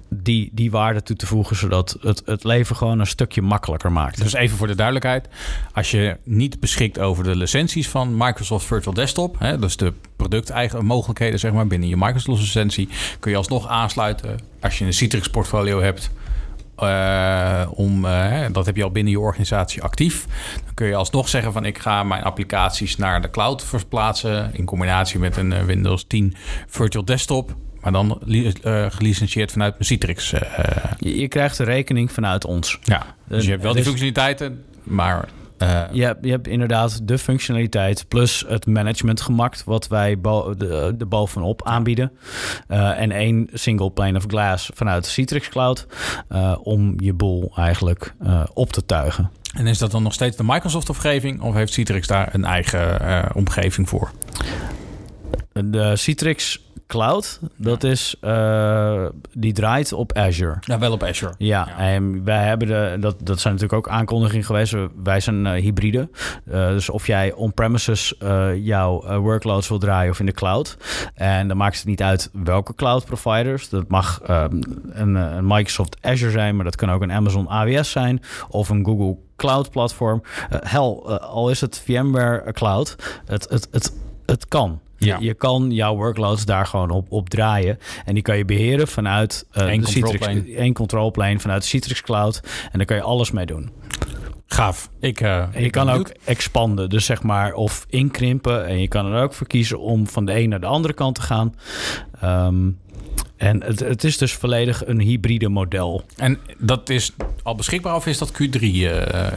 die, 0.10 0.50
die 0.54 0.72
waarde 0.72 1.04
toe 1.04 1.16
te 1.16 1.26
voegen, 1.26 1.56
zodat 1.56 1.98
het, 2.02 2.22
het 2.26 2.44
leven 2.44 2.76
gewoon 2.76 3.00
een 3.00 3.08
stukje 3.08 3.42
makkelijker 3.42 3.92
maakt. 3.92 4.22
Dus 4.22 4.34
even 4.34 4.58
voor 4.58 4.68
de 4.68 4.76
duidelijkheid: 4.76 5.28
als 5.74 5.92
je 5.92 6.18
niet 6.24 6.60
beschikt 6.60 7.00
over 7.00 7.24
de 7.24 7.36
licenties 7.36 7.90
van 7.90 8.18
Microsoft 8.18 8.66
Virtual 8.66 8.94
Desktop, 8.94 9.40
hè, 9.40 9.60
dus 9.60 9.78
de 9.78 9.94
producteigen 10.16 10.86
mogelijkheden 10.86 11.40
zeg 11.40 11.52
maar, 11.52 11.68
binnen 11.68 11.90
je 11.90 11.98
Microsoft 11.98 12.42
licentie, 12.42 12.90
kun 13.20 13.32
je 13.32 13.38
alsnog 13.38 13.68
aansluiten 13.68 14.40
als 14.62 14.78
je 14.78 14.86
een 14.86 14.94
Citrix 14.94 15.30
portfolio 15.30 15.82
hebt 15.82 16.12
uh, 16.84 17.66
om, 17.72 18.06
uh, 18.06 18.46
dat 18.52 18.66
heb 18.66 18.76
je 18.76 18.84
al 18.84 18.92
binnen 18.92 19.12
je 19.12 19.20
organisatie 19.20 19.84
actief. 19.84 20.26
Dan 20.66 20.74
kun 20.74 20.88
je 20.88 20.96
alsnog 20.96 21.30
zeggen 21.30 21.54
van 21.54 21.66
ik 21.66 21.78
ga 21.78 22.04
mijn 22.04 22.24
applicaties 22.24 22.98
naar 22.98 23.22
de 23.22 23.30
cloud 23.30 23.64
verplaatsen 23.64 24.50
in 24.54 24.66
combinatie 24.66 25.20
met 25.20 25.38
een 25.38 25.52
uh, 25.52 25.62
Windows 25.62 26.06
10 26.08 26.36
Virtual 26.68 27.06
Desktop. 27.06 27.56
Maar 27.82 27.92
dan 27.92 28.22
gelicentieerd 28.90 29.52
vanuit 29.52 29.76
Citrix. 29.80 30.30
Je, 30.30 31.20
je, 31.20 31.28
krijgt 31.28 31.58
de 31.58 31.64
rekening 31.64 32.12
vanuit 32.12 32.46
ons. 32.46 32.80
Ja, 32.84 33.16
dus 33.28 33.44
je 33.44 33.52
hebt 33.52 33.64
wel 33.64 33.74
die 33.74 33.84
functionaliteiten, 33.84 34.64
maar 34.84 35.28
uh, 35.64 35.84
je, 35.92 36.04
hebt, 36.04 36.26
je 36.26 36.32
hebt 36.32 36.48
inderdaad 36.48 37.08
de 37.08 37.18
functionaliteit 37.18 38.06
plus 38.08 38.44
het 38.48 38.66
management 38.66 39.22
gemaakt, 39.22 39.64
wat 39.64 39.88
wij 39.88 40.20
bo 40.20 40.56
de, 40.56 40.94
de 40.98 41.06
bovenop 41.06 41.66
aanbieden. 41.66 42.12
Uh, 42.68 43.02
en 43.02 43.12
één 43.12 43.50
single 43.54 43.90
pane 43.90 44.18
of 44.18 44.24
glass 44.28 44.72
vanuit 44.74 45.04
de 45.04 45.10
Citrix 45.10 45.50
Cloud 45.50 45.88
uh, 46.32 46.56
om 46.64 46.94
je 46.98 47.14
boel 47.14 47.52
eigenlijk 47.56 48.14
op 48.54 48.72
te 48.72 48.86
tuigen. 48.86 49.32
En 49.54 49.68
is 49.68 49.78
dat 49.78 49.92
dan 49.92 50.04
nog 50.04 50.14
steeds 50.14 50.38
de 50.38 50.44
Microsoft-omgeving 50.44 51.42
of 51.42 51.54
heeft 51.54 51.74
Citrix 51.74 52.08
daar 52.08 52.34
een 52.34 52.46
eigen 52.46 53.36
omgeving 53.36 53.90
voor? 53.90 54.12
De 55.54 55.96
Citrix 55.96 56.69
Cloud, 56.90 57.40
dat 57.56 57.84
is, 57.84 58.16
uh, 58.22 59.06
die 59.34 59.54
draait 59.54 59.94
op 59.94 60.14
Azure. 60.14 60.58
Ja, 60.60 60.80
wel 60.80 60.92
op 60.92 61.04
Azure. 61.04 61.34
Ja, 61.38 61.78
en 61.78 62.24
wij 62.24 62.46
hebben 62.46 62.68
de, 62.68 62.98
dat, 63.00 63.16
dat 63.24 63.40
zijn 63.40 63.54
natuurlijk 63.54 63.88
ook 63.88 63.94
aankondigingen 63.94 64.46
geweest. 64.46 64.76
Wij 65.04 65.20
zijn 65.20 65.46
uh, 65.46 65.52
hybride. 65.52 66.10
Uh, 66.48 66.68
dus 66.68 66.90
of 66.90 67.08
jij 67.08 67.34
on-premises 67.34 68.16
jouw 68.56 69.20
workloads 69.20 69.68
wil 69.68 69.78
draaien 69.78 70.12
of 70.12 70.20
in 70.20 70.26
de 70.26 70.32
cloud. 70.32 70.78
En 71.14 71.48
dan 71.48 71.58
maakt 71.58 71.78
het 71.78 71.86
niet 71.86 72.02
uit 72.02 72.30
welke 72.34 72.76
cloud 72.76 73.06
providers. 73.06 73.70
Dat 73.70 73.88
mag 73.88 74.22
um, 74.30 74.62
een, 74.90 75.16
een, 75.16 75.48
Microsoft 75.48 75.98
Azure 76.02 76.32
zijn, 76.32 76.56
maar 76.56 76.66
dat 76.66 76.76
kan 76.76 76.92
ook 76.92 77.02
een 77.02 77.12
Amazon 77.12 77.50
AWS 77.50 77.92
zijn 77.92 78.22
of 78.50 78.70
een 78.70 78.86
Google 78.86 79.18
Cloud 79.36 79.70
platform. 79.70 80.22
hel, 80.50 81.20
al 81.20 81.50
is 81.50 81.62
het 81.62 81.82
VMware 81.86 82.52
Cloud, 82.52 82.96
het, 83.26 83.50
het, 83.50 83.68
het, 83.72 83.94
het 84.26 84.48
kan. 84.48 84.80
Je, 85.00 85.16
je, 85.20 85.34
kan 85.34 85.72
jouw 85.72 85.96
workloads 85.96 86.46
daar 86.46 86.66
gewoon 86.66 86.90
op, 86.90 87.12
op 87.12 87.30
draaien. 87.30 87.80
En 88.06 88.14
die 88.14 88.24
kan 88.24 88.38
je 88.38 88.46
beheren 88.46 88.88
vanuit 88.88 89.46
uh, 89.58 89.72
Eén 89.72 89.82
de 89.82 89.88
Citrix. 89.88 90.28
Één 90.56 90.74
control 90.74 91.12
plane 91.12 91.40
vanuit 91.40 91.62
de 91.62 91.68
Citrix 91.68 92.02
Cloud. 92.02 92.42
En 92.72 92.78
daar 92.78 92.86
kan 92.86 92.96
je 92.96 93.04
alles 93.04 93.32
mee 93.32 93.46
doen. 93.46 93.72
Gaaf. 94.46 94.90
Ik, 95.00 95.22
uh, 95.22 95.46
je 95.58 95.70
kan 95.70 95.90
ook 95.90 96.12
expanden, 96.26 96.90
dus 96.90 97.06
zeg 97.06 97.24
maar, 97.24 97.54
of 97.54 97.86
inkrimpen. 97.90 98.66
En 98.66 98.80
je 98.82 98.88
kan 98.88 99.06
er 99.06 99.24
ook 99.24 99.34
voor 99.34 99.48
kiezen 99.48 99.80
om 99.80 100.08
van 100.08 100.26
de 100.26 100.40
een 100.40 100.50
naar 100.50 100.60
de 100.60 100.66
andere 100.66 100.94
kant 100.94 101.16
te 101.16 101.22
gaan. 101.22 101.56
Um, 102.24 102.78
en 103.40 103.64
het, 103.64 103.80
het, 103.80 104.04
is 104.04 104.18
dus 104.18 104.34
volledig 104.34 104.86
een 104.86 105.00
hybride 105.00 105.50
model. 105.50 106.04
En 106.16 106.40
dat 106.58 106.90
is 106.90 107.12
al 107.44 107.56
beschikbaar 107.56 107.96
of 107.96 108.06
is 108.06 108.18
dat 108.18 108.32
Q3? 108.32 108.60
Uh... 108.60 109.26
Eh? 109.26 109.32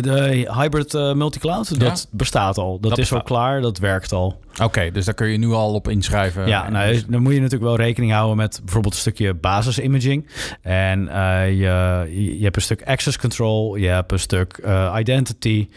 De, 0.00 0.50
hybrid 0.56 0.94
uh, 0.94 1.12
multicloud, 1.12 1.80
dat 1.80 2.08
bestaat 2.10 2.58
al. 2.58 2.80
Dat, 2.80 2.98
is 2.98 3.12
al 3.12 3.22
klaar, 3.22 3.60
dat 3.60 3.78
werkt 3.78 4.12
al. 4.12 4.40
Oké, 4.62 4.90
dus 4.90 5.04
daar 5.04 5.14
kun 5.14 5.28
je 5.28 5.38
nu 5.38 5.52
al 5.52 5.74
op 5.74 5.88
inschrijven. 5.88 6.46
Ja, 6.46 6.70
nou, 6.70 7.02
dan 7.08 7.22
moet 7.22 7.32
je 7.32 7.40
natuurlijk 7.40 7.70
wel 7.70 7.76
rekening 7.76 8.12
houden 8.12 8.36
met 8.36 8.60
bijvoorbeeld 8.64 8.94
een 8.94 9.00
stukje 9.00 9.34
basisimaging. 9.34 10.28
En 10.62 11.02
uh, 11.02 11.48
je, 11.48 12.36
je 12.38 12.42
hebt 12.42 12.56
een 12.56 12.62
stuk 12.62 12.82
access 12.82 13.18
control, 13.18 13.76
je 13.76 13.86
hebt 13.86 14.12
een 14.12 14.18
stuk 14.18 14.60
identity. 14.96 15.68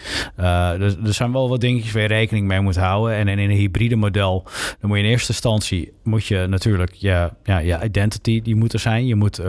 dus 0.78 0.96
er 1.06 1.14
zijn 1.14 1.32
wel 1.32 1.50
wat 1.50 1.62
dingetjes 1.62 1.92
waar 1.92 2.02
je 2.02 2.08
rekening 2.08 2.48
mee 2.48 2.60
moet 2.60 2.76
houden. 2.76 3.16
En 3.16 3.28
in 3.28 3.40
een 3.40 3.50
hybride 3.50 3.96
model, 3.96 4.44
dan 4.80 4.90
moet 4.90 4.98
je 4.98 5.04
in 5.04 5.10
eerste 5.10 5.32
instantie 5.32 5.92
moet 6.04 6.26
je 6.26 6.46
natuurlijk 6.48 6.94
je, 6.94 7.30
ja, 7.44 7.58
je 7.58 7.80
identity 7.84 8.42
die 8.42 8.56
moet 8.56 8.74
er 8.74 8.80
zijn. 8.80 9.06
Je 9.06 9.16
moet, 9.16 9.42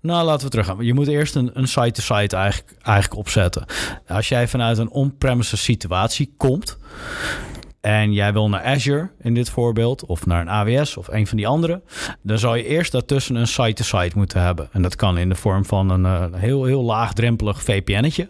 nou 0.00 0.24
laten 0.24 0.44
we 0.44 0.50
teruggaan. 0.50 0.84
Je 0.84 0.94
moet 0.94 1.08
eerst 1.08 1.34
een, 1.34 1.50
een 1.54 1.68
site-to-site 1.68 2.36
eigenlijk, 2.36 2.76
eigenlijk 2.82 3.20
opzetten. 3.20 3.64
Als 4.08 4.28
jij 4.28 4.48
vanuit 4.48 4.78
een 4.78 4.90
on-premises 4.90 5.64
situatie 5.64 6.32
komt 6.36 6.78
en 7.84 8.12
jij 8.12 8.32
wil 8.32 8.48
naar 8.48 8.62
Azure 8.62 9.10
in 9.20 9.34
dit 9.34 9.50
voorbeeld, 9.50 10.06
of 10.06 10.26
naar 10.26 10.40
een 10.40 10.48
AWS 10.48 10.96
of 10.96 11.08
een 11.08 11.26
van 11.26 11.36
die 11.36 11.46
andere, 11.46 11.82
dan 12.22 12.38
zou 12.38 12.56
je 12.56 12.66
eerst 12.66 12.92
daartussen 12.92 13.34
een 13.34 13.46
site-to-site 13.46 14.18
moeten 14.18 14.40
hebben. 14.40 14.68
En 14.72 14.82
dat 14.82 14.96
kan 14.96 15.18
in 15.18 15.28
de 15.28 15.34
vorm 15.34 15.64
van 15.64 15.90
een 15.90 16.04
uh, 16.04 16.24
heel, 16.40 16.64
heel 16.64 16.82
laagdrempelig 16.82 17.62
VPN'tje, 17.62 18.28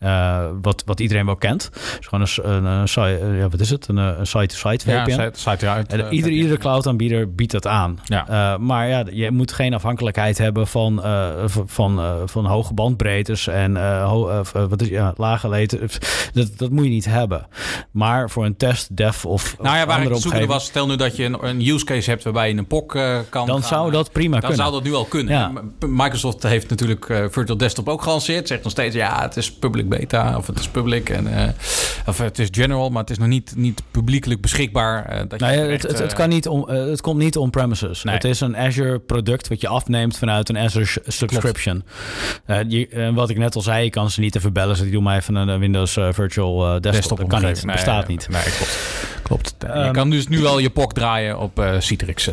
uh, 0.00 0.44
wat, 0.62 0.82
wat 0.86 1.00
iedereen 1.00 1.26
wel 1.26 1.36
kent. 1.36 1.70
Dus 1.72 2.06
gewoon 2.06 2.26
een, 2.44 2.64
een, 2.64 2.88
een 2.96 3.36
ja, 3.36 3.48
wat 3.48 3.60
is 3.60 3.70
het? 3.70 3.88
Een, 3.88 3.96
een 3.96 4.26
site-to-site 4.26 4.84
VPN. 4.84 5.10
Ja, 5.10 5.30
site 5.32 5.68
uit, 5.68 5.94
uh, 5.94 6.06
ieder, 6.10 6.30
iedere 6.30 6.58
cloud-aanbieder 6.58 7.34
biedt 7.34 7.52
dat 7.52 7.66
aan. 7.66 7.98
Ja. 8.04 8.58
maar 8.58 8.88
ja, 8.88 9.04
je 9.10 9.30
moet 9.30 9.52
geen 9.52 9.74
afhankelijkheid 9.74 10.38
hebben 10.38 10.66
van, 10.66 11.02
van, 11.66 12.00
van 12.28 12.46
hoge 12.46 12.74
bandbreedtes 12.74 13.46
en 13.46 14.00
ho, 14.02 14.42
wat 14.52 14.82
is, 14.82 14.88
ja, 14.88 15.12
lage 15.16 15.48
leten. 15.48 15.80
Dat, 16.32 16.58
dat 16.58 16.70
moet 16.70 16.84
je 16.84 16.90
niet 16.90 17.04
hebben. 17.04 17.46
Maar 17.90 18.30
voor 18.30 18.44
een 18.44 18.56
test 18.56 18.85
dev 18.92 19.24
of 19.24 19.56
Nou 19.60 19.76
ja, 19.76 19.86
waar 19.86 20.02
ik 20.02 20.16
zoekende 20.16 20.46
was, 20.46 20.64
stel 20.64 20.86
nu 20.86 20.96
dat 20.96 21.16
je 21.16 21.24
een, 21.24 21.46
een, 21.46 21.68
use 21.68 21.84
case 21.84 22.10
hebt 22.10 22.24
waarbij 22.24 22.48
je 22.48 22.56
een 22.56 22.66
POC 22.66 22.94
uh, 22.94 23.18
kan 23.28 23.46
Dan 23.46 23.62
zou 23.62 23.90
dat 23.90 24.12
prima 24.12 24.30
dan 24.30 24.40
kunnen. 24.40 24.56
Dan 24.58 24.66
zou 24.66 24.82
dat 24.82 24.90
nu 24.90 24.96
al 24.96 25.04
kunnen. 25.04 25.34
Ja. 25.34 25.52
Microsoft 25.86 26.42
heeft 26.42 26.68
natuurlijk 26.68 27.08
uh, 27.08 27.24
Virtual 27.30 27.56
Desktop 27.58 27.88
ook 27.88 28.02
gelanceerd. 28.02 28.48
Zegt 28.48 28.62
nog 28.62 28.72
steeds, 28.72 28.94
ja, 28.94 29.22
het 29.22 29.36
is 29.36 29.52
public 29.52 29.88
beta 29.88 30.36
of 30.36 30.46
het 30.46 30.58
is 30.58 30.68
public. 30.68 31.08
En, 31.08 31.26
uh, 31.26 31.42
of 32.06 32.18
het 32.18 32.38
is 32.38 32.48
general, 32.50 32.90
maar 32.90 33.00
het 33.00 33.10
is 33.10 33.18
nog 33.18 33.28
niet, 33.28 33.52
niet 33.56 33.82
publiekelijk 33.90 34.40
beschikbaar. 34.40 35.24
Dat 35.28 35.40
nee, 35.40 35.58
het, 35.58 35.82
het, 35.82 35.98
het, 35.98 36.12
kan 36.12 36.28
niet 36.28 36.48
om, 36.48 36.68
het 36.68 37.00
komt 37.00 37.18
niet 37.18 37.36
on-premises. 37.36 38.02
Nee. 38.02 38.14
Het 38.14 38.24
is 38.24 38.40
een 38.40 38.56
Azure 38.56 38.98
product 38.98 39.48
wat 39.48 39.60
je 39.60 39.68
afneemt 39.68 40.18
vanuit 40.18 40.48
een 40.48 40.58
Azure 40.58 41.00
subscription. 41.06 41.84
Je, 42.68 43.10
wat 43.14 43.30
ik 43.30 43.38
net 43.38 43.54
al 43.54 43.62
zei, 43.62 43.84
je 43.84 43.90
kan 43.90 44.10
ze 44.10 44.20
niet 44.20 44.36
even 44.36 44.52
bellen. 44.52 44.76
Dus 44.76 44.86
ik 44.86 44.92
doe 44.92 45.02
maar 45.02 45.16
even 45.16 45.34
een 45.34 45.58
Windows 45.58 45.92
Virtual 45.92 46.58
Desktop. 46.58 46.82
desktop 46.82 47.18
dat 47.18 47.28
kan 47.28 47.44
niet, 47.44 47.64
nee, 47.64 47.74
bestaat 47.74 48.08
niet. 48.08 48.28
Nee, 48.28 48.42
klopt. 48.42 48.75
Klopt. 49.22 49.54
je 49.60 49.88
kan 49.92 50.10
dus 50.10 50.28
nu 50.28 50.44
al 50.44 50.58
je 50.58 50.70
POC 50.70 50.92
draaien 50.92 51.38
op 51.38 51.64
Citrix. 51.78 52.28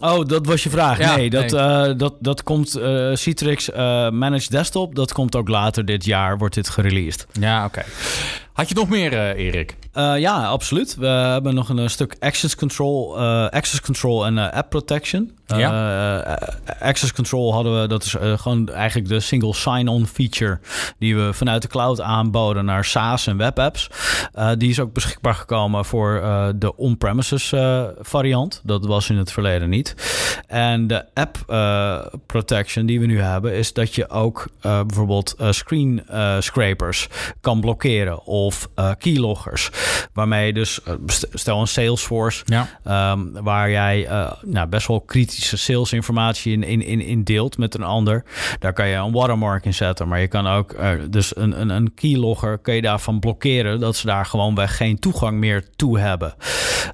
Oh, 0.00 0.26
dat 0.26 0.46
was 0.46 0.62
je 0.62 0.70
vraag. 0.70 1.16
nee, 1.16 1.30
dat, 1.30 1.52
eh, 1.52 1.90
dat, 1.96 2.14
dat 2.18 2.42
komt 2.42 2.78
uh, 2.78 3.14
Citrix 3.14 3.68
uh, 3.68 3.76
Managed 4.10 4.50
Desktop. 4.50 4.94
Dat 4.94 5.12
komt 5.12 5.36
ook 5.36 5.48
later 5.48 5.84
dit 5.84 6.04
jaar, 6.04 6.38
wordt 6.38 6.54
dit 6.54 6.68
gereleased. 6.68 7.26
Ja, 7.40 7.64
oké. 7.64 7.82
Had 8.52 8.68
je 8.68 8.74
nog 8.74 8.88
meer, 8.88 9.34
Erik? 9.34 9.76
Uh, 9.94 10.18
ja, 10.18 10.46
absoluut. 10.46 10.96
We 10.96 11.06
hebben 11.06 11.54
nog 11.54 11.68
een, 11.68 11.90
stuk 11.90 12.16
access 12.18 12.56
control, 12.56 13.18
uh, 13.20 13.48
access 13.48 13.80
control 13.80 14.26
en 14.26 14.36
uh, 14.36 14.52
app 14.52 14.70
protection. 14.70 15.38
Ja. 15.56 16.38
access 16.80 17.12
control 17.12 17.52
hadden 17.54 17.80
we, 17.80 17.88
dat 17.88 18.04
is 18.04 18.16
gewoon 18.36 18.68
eigenlijk 18.68 19.08
de 19.08 19.20
single 19.20 19.54
sign-on 19.54 20.06
feature 20.06 20.58
die 20.98 21.16
we 21.16 21.32
vanuit 21.32 21.62
de 21.62 21.68
cloud 21.68 22.00
aanboden 22.00 22.64
naar 22.64 22.84
SaaS 22.84 23.26
en 23.26 23.36
webapps. 23.36 23.90
die 24.58 24.70
is 24.70 24.80
ook 24.80 24.92
beschikbaar 24.92 25.34
gekomen 25.34 25.84
voor 25.84 26.20
de 26.56 26.76
on-premises 26.76 27.52
variant. 28.00 28.60
Dat 28.64 28.86
was 28.86 29.10
in 29.10 29.16
het 29.16 29.32
verleden 29.32 29.68
niet. 29.68 29.94
En 30.46 30.86
de 30.86 31.04
app 31.14 31.38
protection 32.26 32.86
die 32.86 33.00
we 33.00 33.06
nu 33.06 33.20
hebben, 33.20 33.54
is 33.54 33.72
dat 33.72 33.94
je 33.94 34.08
ook 34.08 34.46
bijvoorbeeld 34.60 35.36
screen 35.50 36.02
scrapers 36.38 37.08
kan 37.40 37.60
blokkeren 37.60 38.24
of 38.24 38.68
keyloggers. 38.98 39.70
Waarmee 40.12 40.46
je 40.46 40.52
dus, 40.52 40.82
eh, 40.82 40.94
stel 41.32 41.60
een 41.60 41.66
Salesforce, 41.66 42.42
ja. 42.46 42.68
Ehm, 42.84 43.42
waar 43.42 43.70
jij 43.70 44.10
uh, 44.10 44.32
nou, 44.42 44.68
best 44.68 44.86
wel 44.86 45.00
kritische 45.00 45.56
salesinformatie 45.56 46.52
in, 46.52 46.62
in, 46.62 46.82
in, 46.82 47.00
in 47.00 47.24
deelt 47.24 47.58
met 47.58 47.74
een 47.74 47.82
ander. 47.82 48.24
Daar 48.58 48.72
kan 48.72 48.88
je 48.88 48.96
een 48.96 49.12
watermark 49.12 49.64
in 49.64 49.74
zetten. 49.74 50.08
Maar 50.08 50.20
je 50.20 50.28
kan 50.28 50.46
ook, 50.46 50.72
uh, 50.72 50.90
dus 51.10 51.36
een, 51.36 51.60
een, 51.60 51.68
een 51.68 51.94
keylogger 51.94 52.58
kun 52.58 52.74
je 52.74 52.82
daarvan 52.82 53.18
blokkeren 53.20 53.80
dat 53.80 53.96
ze 53.96 54.06
daar 54.06 54.26
gewoonweg 54.26 54.76
geen 54.76 54.98
toegang 54.98 55.38
meer 55.38 55.64
toe 55.76 55.98
hebben. 55.98 56.34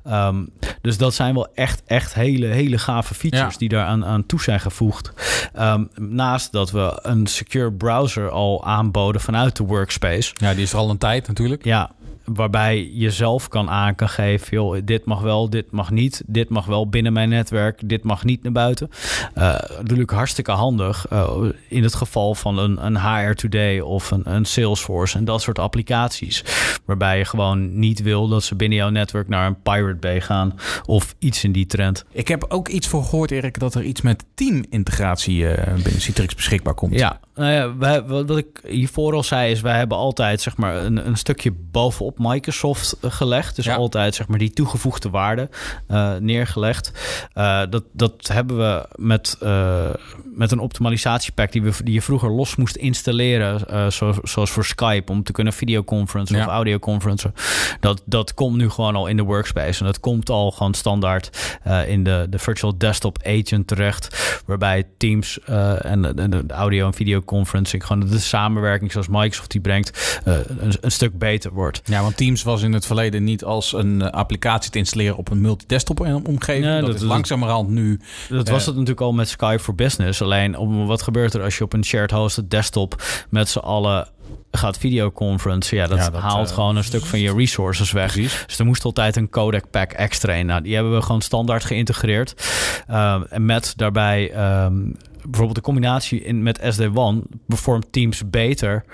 Um, 0.06 0.52
dus 0.80 0.98
dat 0.98 1.14
zijn 1.14 1.34
wel 1.34 1.48
echt, 1.54 1.82
echt 1.86 2.14
hele, 2.14 2.46
hele 2.46 2.78
gave 2.78 3.14
features 3.14 3.56
die 3.56 3.68
daar 3.68 3.86
aan, 3.86 4.04
aan 4.04 4.26
toe 4.26 4.42
zijn 4.42 4.60
gevoegd. 4.60 5.12
Um, 5.58 5.88
naast 5.94 6.52
dat 6.52 6.70
we 6.70 6.98
een 7.02 7.26
secure 7.26 7.72
browser 7.72 8.30
al 8.30 8.64
aanboden 8.64 9.20
vanuit 9.20 9.56
de 9.56 9.64
workspace. 9.64 10.32
Ja, 10.34 10.54
die 10.54 10.62
is 10.62 10.72
er 10.72 10.78
al 10.78 10.90
een 10.90 10.98
tijd 10.98 11.26
natuurlijk. 11.26 11.64
Ja, 11.64 11.90
waarbij 12.34 12.90
je 12.92 13.10
zelf 13.10 13.48
kan 13.48 13.70
aan 13.70 13.94
kan 13.94 14.08
geven, 14.08 14.48
joh, 14.50 14.76
dit 14.84 15.04
mag 15.04 15.20
wel, 15.20 15.50
dit 15.50 15.70
mag 15.70 15.90
niet, 15.90 16.22
dit 16.26 16.48
mag 16.48 16.66
wel 16.66 16.88
binnen 16.88 17.12
mijn 17.12 17.28
netwerk, 17.28 17.88
dit 17.88 18.04
mag 18.04 18.24
niet 18.24 18.42
naar 18.42 18.52
buiten. 18.52 18.90
Uh, 19.34 19.54
natuurlijk 19.78 20.10
hartstikke 20.10 20.50
handig 20.50 21.06
uh, 21.12 21.30
in 21.68 21.82
het 21.82 21.94
geval 21.94 22.34
van 22.34 22.58
een, 22.58 22.86
een 22.86 23.00
HR 23.00 23.32
Today 23.32 23.80
of 23.80 24.10
een, 24.10 24.34
een 24.34 24.44
Salesforce 24.44 25.18
en 25.18 25.24
dat 25.24 25.42
soort 25.42 25.58
applicaties, 25.58 26.44
waarbij 26.84 27.18
je 27.18 27.24
gewoon 27.24 27.78
niet 27.78 28.02
wil 28.02 28.28
dat 28.28 28.42
ze 28.42 28.54
binnen 28.54 28.78
jouw 28.78 28.90
netwerk 28.90 29.28
naar 29.28 29.46
een 29.46 29.62
Pirate 29.62 29.96
Bay 30.00 30.20
gaan 30.20 30.54
of 30.86 31.14
iets 31.18 31.44
in 31.44 31.52
die 31.52 31.66
trend. 31.66 32.04
Ik 32.12 32.28
heb 32.28 32.44
ook 32.48 32.68
iets 32.68 32.88
voor 32.88 33.04
gehoord, 33.04 33.30
Erik, 33.30 33.58
dat 33.58 33.74
er 33.74 33.82
iets 33.82 34.00
met 34.00 34.24
teamintegratie 34.34 35.38
uh, 35.38 35.54
binnen 35.82 36.00
Citrix 36.00 36.34
beschikbaar 36.34 36.74
komt. 36.74 36.98
Ja, 36.98 37.20
nou 37.34 37.52
ja, 37.52 37.76
wij, 37.76 38.02
wat 38.02 38.38
ik 38.38 38.60
hiervoor 38.66 39.14
al 39.14 39.22
zei 39.22 39.50
is, 39.50 39.60
wij 39.60 39.78
hebben 39.78 39.96
altijd 39.96 40.40
zeg 40.40 40.56
maar 40.56 40.76
een, 40.76 41.06
een 41.06 41.16
stukje 41.16 41.52
bovenop 41.70 42.15
Microsoft 42.18 42.96
eh, 43.00 43.10
gelegd. 43.10 43.56
Dus 43.56 43.68
altijd 43.68 44.14
zeg 44.14 44.28
maar 44.28 44.38
die 44.38 44.50
toegevoegde 44.50 45.10
waarde 45.10 45.48
uh, 45.90 46.16
neergelegd. 46.16 46.92
Uh, 47.34 47.62
dat, 47.70 47.82
dat 47.92 48.28
hebben 48.32 48.56
we 48.56 48.86
met, 48.94 49.38
uh, 49.42 49.88
met 50.34 50.52
een 50.52 50.58
optimalisatiepack 50.58 51.52
die, 51.52 51.62
we, 51.62 51.72
die 51.84 51.94
je 51.94 52.02
vroeger 52.02 52.30
los 52.30 52.56
moest 52.56 52.76
installeren. 52.76 53.92
Zo, 53.92 54.14
zoals 54.22 54.50
voor 54.50 54.64
Skype 54.64 55.12
om 55.12 55.22
te 55.22 55.32
kunnen 55.32 55.52
videoconferencen 55.52 56.36
ja. 56.36 56.44
of 56.44 56.50
audioconferencen. 56.50 57.34
Dat, 57.80 58.02
dat 58.04 58.34
komt 58.34 58.56
nu 58.56 58.70
gewoon 58.70 58.96
al 58.96 59.06
in 59.06 59.16
de 59.16 59.22
workspace. 59.22 59.80
En 59.80 59.86
dat 59.86 60.00
komt 60.00 60.30
al 60.30 60.50
gewoon 60.50 60.74
standaard 60.74 61.58
in 61.86 62.04
de, 62.04 62.26
de 62.30 62.38
virtual 62.38 62.78
desktop 62.78 63.18
agent 63.22 63.66
terecht. 63.66 64.40
Waarbij 64.46 64.84
Teams 64.96 65.38
en 65.78 66.02
de, 66.02 66.28
de, 66.28 66.44
audio 66.48 66.86
en 66.86 66.94
video 66.94 67.22
conferencing, 67.22 67.86
gewoon 67.86 68.08
de 68.08 68.18
samenwerking 68.18 68.92
zoals 68.92 69.08
Microsoft 69.08 69.50
die 69.50 69.60
brengt, 69.60 70.20
een, 70.24 70.74
een, 70.80 70.92
stuk 70.92 71.18
beter 71.18 71.52
wordt. 71.52 71.80
Ja, 71.84 72.02
want 72.06 72.18
Teams 72.18 72.42
was 72.42 72.62
in 72.62 72.72
het 72.72 72.86
verleden 72.86 73.24
niet 73.24 73.44
als 73.44 73.72
een 73.72 74.00
uh, 74.00 74.10
applicatie 74.10 74.70
te 74.70 74.78
installeren 74.78 75.16
op 75.16 75.30
een 75.30 75.40
multi-desktop 75.40 76.00
omgeving. 76.24 76.64
Dat, 76.64 76.86
dat, 76.86 76.94
is 76.94 77.02
langzamerhand 77.02 77.68
nu. 77.68 78.00
Dat 78.28 78.48
was 78.48 78.66
het 78.66 78.74
natuurlijk 78.74 79.00
al 79.00 79.12
met 79.12 79.28
Skype 79.28 79.58
for 79.58 79.74
Business. 79.74 80.22
Alleen 80.22 80.56
om, 80.56 80.86
wat 80.86 81.02
gebeurt 81.02 81.34
er 81.34 81.42
als 81.42 81.58
je 81.58 81.64
op 81.64 81.72
een 81.72 81.84
shared 81.84 82.10
hosted 82.10 82.50
desktop 82.50 83.02
met 83.30 83.48
z'n 83.48 83.58
allen 83.58 84.08
gaat 84.50 84.78
videoconference, 84.78 85.74
ja, 85.74 85.86
dat, 85.86 85.98
ja, 85.98 86.10
dat 86.10 86.20
haalt 86.20 86.48
uh, 86.48 86.54
gewoon 86.54 86.76
een 86.76 86.84
stuk 86.84 87.04
van 87.04 87.18
je 87.18 87.34
resources 87.34 87.92
weg. 87.92 88.12
Precies. 88.12 88.44
Dus 88.46 88.58
er 88.58 88.64
moest 88.64 88.84
altijd 88.84 89.16
een 89.16 89.28
codec 89.28 89.70
pack 89.70 89.92
extra 89.92 90.32
in. 90.32 90.46
Nou, 90.46 90.62
die 90.62 90.74
hebben 90.74 90.94
we 90.94 91.02
gewoon 91.02 91.20
standaard 91.20 91.64
geïntegreerd. 91.64 92.46
Uh, 92.90 93.22
en 93.28 93.44
met 93.44 93.72
daarbij 93.76 94.22
um, 94.64 94.96
bijvoorbeeld 95.22 95.54
de 95.54 95.60
combinatie 95.60 96.24
in, 96.24 96.42
met 96.42 96.60
SD-WAN 96.62 97.22
performt 97.46 97.92
Teams 97.92 98.30
beter 98.30 98.84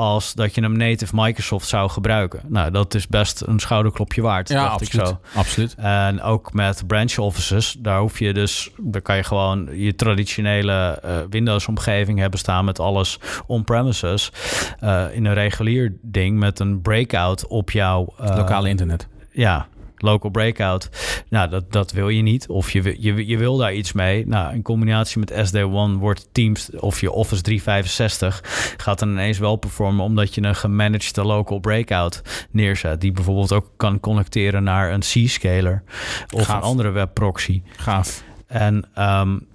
als 0.00 0.34
dat 0.34 0.54
je 0.54 0.60
hem 0.60 0.76
native 0.76 1.14
Microsoft 1.14 1.68
zou 1.68 1.90
gebruiken. 1.90 2.40
Nou, 2.46 2.70
dat 2.70 2.94
is 2.94 3.06
best 3.06 3.42
een 3.46 3.58
schouderklopje 3.58 4.22
waard, 4.22 4.48
ja, 4.48 4.62
dacht 4.62 4.80
absoluut, 4.80 5.08
ik 5.08 5.16
zo. 5.32 5.38
Absoluut. 5.38 5.74
En 5.74 6.22
ook 6.22 6.52
met 6.52 6.86
branch 6.86 7.18
offices, 7.18 7.76
daar 7.78 8.00
hoef 8.00 8.18
je 8.18 8.32
dus, 8.32 8.70
daar 8.76 9.02
kan 9.02 9.16
je 9.16 9.22
gewoon 9.22 9.68
je 9.72 9.94
traditionele 9.94 11.02
uh, 11.04 11.10
Windows-omgeving 11.30 12.18
hebben 12.18 12.38
staan 12.38 12.64
met 12.64 12.80
alles 12.80 13.18
on-premises. 13.46 14.32
Uh, 14.84 15.04
in 15.12 15.24
een 15.24 15.34
regulier 15.34 15.96
ding 16.02 16.38
met 16.38 16.58
een 16.58 16.80
breakout 16.80 17.46
op 17.46 17.70
jouw 17.70 18.14
uh, 18.20 18.36
lokale 18.36 18.68
internet. 18.68 19.08
Ja, 19.30 19.66
local 20.02 20.30
breakout. 20.30 20.88
Nou, 21.28 21.48
dat, 21.48 21.72
dat 21.72 21.92
wil 21.92 22.08
je 22.08 22.22
niet. 22.22 22.48
Of 22.48 22.70
je, 22.70 22.96
je, 22.98 23.26
je 23.26 23.38
wil 23.38 23.56
daar 23.56 23.74
iets 23.74 23.92
mee. 23.92 24.26
Nou, 24.26 24.54
in 24.54 24.62
combinatie 24.62 25.18
met 25.18 25.32
SD1 25.32 25.98
wordt 25.98 26.28
Teams 26.32 26.70
of 26.70 27.00
je 27.00 27.12
Office 27.12 27.42
365 27.42 28.74
gaat 28.76 28.98
dan 28.98 29.10
ineens 29.10 29.38
wel 29.38 29.56
performen 29.56 30.04
omdat 30.04 30.34
je 30.34 30.42
een 30.42 30.56
gemanaged 30.56 31.16
local 31.16 31.58
breakout 31.58 32.22
neerzet. 32.50 33.00
Die 33.00 33.12
bijvoorbeeld 33.12 33.52
ook 33.52 33.70
kan 33.76 34.00
connecteren 34.00 34.62
naar 34.62 34.92
een 34.92 35.00
C-scaler 35.00 35.82
of 36.34 36.48
een 36.48 36.60
andere 36.60 36.90
webproxy. 36.90 37.62
Gaaf. 37.76 38.22
En 38.46 38.74
um, 38.98 39.46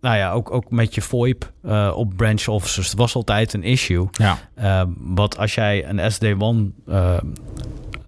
nou 0.00 0.16
ja, 0.16 0.32
ook, 0.32 0.50
ook 0.50 0.70
met 0.70 0.94
je 0.94 1.02
VoIP 1.02 1.52
uh, 1.62 1.92
op 1.96 2.16
branch 2.16 2.48
offices. 2.48 2.88
Het 2.88 2.98
was 2.98 3.14
altijd 3.14 3.52
een 3.52 3.62
issue. 3.62 4.08
Ja. 4.12 4.38
Uh, 4.58 4.82
wat 4.98 5.38
als 5.38 5.54
jij 5.54 5.88
een 5.88 6.12
SD1 6.12 6.74
uh, 6.88 7.16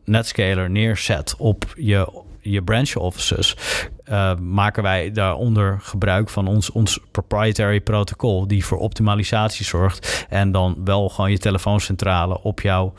Netscaler 0.06 0.70
neerzet 0.70 1.34
op 1.38 1.64
je, 1.76 2.22
je 2.40 2.62
branch 2.62 2.96
offices, 2.96 3.56
uh, 4.10 4.34
maken 4.34 4.82
wij 4.82 5.12
daaronder 5.12 5.78
gebruik 5.80 6.28
van 6.28 6.46
ons, 6.46 6.70
ons 6.70 7.00
proprietary 7.10 7.80
protocol, 7.80 8.46
die 8.46 8.64
voor 8.64 8.78
optimalisatie 8.78 9.64
zorgt. 9.64 10.26
En 10.28 10.52
dan 10.52 10.76
wel 10.84 11.08
gewoon 11.08 11.30
je 11.30 11.38
telefooncentrale 11.38 12.42
op 12.42 12.60
jouw 12.60 12.92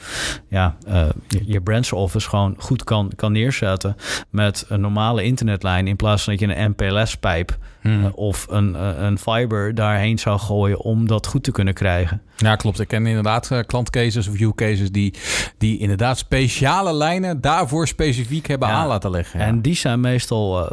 ja, 0.49 0.77
uh, 0.87 1.05
je, 1.27 1.41
je 1.45 1.61
branch 1.61 1.91
office 1.91 2.29
gewoon 2.29 2.55
goed 2.57 2.83
kan, 2.83 3.11
kan 3.15 3.31
neerzetten 3.31 3.95
met 4.29 4.65
een 4.67 4.81
normale 4.81 5.23
internetlijn 5.23 5.87
in 5.87 5.95
plaats 5.95 6.23
van 6.23 6.35
dat 6.35 6.41
je 6.41 6.55
een 6.55 6.69
MPLS-pijp 6.71 7.57
hmm. 7.87 8.03
uh, 8.03 8.09
of 8.15 8.45
een, 8.49 8.73
een 9.03 9.17
fiber 9.17 9.75
daarheen 9.75 10.19
zou 10.19 10.39
gooien 10.39 10.79
om 10.79 11.07
dat 11.07 11.27
goed 11.27 11.43
te 11.43 11.51
kunnen 11.51 11.73
krijgen. 11.73 12.21
Ja, 12.37 12.55
klopt. 12.55 12.79
Ik 12.79 12.87
ken 12.87 13.05
inderdaad 13.05 13.49
uh, 13.51 13.59
klantcases 13.65 14.27
of 14.27 14.39
use 14.39 14.55
cases 14.55 14.91
die, 14.91 15.13
die 15.57 15.79
inderdaad 15.79 16.17
speciale 16.17 16.93
lijnen 16.93 17.41
daarvoor 17.41 17.87
specifiek 17.87 18.47
hebben 18.47 18.67
ja. 18.67 18.73
aan 18.73 18.87
laten 18.87 19.09
leggen. 19.09 19.39
Ja. 19.39 19.45
En 19.45 19.61
die 19.61 19.75
zijn 19.75 19.99
meestal 19.99 20.71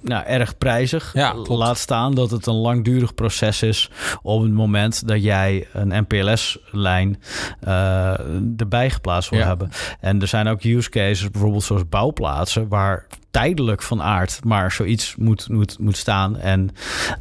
nou, 0.00 0.24
erg 0.24 0.58
prijzig. 0.58 1.10
Ja, 1.14 1.34
Laat 1.34 1.78
staan 1.78 2.14
dat 2.14 2.30
het 2.30 2.46
een 2.46 2.54
langdurig 2.54 3.14
proces 3.14 3.62
is 3.62 3.90
op 4.22 4.42
het 4.42 4.52
moment 4.52 5.08
dat 5.08 5.22
jij 5.22 5.66
een 5.72 6.04
MPLS-lijn 6.06 7.20
uh, 7.64 8.20
erbij 8.56 8.90
geplaatst 8.90 9.30
wil 9.30 9.44
hebben. 9.44 9.70
En 10.00 10.20
er 10.20 10.26
zijn 10.26 10.48
ook 10.48 10.62
use 10.62 10.90
cases, 10.90 11.30
bijvoorbeeld 11.30 11.62
zoals 11.62 11.88
bouwplaatsen, 11.88 12.68
waar 12.68 13.06
tijdelijk 13.30 13.82
van 13.82 14.02
aard, 14.02 14.40
maar 14.44 14.72
zoiets 14.72 15.16
moet, 15.16 15.48
moet, 15.48 15.78
moet 15.78 15.96
staan. 15.96 16.17
En 16.40 16.70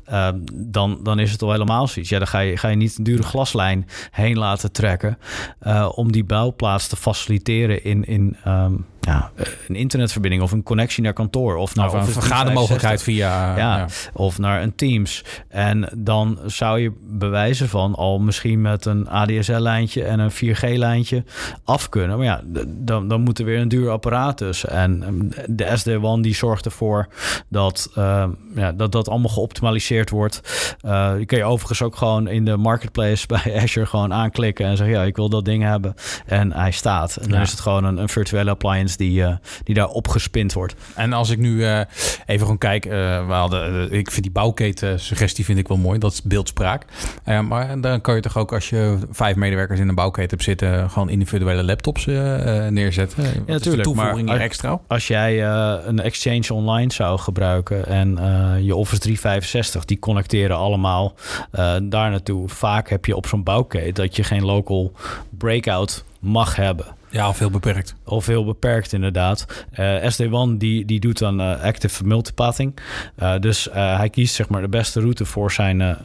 uh, 0.10 0.30
dan, 0.54 1.00
dan 1.04 1.20
is 1.20 1.32
het 1.32 1.42
al 1.42 1.52
helemaal 1.52 1.88
zoiets. 1.88 2.12
Ja, 2.12 2.18
dan 2.18 2.28
ga 2.28 2.40
je, 2.40 2.58
ga 2.58 2.68
je 2.68 2.76
niet 2.76 2.98
een 2.98 3.04
dure 3.04 3.24
glaslijn 3.24 3.88
heen 4.12 4.38
laten 4.38 4.72
trekken 4.72 5.18
uh, 5.62 5.90
om 5.96 6.12
die 6.12 6.24
bouwplaats 6.24 6.88
te 6.88 6.96
faciliteren 6.96 7.84
in, 7.84 8.06
in 8.06 8.38
um, 8.48 8.86
ja, 9.08 9.32
een 9.68 9.76
internetverbinding 9.76 10.42
of 10.42 10.52
een 10.52 10.64
connectie 10.64 11.04
naar 11.04 11.14
kantoor 11.14 11.56
of 11.56 11.76
naar 11.76 11.86
Of 11.88 11.94
een 11.94 12.06
vergadermogelijkheid 12.06 13.04
365. 13.04 13.14
via... 13.14 13.58
Ja, 13.58 13.88
of 14.14 14.38
naar 14.38 14.62
een 14.62 14.76
Teams. 14.76 15.24
En 15.50 15.90
dan 15.98 16.40
zou 16.46 16.80
je 16.80 16.92
bewijzen 17.02 17.70
van 17.70 17.96
al 17.96 18.20
misschien 18.20 18.62
met 18.62 18.86
een 18.86 19.08
ADSL-lijntje 19.10 20.04
en 20.04 20.20
een 20.20 20.32
4G-lijntje 20.32 21.24
af 21.64 21.90
kunnen. 21.90 22.18
Maar 22.18 22.26
ja, 22.26 22.42
dan, 22.68 23.08
dan 23.08 23.22
moet 23.22 23.40
er 23.40 23.46
weer 23.46 23.60
een 23.60 23.68
duur 23.68 23.90
apparaat 23.90 24.38
tussen. 24.38 24.70
En 24.70 25.04
ehm, 25.04 25.46
de 25.56 25.78
SD-WAN 25.78 26.22
die 26.22 26.36
zorgt 26.36 26.66
ervoor 26.66 27.08
dat, 27.50 27.90
ehm, 27.96 28.30
ja, 28.56 28.72
dat 28.72 28.92
dat 28.92 29.10
allemaal 29.10 29.32
geoptimaliseerd 29.32 30.10
wordt. 30.10 30.42
Eh, 30.82 31.14
die 31.16 31.26
kun 31.26 31.38
je 31.38 31.44
overigens 31.44 31.82
ook 31.82 31.96
gewoon 31.96 32.28
in 32.28 32.46
de 32.46 32.58
marketplace 32.58 33.28
bij 33.44 33.62
Azure 33.62 33.86
gewoon 33.86 34.14
aanklikken 34.14 34.66
en 34.66 34.78
zeggen: 34.78 34.96
ja, 34.96 35.04
ik 35.04 35.16
wil 35.16 35.30
dat 35.30 35.46
ding 35.46 35.64
hebben. 35.64 35.94
En 36.26 36.54
hij 36.54 36.72
staat. 36.72 37.16
En 37.16 37.28
dan 37.30 37.38
Ja. 37.38 37.44
is 37.44 37.52
het 37.52 37.60
gewoon 37.60 37.84
een, 37.84 37.98
een 37.98 38.10
virtuele 38.10 38.50
appliance 38.50 38.97
die, 38.98 39.24
eh, 39.24 39.36
die 39.64 39.76
daar 39.76 39.88
opgespind 39.88 40.54
wordt. 40.54 40.76
En 40.96 41.14
als 41.14 41.30
ik 41.30 41.38
nu 41.38 41.66
eh, 41.66 41.80
even 42.26 42.42
gewoon 42.42 42.58
kijk, 42.58 42.86
eh, 42.86 42.92
we 43.28 43.34
hadden, 43.34 43.92
ik 43.92 44.12
vind 44.12 44.24
die 44.24 44.32
bouwketen 44.32 45.00
suggestie 45.00 45.46
vind 45.46 45.60
ik 45.60 45.68
wel 45.68 45.78
mooi, 45.78 46.00
dat 46.00 46.12
is 46.12 46.22
beeldspraak. 46.22 46.86
Eh, 47.24 47.40
maar 47.40 47.82
dan 47.82 48.02
kan 48.02 48.16
je 48.16 48.22
toch 48.22 48.38
ook 48.38 48.54
als 48.54 48.70
je 48.70 48.98
vijf 49.12 49.36
medewerkers 49.36 49.80
in 49.80 49.90
een 49.90 49.96
bouwketen 49.96 50.30
hebt 50.30 50.44
zitten, 50.44 50.90
gewoon 50.90 51.10
individuele 51.10 51.64
laptops 51.64 52.06
neerzetten. 52.06 53.24
Wat 53.24 53.34
is 53.48 53.56
de 53.56 53.60
tuurlijk, 53.60 53.84
toevoeging 53.84 54.28
maar- 54.28 54.40
extra. 54.40 54.80
Als 54.88 55.08
jij 55.08 55.44
eh, 55.46 55.76
een 55.86 56.00
Exchange 56.00 56.54
Online 56.54 56.94
zou 56.94 57.20
gebruiken 57.20 57.86
en 57.86 58.18
eh, 58.18 58.62
je 58.66 58.76
Office 58.76 59.00
365, 59.02 59.86
die 59.86 60.00
connecteren 60.00 60.58
allemaal 60.58 61.14
eh, 61.52 61.76
daar 61.84 62.10
naartoe. 62.10 62.50
Vaak 62.50 62.90
heb 62.90 63.06
je 63.06 63.16
op 63.16 63.28
zo'n 63.28 63.44
bouwketen 63.44 63.94
dat 63.94 64.16
je 64.16 64.24
geen 64.24 64.46
local 64.46 64.92
breakout 65.30 66.04
mag 66.20 66.56
hebben. 66.56 66.86
Ja, 67.10 67.34
veel 67.34 67.50
beperkt. 67.50 67.96
Of 68.04 68.26
heel 68.26 68.46
beperkt 68.46 68.94
inderdaad. 68.94 69.66
Eh, 69.72 70.10
SD-WAN 70.10 70.58
die, 70.58 70.86
die 70.86 71.00
doet 71.00 71.18
dan 71.18 71.42
eh, 71.42 71.62
active 71.62 72.04
multipathing. 72.04 72.74
Eh, 73.16 73.40
dus 73.40 73.68
hij 73.72 74.10
kiest 74.10 74.36
zeg 74.36 74.50
maar 74.50 74.62
de 74.62 74.70
beste 74.70 75.00
route 75.00 75.26
voor 75.26 75.52
zijn, 75.52 75.98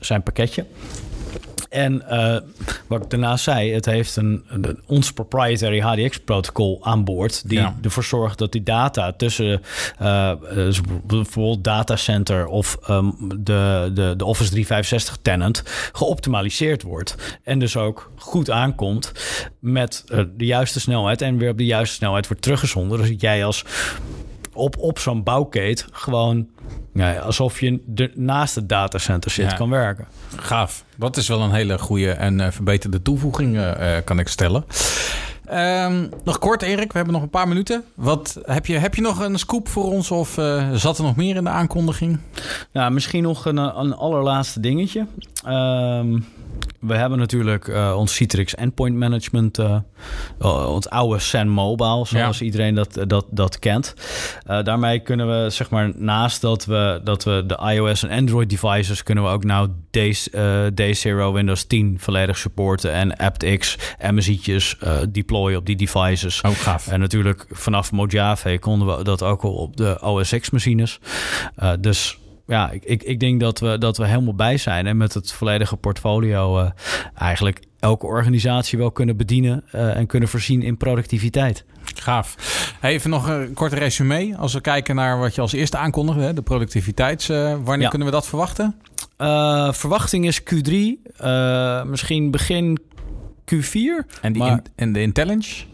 zijn 0.00 0.22
pakketje. 0.22 0.66
En 1.74 2.08
eh, 2.08 2.36
wat 2.86 3.02
ik 3.04 3.10
daarnaast 3.10 3.44
zei, 3.44 3.72
het 3.72 3.84
heeft 3.84 4.16
een, 4.16 4.44
een- 4.48 4.80
ons 4.86 5.12
proprietary 5.12 5.80
HDX-protocol 5.80 6.78
aan 6.82 7.04
boord... 7.04 7.48
die 7.48 7.58
Ja. 7.58 7.76
ervoor 7.82 8.04
zorgt 8.04 8.38
dat 8.38 8.52
die 8.52 8.62
data 8.62 9.12
tussen 9.12 9.62
dus 10.54 10.80
bijvoorbeeld 11.06 11.64
datacenter... 11.64 12.46
of 12.46 12.76
ehm, 12.86 13.10
de, 13.38 13.90
de, 13.94 14.14
de 14.16 14.24
Office 14.24 14.50
365 14.50 15.16
tenant 15.22 15.62
geoptimaliseerd 15.92 16.82
wordt. 16.82 17.38
En 17.42 17.58
dus 17.58 17.76
ook 17.76 18.10
goed 18.16 18.50
aankomt 18.50 19.12
met 19.58 20.04
de 20.36 20.44
juiste 20.46 20.80
snelheid... 20.80 21.22
en 21.22 21.38
weer 21.38 21.50
op 21.50 21.58
de 21.58 21.64
juiste 21.66 21.94
snelheid 21.94 22.26
wordt 22.26 22.42
teruggezonden. 22.42 22.98
Dus 22.98 23.08
dat 23.08 23.20
jij 23.20 23.44
als 23.44 23.64
op, 24.52 24.78
op 24.78 24.98
zo'n 24.98 25.22
bouwkeet 25.22 25.86
gewoon... 25.92 26.48
Ja, 26.94 27.14
alsof 27.14 27.60
je 27.60 27.82
er 27.94 28.10
naast 28.14 28.54
het 28.54 28.68
datacenter 28.68 29.30
zit, 29.30 29.50
Ja. 29.50 29.56
kan 29.56 29.70
werken. 29.70 30.06
Gaaf. 30.36 30.84
Dat 30.96 31.16
is 31.16 31.28
wel 31.28 31.40
een 31.40 31.52
hele 31.52 31.78
goede 31.78 32.10
en 32.10 32.40
eh, 32.40 32.50
verbeterde 32.50 33.02
toevoeging, 33.02 33.56
eh, 33.56 33.96
eh, 33.96 34.04
kan 34.04 34.18
ik 34.18 34.28
stellen. 34.28 34.64
Ehm, 35.44 36.06
nog 36.24 36.38
kort, 36.38 36.62
Erik. 36.62 36.90
We 36.90 36.96
hebben 36.96 37.14
nog 37.14 37.22
een 37.22 37.30
paar 37.30 37.48
minuten. 37.48 37.84
Wat, 37.94 38.38
heb, 38.44 38.66
je, 38.66 38.78
heb 38.78 38.94
je 38.94 39.00
nog 39.02 39.20
een 39.20 39.38
scoop 39.38 39.68
voor 39.68 39.84
ons 39.84 40.10
of 40.10 40.38
zat 40.72 40.98
er 40.98 41.04
nog 41.04 41.16
meer 41.16 41.36
in 41.36 41.44
de 41.44 41.50
aankondiging? 41.50 42.18
Nou, 42.72 42.92
misschien 42.92 43.22
nog 43.22 43.44
een, 43.44 43.56
een 43.56 43.94
allerlaatste 43.94 44.60
dingetje. 44.60 45.06
Ehm, 45.44 46.18
we 46.80 46.94
hebben 46.94 47.18
natuurlijk 47.18 47.68
eh, 47.68 47.94
ons 47.96 48.14
Citrix 48.14 48.54
Endpoint 48.54 48.96
Management, 48.96 49.58
eh, 49.58 49.76
eh, 50.38 50.72
ons 50.72 50.88
oude 50.88 51.18
Zen 51.18 51.48
Mobile, 51.48 52.06
zoals 52.06 52.40
iedereen 52.40 52.74
dat, 52.74 53.04
dat, 53.06 53.26
dat 53.30 53.58
kent. 53.58 53.94
Daarmee 54.44 55.00
kunnen 55.00 55.42
we, 55.42 55.50
zeg 55.50 55.70
maar, 55.70 55.92
naast 55.96 56.40
dat 56.40 56.64
we, 56.64 57.00
dat 57.04 57.24
we 57.24 57.44
de 57.46 57.72
iOS 57.74 58.02
en 58.02 58.18
Android 58.18 58.50
devices, 58.50 59.02
kunnen 59.02 59.24
we 59.24 59.30
ook 59.30 59.44
nou 59.44 59.68
Day, 59.90 60.16
eh, 60.32 60.64
Day 60.74 60.94
Zero 60.94 61.32
Windows 61.32 61.64
10 61.64 61.96
volledig 62.00 62.38
supporten 62.38 62.92
en 62.92 63.16
aptX, 63.16 63.76
MSI'tjes 64.10 64.76
deployen 65.10 65.58
op 65.58 65.66
die 65.66 65.76
devices. 65.76 66.40
Oh, 66.40 66.50
gaaf. 66.50 66.86
En 66.86 67.00
natuurlijk 67.00 67.46
vanaf 67.50 67.92
Mojave 67.92 68.58
konden 68.58 68.96
we 68.96 69.04
dat 69.04 69.22
ook 69.22 69.42
al 69.42 69.52
op 69.52 69.76
de 69.76 70.00
OS 70.00 70.34
X-machines. 70.40 71.00
Eh, 71.56 71.72
dus 71.80 72.18
ja, 72.46 72.70
ik, 72.70 72.84
ik, 72.84 73.02
ik 73.02 73.20
denk 73.20 73.40
dat 73.40 73.58
we, 73.60 73.78
dat 73.78 73.96
we 73.96 74.06
helemaal 74.06 74.34
bij 74.34 74.56
zijn. 74.56 74.86
En 74.86 74.96
met 74.96 75.14
het 75.14 75.32
volledige 75.32 75.76
portfolio 75.76 76.58
eh, 76.60 76.70
eigenlijk 77.14 77.60
elke 77.80 78.06
organisatie 78.06 78.78
wel 78.78 78.90
kunnen 78.90 79.16
bedienen 79.16 79.64
eh, 79.70 79.96
en 79.96 80.06
kunnen 80.06 80.28
voorzien 80.28 80.62
in 80.62 80.76
productiviteit. 80.76 81.64
Gaaf. 81.94 82.36
Even 82.82 83.10
nog 83.10 83.28
een 83.28 83.54
kort 83.54 83.72
resume. 83.72 84.36
Als 84.36 84.52
we 84.52 84.60
kijken 84.60 84.94
naar 84.94 85.18
wat 85.18 85.34
je 85.34 85.40
als 85.40 85.52
eerste 85.52 85.76
aankondigde, 85.76 86.32
de 86.32 86.42
productiviteits. 86.42 87.28
eh, 87.28 87.54
wanneer 87.62 87.82
Ja. 87.82 87.88
kunnen 87.88 88.08
we 88.08 88.14
dat 88.14 88.26
verwachten? 88.26 88.74
Verwachting 89.72 90.26
is 90.26 90.40
Q3, 90.42 90.72
eh, 91.16 91.84
misschien 91.84 92.30
begin 92.30 92.78
Q4. 93.54 94.06
En, 94.20 94.32
die 94.32 94.42
Maar- 94.42 94.50
in- 94.50 94.62
en 94.76 94.92
de 94.92 95.02
intelligence? 95.02 95.64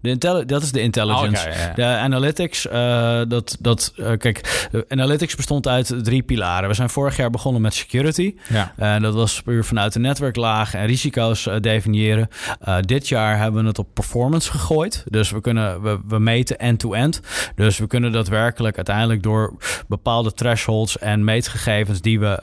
De 0.00 0.08
intelli- 0.08 0.44
dat 0.44 0.62
is 0.62 0.72
de 0.72 0.80
intelligence. 0.80 1.48
Oh, 1.48 1.54
ja. 1.54 1.72
De 1.74 1.84
analytics, 1.84 2.66
eh, 2.66 3.20
dat, 3.28 3.56
dat, 3.60 3.92
eh, 3.96 4.12
kijk, 4.18 4.68
de 4.70 4.84
analytics 4.88 5.34
bestond 5.36 5.68
uit 5.68 5.94
drie 6.04 6.22
pilaren. 6.22 6.68
We 6.68 6.74
zijn 6.74 6.90
vorig 6.90 7.16
jaar 7.16 7.30
begonnen 7.30 7.62
met 7.62 7.74
security. 7.74 8.34
Ja. 8.48 8.72
En 8.76 9.02
dat 9.02 9.14
was 9.14 9.42
puur 9.42 9.64
vanuit 9.64 9.92
de 9.92 9.98
netwerklaag 9.98 10.74
en 10.74 10.86
risico's 10.86 11.46
eh, 11.46 11.60
definiëren. 11.60 12.28
Eh, 12.60 12.76
dit 12.80 13.08
jaar 13.08 13.38
hebben 13.38 13.62
we 13.62 13.68
het 13.68 13.78
op 13.78 13.88
performance 13.94 14.50
gegooid. 14.50 15.04
Dus 15.08 15.30
we, 15.30 15.40
kunnen, 15.40 15.82
we, 15.82 15.98
we 16.08 16.18
meten 16.18 16.58
end-to-end. 16.58 17.20
Dus 17.54 17.78
we 17.78 17.86
kunnen 17.86 18.12
daadwerkelijk 18.12 18.76
uiteindelijk 18.76 19.22
door 19.22 19.56
bepaalde 19.88 20.32
thresholds 20.32 20.98
en 20.98 21.24
meetgegevens 21.24 22.00
die 22.00 22.20
we 22.20 22.42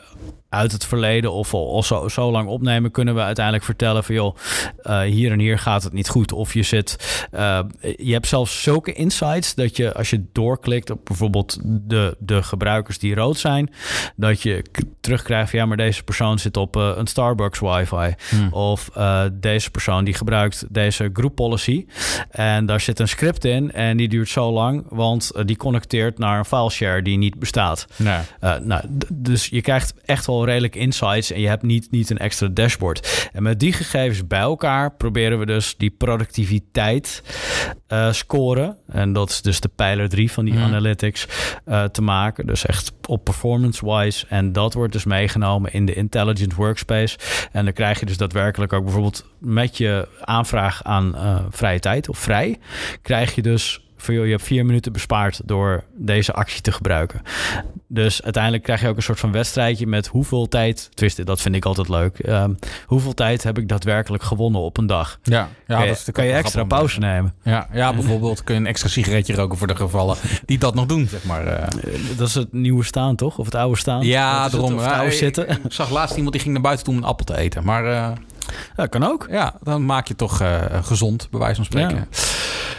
uit 0.54 0.72
het 0.72 0.86
verleden 0.86 1.32
of 1.32 1.54
al, 1.54 1.84
zo, 1.84 2.08
zo 2.08 2.32
lang 2.32 2.48
opnemen, 2.48 2.92
kunnen 2.92 3.16
we 3.16 3.22
uiteindelijk 3.22 3.66
vertellen 3.66 4.04
van 4.04 4.16
joh, 4.16 4.36
eh, 4.82 5.00
hier 5.00 5.32
en 5.32 5.40
hier 5.40 5.60
gaat 5.60 5.84
het 5.84 5.94
niet 5.94 6.10
goed. 6.10 6.32
Of 6.32 6.54
je 6.54 6.64
zit, 6.64 7.26
eh, 7.32 7.60
je 7.98 8.14
hebt 8.14 8.28
zelfs 8.28 8.62
zulke 8.62 8.94
insights 8.94 9.56
dat 9.56 9.78
je 9.78 9.94
als 9.94 10.10
je 10.10 10.26
doorklikt 10.32 10.90
op 10.90 11.06
bijvoorbeeld 11.06 11.60
de, 11.64 12.16
de 12.20 12.44
gebruikers 12.44 13.00
die 13.00 13.16
rood 13.16 13.38
zijn, 13.38 13.74
dat 14.16 14.42
je 14.42 14.64
terugkrijgt 15.00 15.50
van 15.50 15.60
ja, 15.60 15.66
maar 15.66 15.78
deze 15.78 16.04
persoon 16.04 16.40
zit 16.40 16.58
op 16.58 16.76
eh, 16.76 16.92
een 16.96 17.08
Starbucks 17.08 17.60
wifi. 17.60 18.16
Of 18.52 18.90
eh, 18.94 19.24
deze 19.34 19.72
persoon 19.72 20.04
die 20.04 20.14
gebruikt 20.14 20.66
deze 20.70 21.10
group 21.14 21.36
policy. 21.36 21.86
En 22.30 22.66
daar 22.66 22.82
zit 22.82 23.00
een 23.00 23.08
script 23.08 23.46
in 23.46 23.72
en 23.72 23.98
die 23.98 24.08
duurt 24.08 24.30
zo 24.30 24.52
lang, 24.52 24.86
want 24.90 25.32
die 25.46 25.58
connecteert 25.58 26.18
naar 26.18 26.38
een 26.38 26.46
fileshare 26.46 27.02
die 27.02 27.18
niet 27.18 27.40
bestaat. 27.40 27.88
Nee. 27.96 28.20
Nou, 28.62 28.82
dus 29.14 29.48
je 29.48 29.62
krijgt 29.62 29.94
echt 30.06 30.26
wel 30.26 30.43
redelijk 30.46 30.76
insights 30.76 31.32
en 31.32 31.42
je 31.42 31.48
hebt 31.48 31.64
niet, 31.64 31.92
niet 31.92 32.10
een 32.10 32.18
extra 32.18 32.48
dashboard. 32.48 33.30
En 33.34 33.44
met 33.44 33.60
die 33.60 33.74
gegevens 33.74 34.28
bij 34.28 34.40
elkaar 34.40 34.96
proberen 34.96 35.40
we 35.40 35.46
dus 35.46 35.76
die 35.78 35.90
productiviteit 35.90 37.24
eh, 37.88 38.12
scoren. 38.12 38.78
En 38.88 39.14
dat 39.14 39.30
is 39.30 39.42
dus 39.42 39.60
de 39.60 39.70
pijler 39.76 40.10
3 40.10 40.32
van 40.32 40.46
die 40.46 40.54
Mhm. 40.54 40.64
analytics 40.64 41.28
eh, 41.66 41.84
te 41.84 42.02
maken. 42.02 42.48
Dus 42.48 42.66
echt 42.66 42.92
op 43.08 43.24
performance-wise. 43.24 44.26
En 44.30 44.52
dat 44.52 44.74
wordt 44.74 44.94
dus 44.94 45.04
meegenomen 45.06 45.74
in 45.74 45.86
de 45.86 45.94
intelligent 45.94 46.56
workspace. 46.56 47.18
En 47.52 47.64
dan 47.64 47.74
krijg 47.74 48.00
je 48.00 48.06
dus 48.06 48.18
daadwerkelijk 48.18 48.74
ook 48.74 48.84
bijvoorbeeld 48.84 49.26
met 49.40 49.78
je 49.78 50.08
aanvraag 50.22 50.84
aan 50.84 51.16
eh, 51.16 51.36
vrije 51.50 51.80
tijd 51.80 52.10
of 52.10 52.18
vrij, 52.18 52.60
krijg 53.02 53.36
je 53.36 53.42
dus 53.42 53.82
voor 54.04 54.14
joh, 54.14 54.26
je 54.26 54.32
hebt 54.32 54.44
vier 54.44 54.66
minuten 54.66 54.92
bespaard 54.92 55.42
door 55.46 55.84
deze 55.96 56.34
actie 56.34 56.62
te 56.62 56.72
gebruiken. 56.72 57.22
Dus 57.88 58.24
uiteindelijk 58.24 58.64
krijg 58.64 58.82
je 58.82 58.88
ook 58.88 58.96
een 58.96 59.02
soort 59.04 59.20
van 59.20 59.32
wedstrijdje 59.32 59.88
met 59.88 60.08
hoeveel 60.08 60.48
tijd, 60.48 60.90
twisten, 60.94 61.26
dat 61.26 61.42
vind 61.42 61.56
ik 61.56 61.66
altijd 61.66 61.90
leuk. 61.90 62.20
Ehm, 62.20 62.54
hoeveel 62.86 63.14
tijd 63.14 63.44
heb 63.44 63.58
ik 63.58 63.68
daadwerkelijk 63.70 64.24
gewonnen 64.24 64.62
op 64.62 64.78
een 64.78 64.88
dag? 64.88 65.20
Ja, 65.24 65.34
ja 65.68 65.76
kan 65.76 65.82
je, 65.82 65.88
dat 65.88 65.98
is 65.98 66.04
de 66.04 66.12
kan 66.12 66.26
je 66.26 66.32
extra 66.34 66.64
pauze 66.64 67.00
nemen? 67.00 67.34
Ja, 67.44 67.68
ja, 67.74 67.94
bijvoorbeeld 67.94 68.44
kun 68.44 68.54
je 68.56 68.60
een 68.62 68.68
extra 68.68 68.90
sigaretje 68.90 69.36
roken 69.36 69.58
voor 69.58 69.68
de 69.68 69.76
gevallen 69.76 70.18
die 70.46 70.58
dat 70.58 70.76
nog 70.76 70.86
doen, 70.86 71.08
zeg 71.08 71.24
maar. 71.24 71.48
eh. 71.48 71.64
Eh, 71.64 72.00
Dat 72.18 72.28
is 72.28 72.36
het 72.36 72.54
nieuwe 72.54 72.84
staan, 72.84 73.16
toch? 73.16 73.38
Of 73.38 73.46
het 73.46 73.56
oude 73.56 73.78
staan? 73.78 74.02
Ja, 74.02 74.44
het? 74.44 74.52
daarom. 74.52 74.74
Of 74.74 74.82
het 74.84 74.92
oude 74.94 75.12
Ja, 75.12 75.18
zitten? 75.18 75.50
Ik 75.50 75.60
zag 75.68 75.90
laatst 75.90 76.16
iemand 76.16 76.32
die 76.34 76.42
ging 76.42 76.54
naar 76.54 76.64
buiten 76.64 76.86
toe 76.86 76.94
om 76.94 77.00
een 77.00 77.08
appel 77.08 77.26
te 77.26 77.38
eten. 77.38 77.64
Maar 77.64 77.86
eh, 77.86 78.12
Ja, 78.78 78.86
kan 78.86 79.04
ook. 79.04 79.28
ja, 79.30 79.54
dan 79.64 79.86
maak 79.86 80.08
je 80.08 80.16
toch 80.16 80.42
eh, 80.42 80.62
gezond, 80.84 81.28
bij 81.32 81.40
wijze 81.40 81.56
van 81.56 81.66
spreken. 81.66 81.96
Ja. 81.96 82.06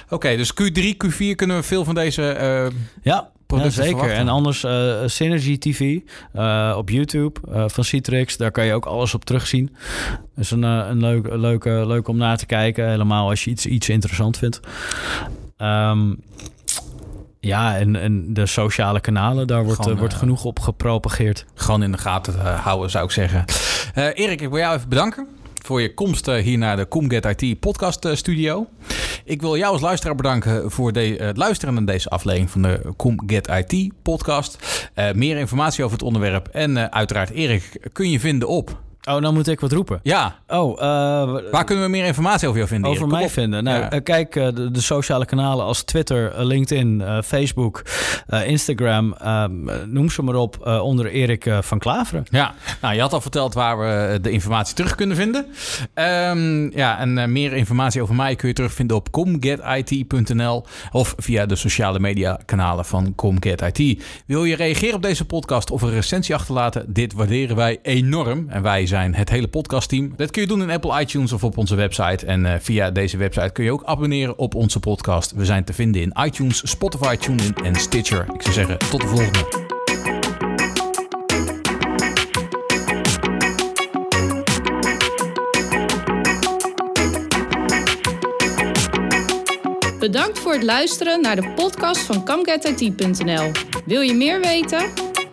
Oké, 0.09 0.37
dus 0.37 0.53
Q3, 0.63 0.83
Q4 0.85 1.35
kunnen 1.37 1.57
we 1.57 1.63
veel 1.63 1.85
van 1.85 1.95
deze... 1.95 2.29
eh, 2.33 2.67
Ja, 3.03 3.29
zeker. 3.69 3.85
verwachten. 3.85 4.15
En 4.17 4.29
anders 4.29 4.65
eh, 4.65 4.95
Synergy 5.07 5.59
TV 5.59 5.99
op 6.77 6.91
YouTube 6.91 7.41
van 7.67 7.85
Citrix. 7.85 8.37
Daar 8.37 8.51
kan 8.51 8.65
je 8.67 8.75
ook 8.75 8.85
alles 8.87 9.15
op 9.15 9.25
terugzien. 9.25 9.77
Dat 10.35 10.45
is 10.45 10.51
een, 10.51 10.65
eh, 10.65 10.87
een 10.89 11.01
leuk, 11.01 11.27
een 11.27 11.41
leuke, 11.41 11.85
leuk 11.87 12.09
om 12.09 12.17
naar 12.17 12.37
te 12.37 12.47
kijken. 12.47 12.89
Helemaal 12.89 13.29
als 13.29 13.45
je 13.45 13.51
iets, 13.51 13.67
iets 13.67 13.89
interessant 13.89 14.39
vindt. 14.39 14.61
Ehm, 15.57 16.13
ja, 17.41 17.77
en, 17.77 17.97
en 17.97 18.35
de 18.35 18.47
sociale 18.47 19.01
kanalen, 19.01 19.47
daar 19.47 19.65
wordt, 19.65 19.83
Gewoon, 19.83 19.99
wordt 19.99 20.15
genoeg 20.15 20.45
op 20.45 20.61
gepropageerd. 20.61 21.45
gewoon 21.55 21.83
in 21.83 21.93
de 21.93 21.99
gaten 21.99 22.41
houden, 22.57 22.91
zou 22.91 23.05
ik 23.05 23.11
zeggen. 23.11 23.45
Erik, 23.95 24.41
ik 24.41 24.49
wil 24.49 24.59
jou 24.59 24.77
even 24.77 24.89
bedanken 24.89 25.29
voor 25.67 25.81
je 25.81 25.95
komst 25.95 26.29
eh, 26.29 26.43
hier 26.43 26.59
naar 26.59 26.77
de 26.77 26.89
Comget 26.89 27.43
IT 27.43 27.61
podcast 27.61 28.05
eh, 28.05 28.15
studio. 28.15 28.67
Ik 29.25 29.41
wil 29.41 29.57
jou 29.57 29.73
als 29.73 29.81
luisteraar 29.81 30.15
bedanken 30.15 30.71
voor 30.71 30.93
de, 30.93 31.17
het 31.19 31.37
luisteren 31.37 31.75
naar 31.75 31.85
deze 31.85 32.09
aflevering 32.09 32.51
van 32.51 32.63
de 32.63 32.93
Com 32.97 33.23
Get 33.27 33.49
IT 33.49 33.93
podcast. 34.03 34.59
Meer 35.15 35.37
informatie 35.37 35.85
over 35.85 35.97
het 35.97 36.07
onderwerp 36.07 36.49
en 36.49 36.93
uiteraard 36.93 37.31
Erik 37.31 37.89
kun 37.93 38.11
je 38.11 38.21
vinden 38.21 38.49
op 38.49 38.83
Oh, 39.11 39.23
dan 39.23 39.35
moet 39.35 39.49
ik 39.49 39.61
wat 39.61 39.73
roepen. 39.73 40.01
Ja. 40.03 40.39
Oh, 40.47 40.73
uh, 40.73 40.81
waar 41.51 41.65
kunnen 41.65 41.85
we 41.85 41.91
meer 41.91 42.05
informatie 42.05 42.47
over 42.49 42.59
jou 42.59 42.71
vinden? 42.71 42.91
Over 42.91 43.07
mij 43.07 43.31
vinden. 43.31 43.65
Nou, 43.65 43.87
ja. 43.91 44.01
kijk, 44.01 44.37
uh, 44.37 44.47
de, 44.55 44.71
de, 44.71 44.81
sociale 44.81 45.25
kanalen 45.25 45.65
als 45.65 45.83
Twitter, 45.83 46.33
uh, 46.39 46.45
LinkedIn, 46.45 47.03
Facebook, 47.25 47.83
Instagram, 48.47 49.15
ehm, 49.15 49.53
noem 49.93 50.11
ze 50.11 50.23
maar 50.23 50.35
op, 50.35 50.67
onder 50.67 51.07
Erik 51.07 51.47
van 51.61 51.79
Klaveren. 51.79 52.25
Ja, 52.31 52.55
nou, 52.81 52.95
je 52.95 53.01
had 53.01 53.13
al 53.13 53.21
verteld 53.21 53.55
waar 53.55 53.79
we 53.79 54.19
de 54.21 54.31
informatie 54.31 54.75
terug 54.75 54.95
kunnen 54.95 55.17
vinden. 55.17 55.47
Um, 55.95 56.77
ja, 56.77 56.99
en 56.99 57.33
meer 57.33 57.53
informatie 57.53 58.03
over 58.03 58.15
mij 58.15 58.37
kun 58.37 58.49
je 58.49 58.55
terugvinden 58.55 58.97
op 58.97 59.11
comgetit.nl 59.11 60.65
of 60.93 61.15
via 61.17 61.47
de 61.47 61.57
sociale 61.57 61.99
media 61.99 62.41
kanalen 62.45 62.85
van 62.85 63.15
ComGetIT. 63.15 64.05
Wil 64.27 64.45
je 64.45 64.57
reageren 64.57 64.95
op 64.95 65.03
deze 65.03 65.25
podcast 65.25 65.71
of 65.71 65.83
een 65.83 65.91
recensie 65.91 66.35
achterlaten? 66.35 66.93
Dit 66.93 67.13
waarderen 67.13 67.57
wij 67.57 67.79
enorm 67.83 68.47
en 68.49 68.63
wij 68.63 68.87
zijn 68.87 68.94
zijn, 68.95 69.15
het 69.15 69.29
hele 69.29 69.49
podcastteam. 69.49 70.13
Dat 70.17 70.31
kun 70.31 70.43
je 70.43 70.49
doen 70.49 70.63
in 70.63 70.71
Apple 70.71 71.01
iTunes 71.01 71.33
of 71.33 71.45
op 71.45 71.59
onze 71.59 71.75
website. 71.75 72.27
En 72.27 72.45
uh, 72.45 72.55
via 72.61 72.91
deze 72.91 73.17
website 73.17 73.51
kun 73.53 73.65
je 73.65 73.73
ook 73.73 73.85
abonneren 73.85 74.39
op 74.39 74.55
onze 74.55 74.81
podcast. 74.81 75.33
We 75.33 75.45
zijn 75.45 75.65
te 75.65 75.73
vinden 75.73 76.03
in 76.03 76.13
iTunes, 76.25 76.71
Spotify, 76.71 77.17
TuneIn 77.17 77.55
en 77.55 77.75
Stitcher. 77.75 78.27
Ik 78.35 78.43
zou 78.43 78.55
zeggen, 78.55 78.79
tot 78.79 79.01
de 79.01 79.07
volgende. 79.07 79.63
Bedankt 89.99 90.39
voor 90.39 90.53
het 90.53 90.63
luisteren 90.63 91.21
naar 91.21 91.37
de 91.37 91.53
podcast 91.55 92.01
van 92.01 92.25
CamGetIT.nl. 92.25 93.51
Wil 93.85 94.01
je 94.01 94.15
meer 94.15 94.41
weten? 94.41 94.85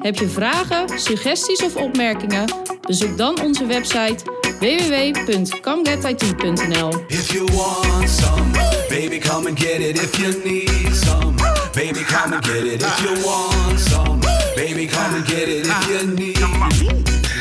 Heb 0.02 0.18
je 0.18 0.30
vragen, 0.30 1.00
suggesties 1.00 1.64
of 1.64 1.76
opmerkingen? 1.76 2.46
Bezoek 2.82 3.18
dan 3.18 3.42
onze 3.42 3.66
website 3.66 4.24
www.comegetit.nl. 4.60 7.04
If 7.08 7.32
you 7.32 7.46
want 7.52 8.10
some, 8.10 8.52
baby 8.90 9.20
come 9.20 9.48
and 9.48 9.60
get 9.60 9.80
it. 9.80 10.04
If 10.04 10.18
you 10.18 10.42
need 10.44 10.96
some, 10.96 11.34
baby 11.74 12.04
come 12.04 12.36
and 12.36 12.46
get 12.46 12.64
it. 12.64 12.82
If 12.82 13.00
you 13.00 13.22
want 13.24 13.80
some, 13.80 14.20
baby 14.56 14.86
come 14.86 15.16
and 15.16 15.26
get 15.28 15.48
it. 15.48 15.66
If 15.66 15.88
you 15.90 16.08
need, 16.08 16.38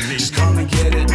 just 0.09 0.35
come 0.35 0.57
and 0.57 0.71
get 0.71 0.95
it. 0.95 1.11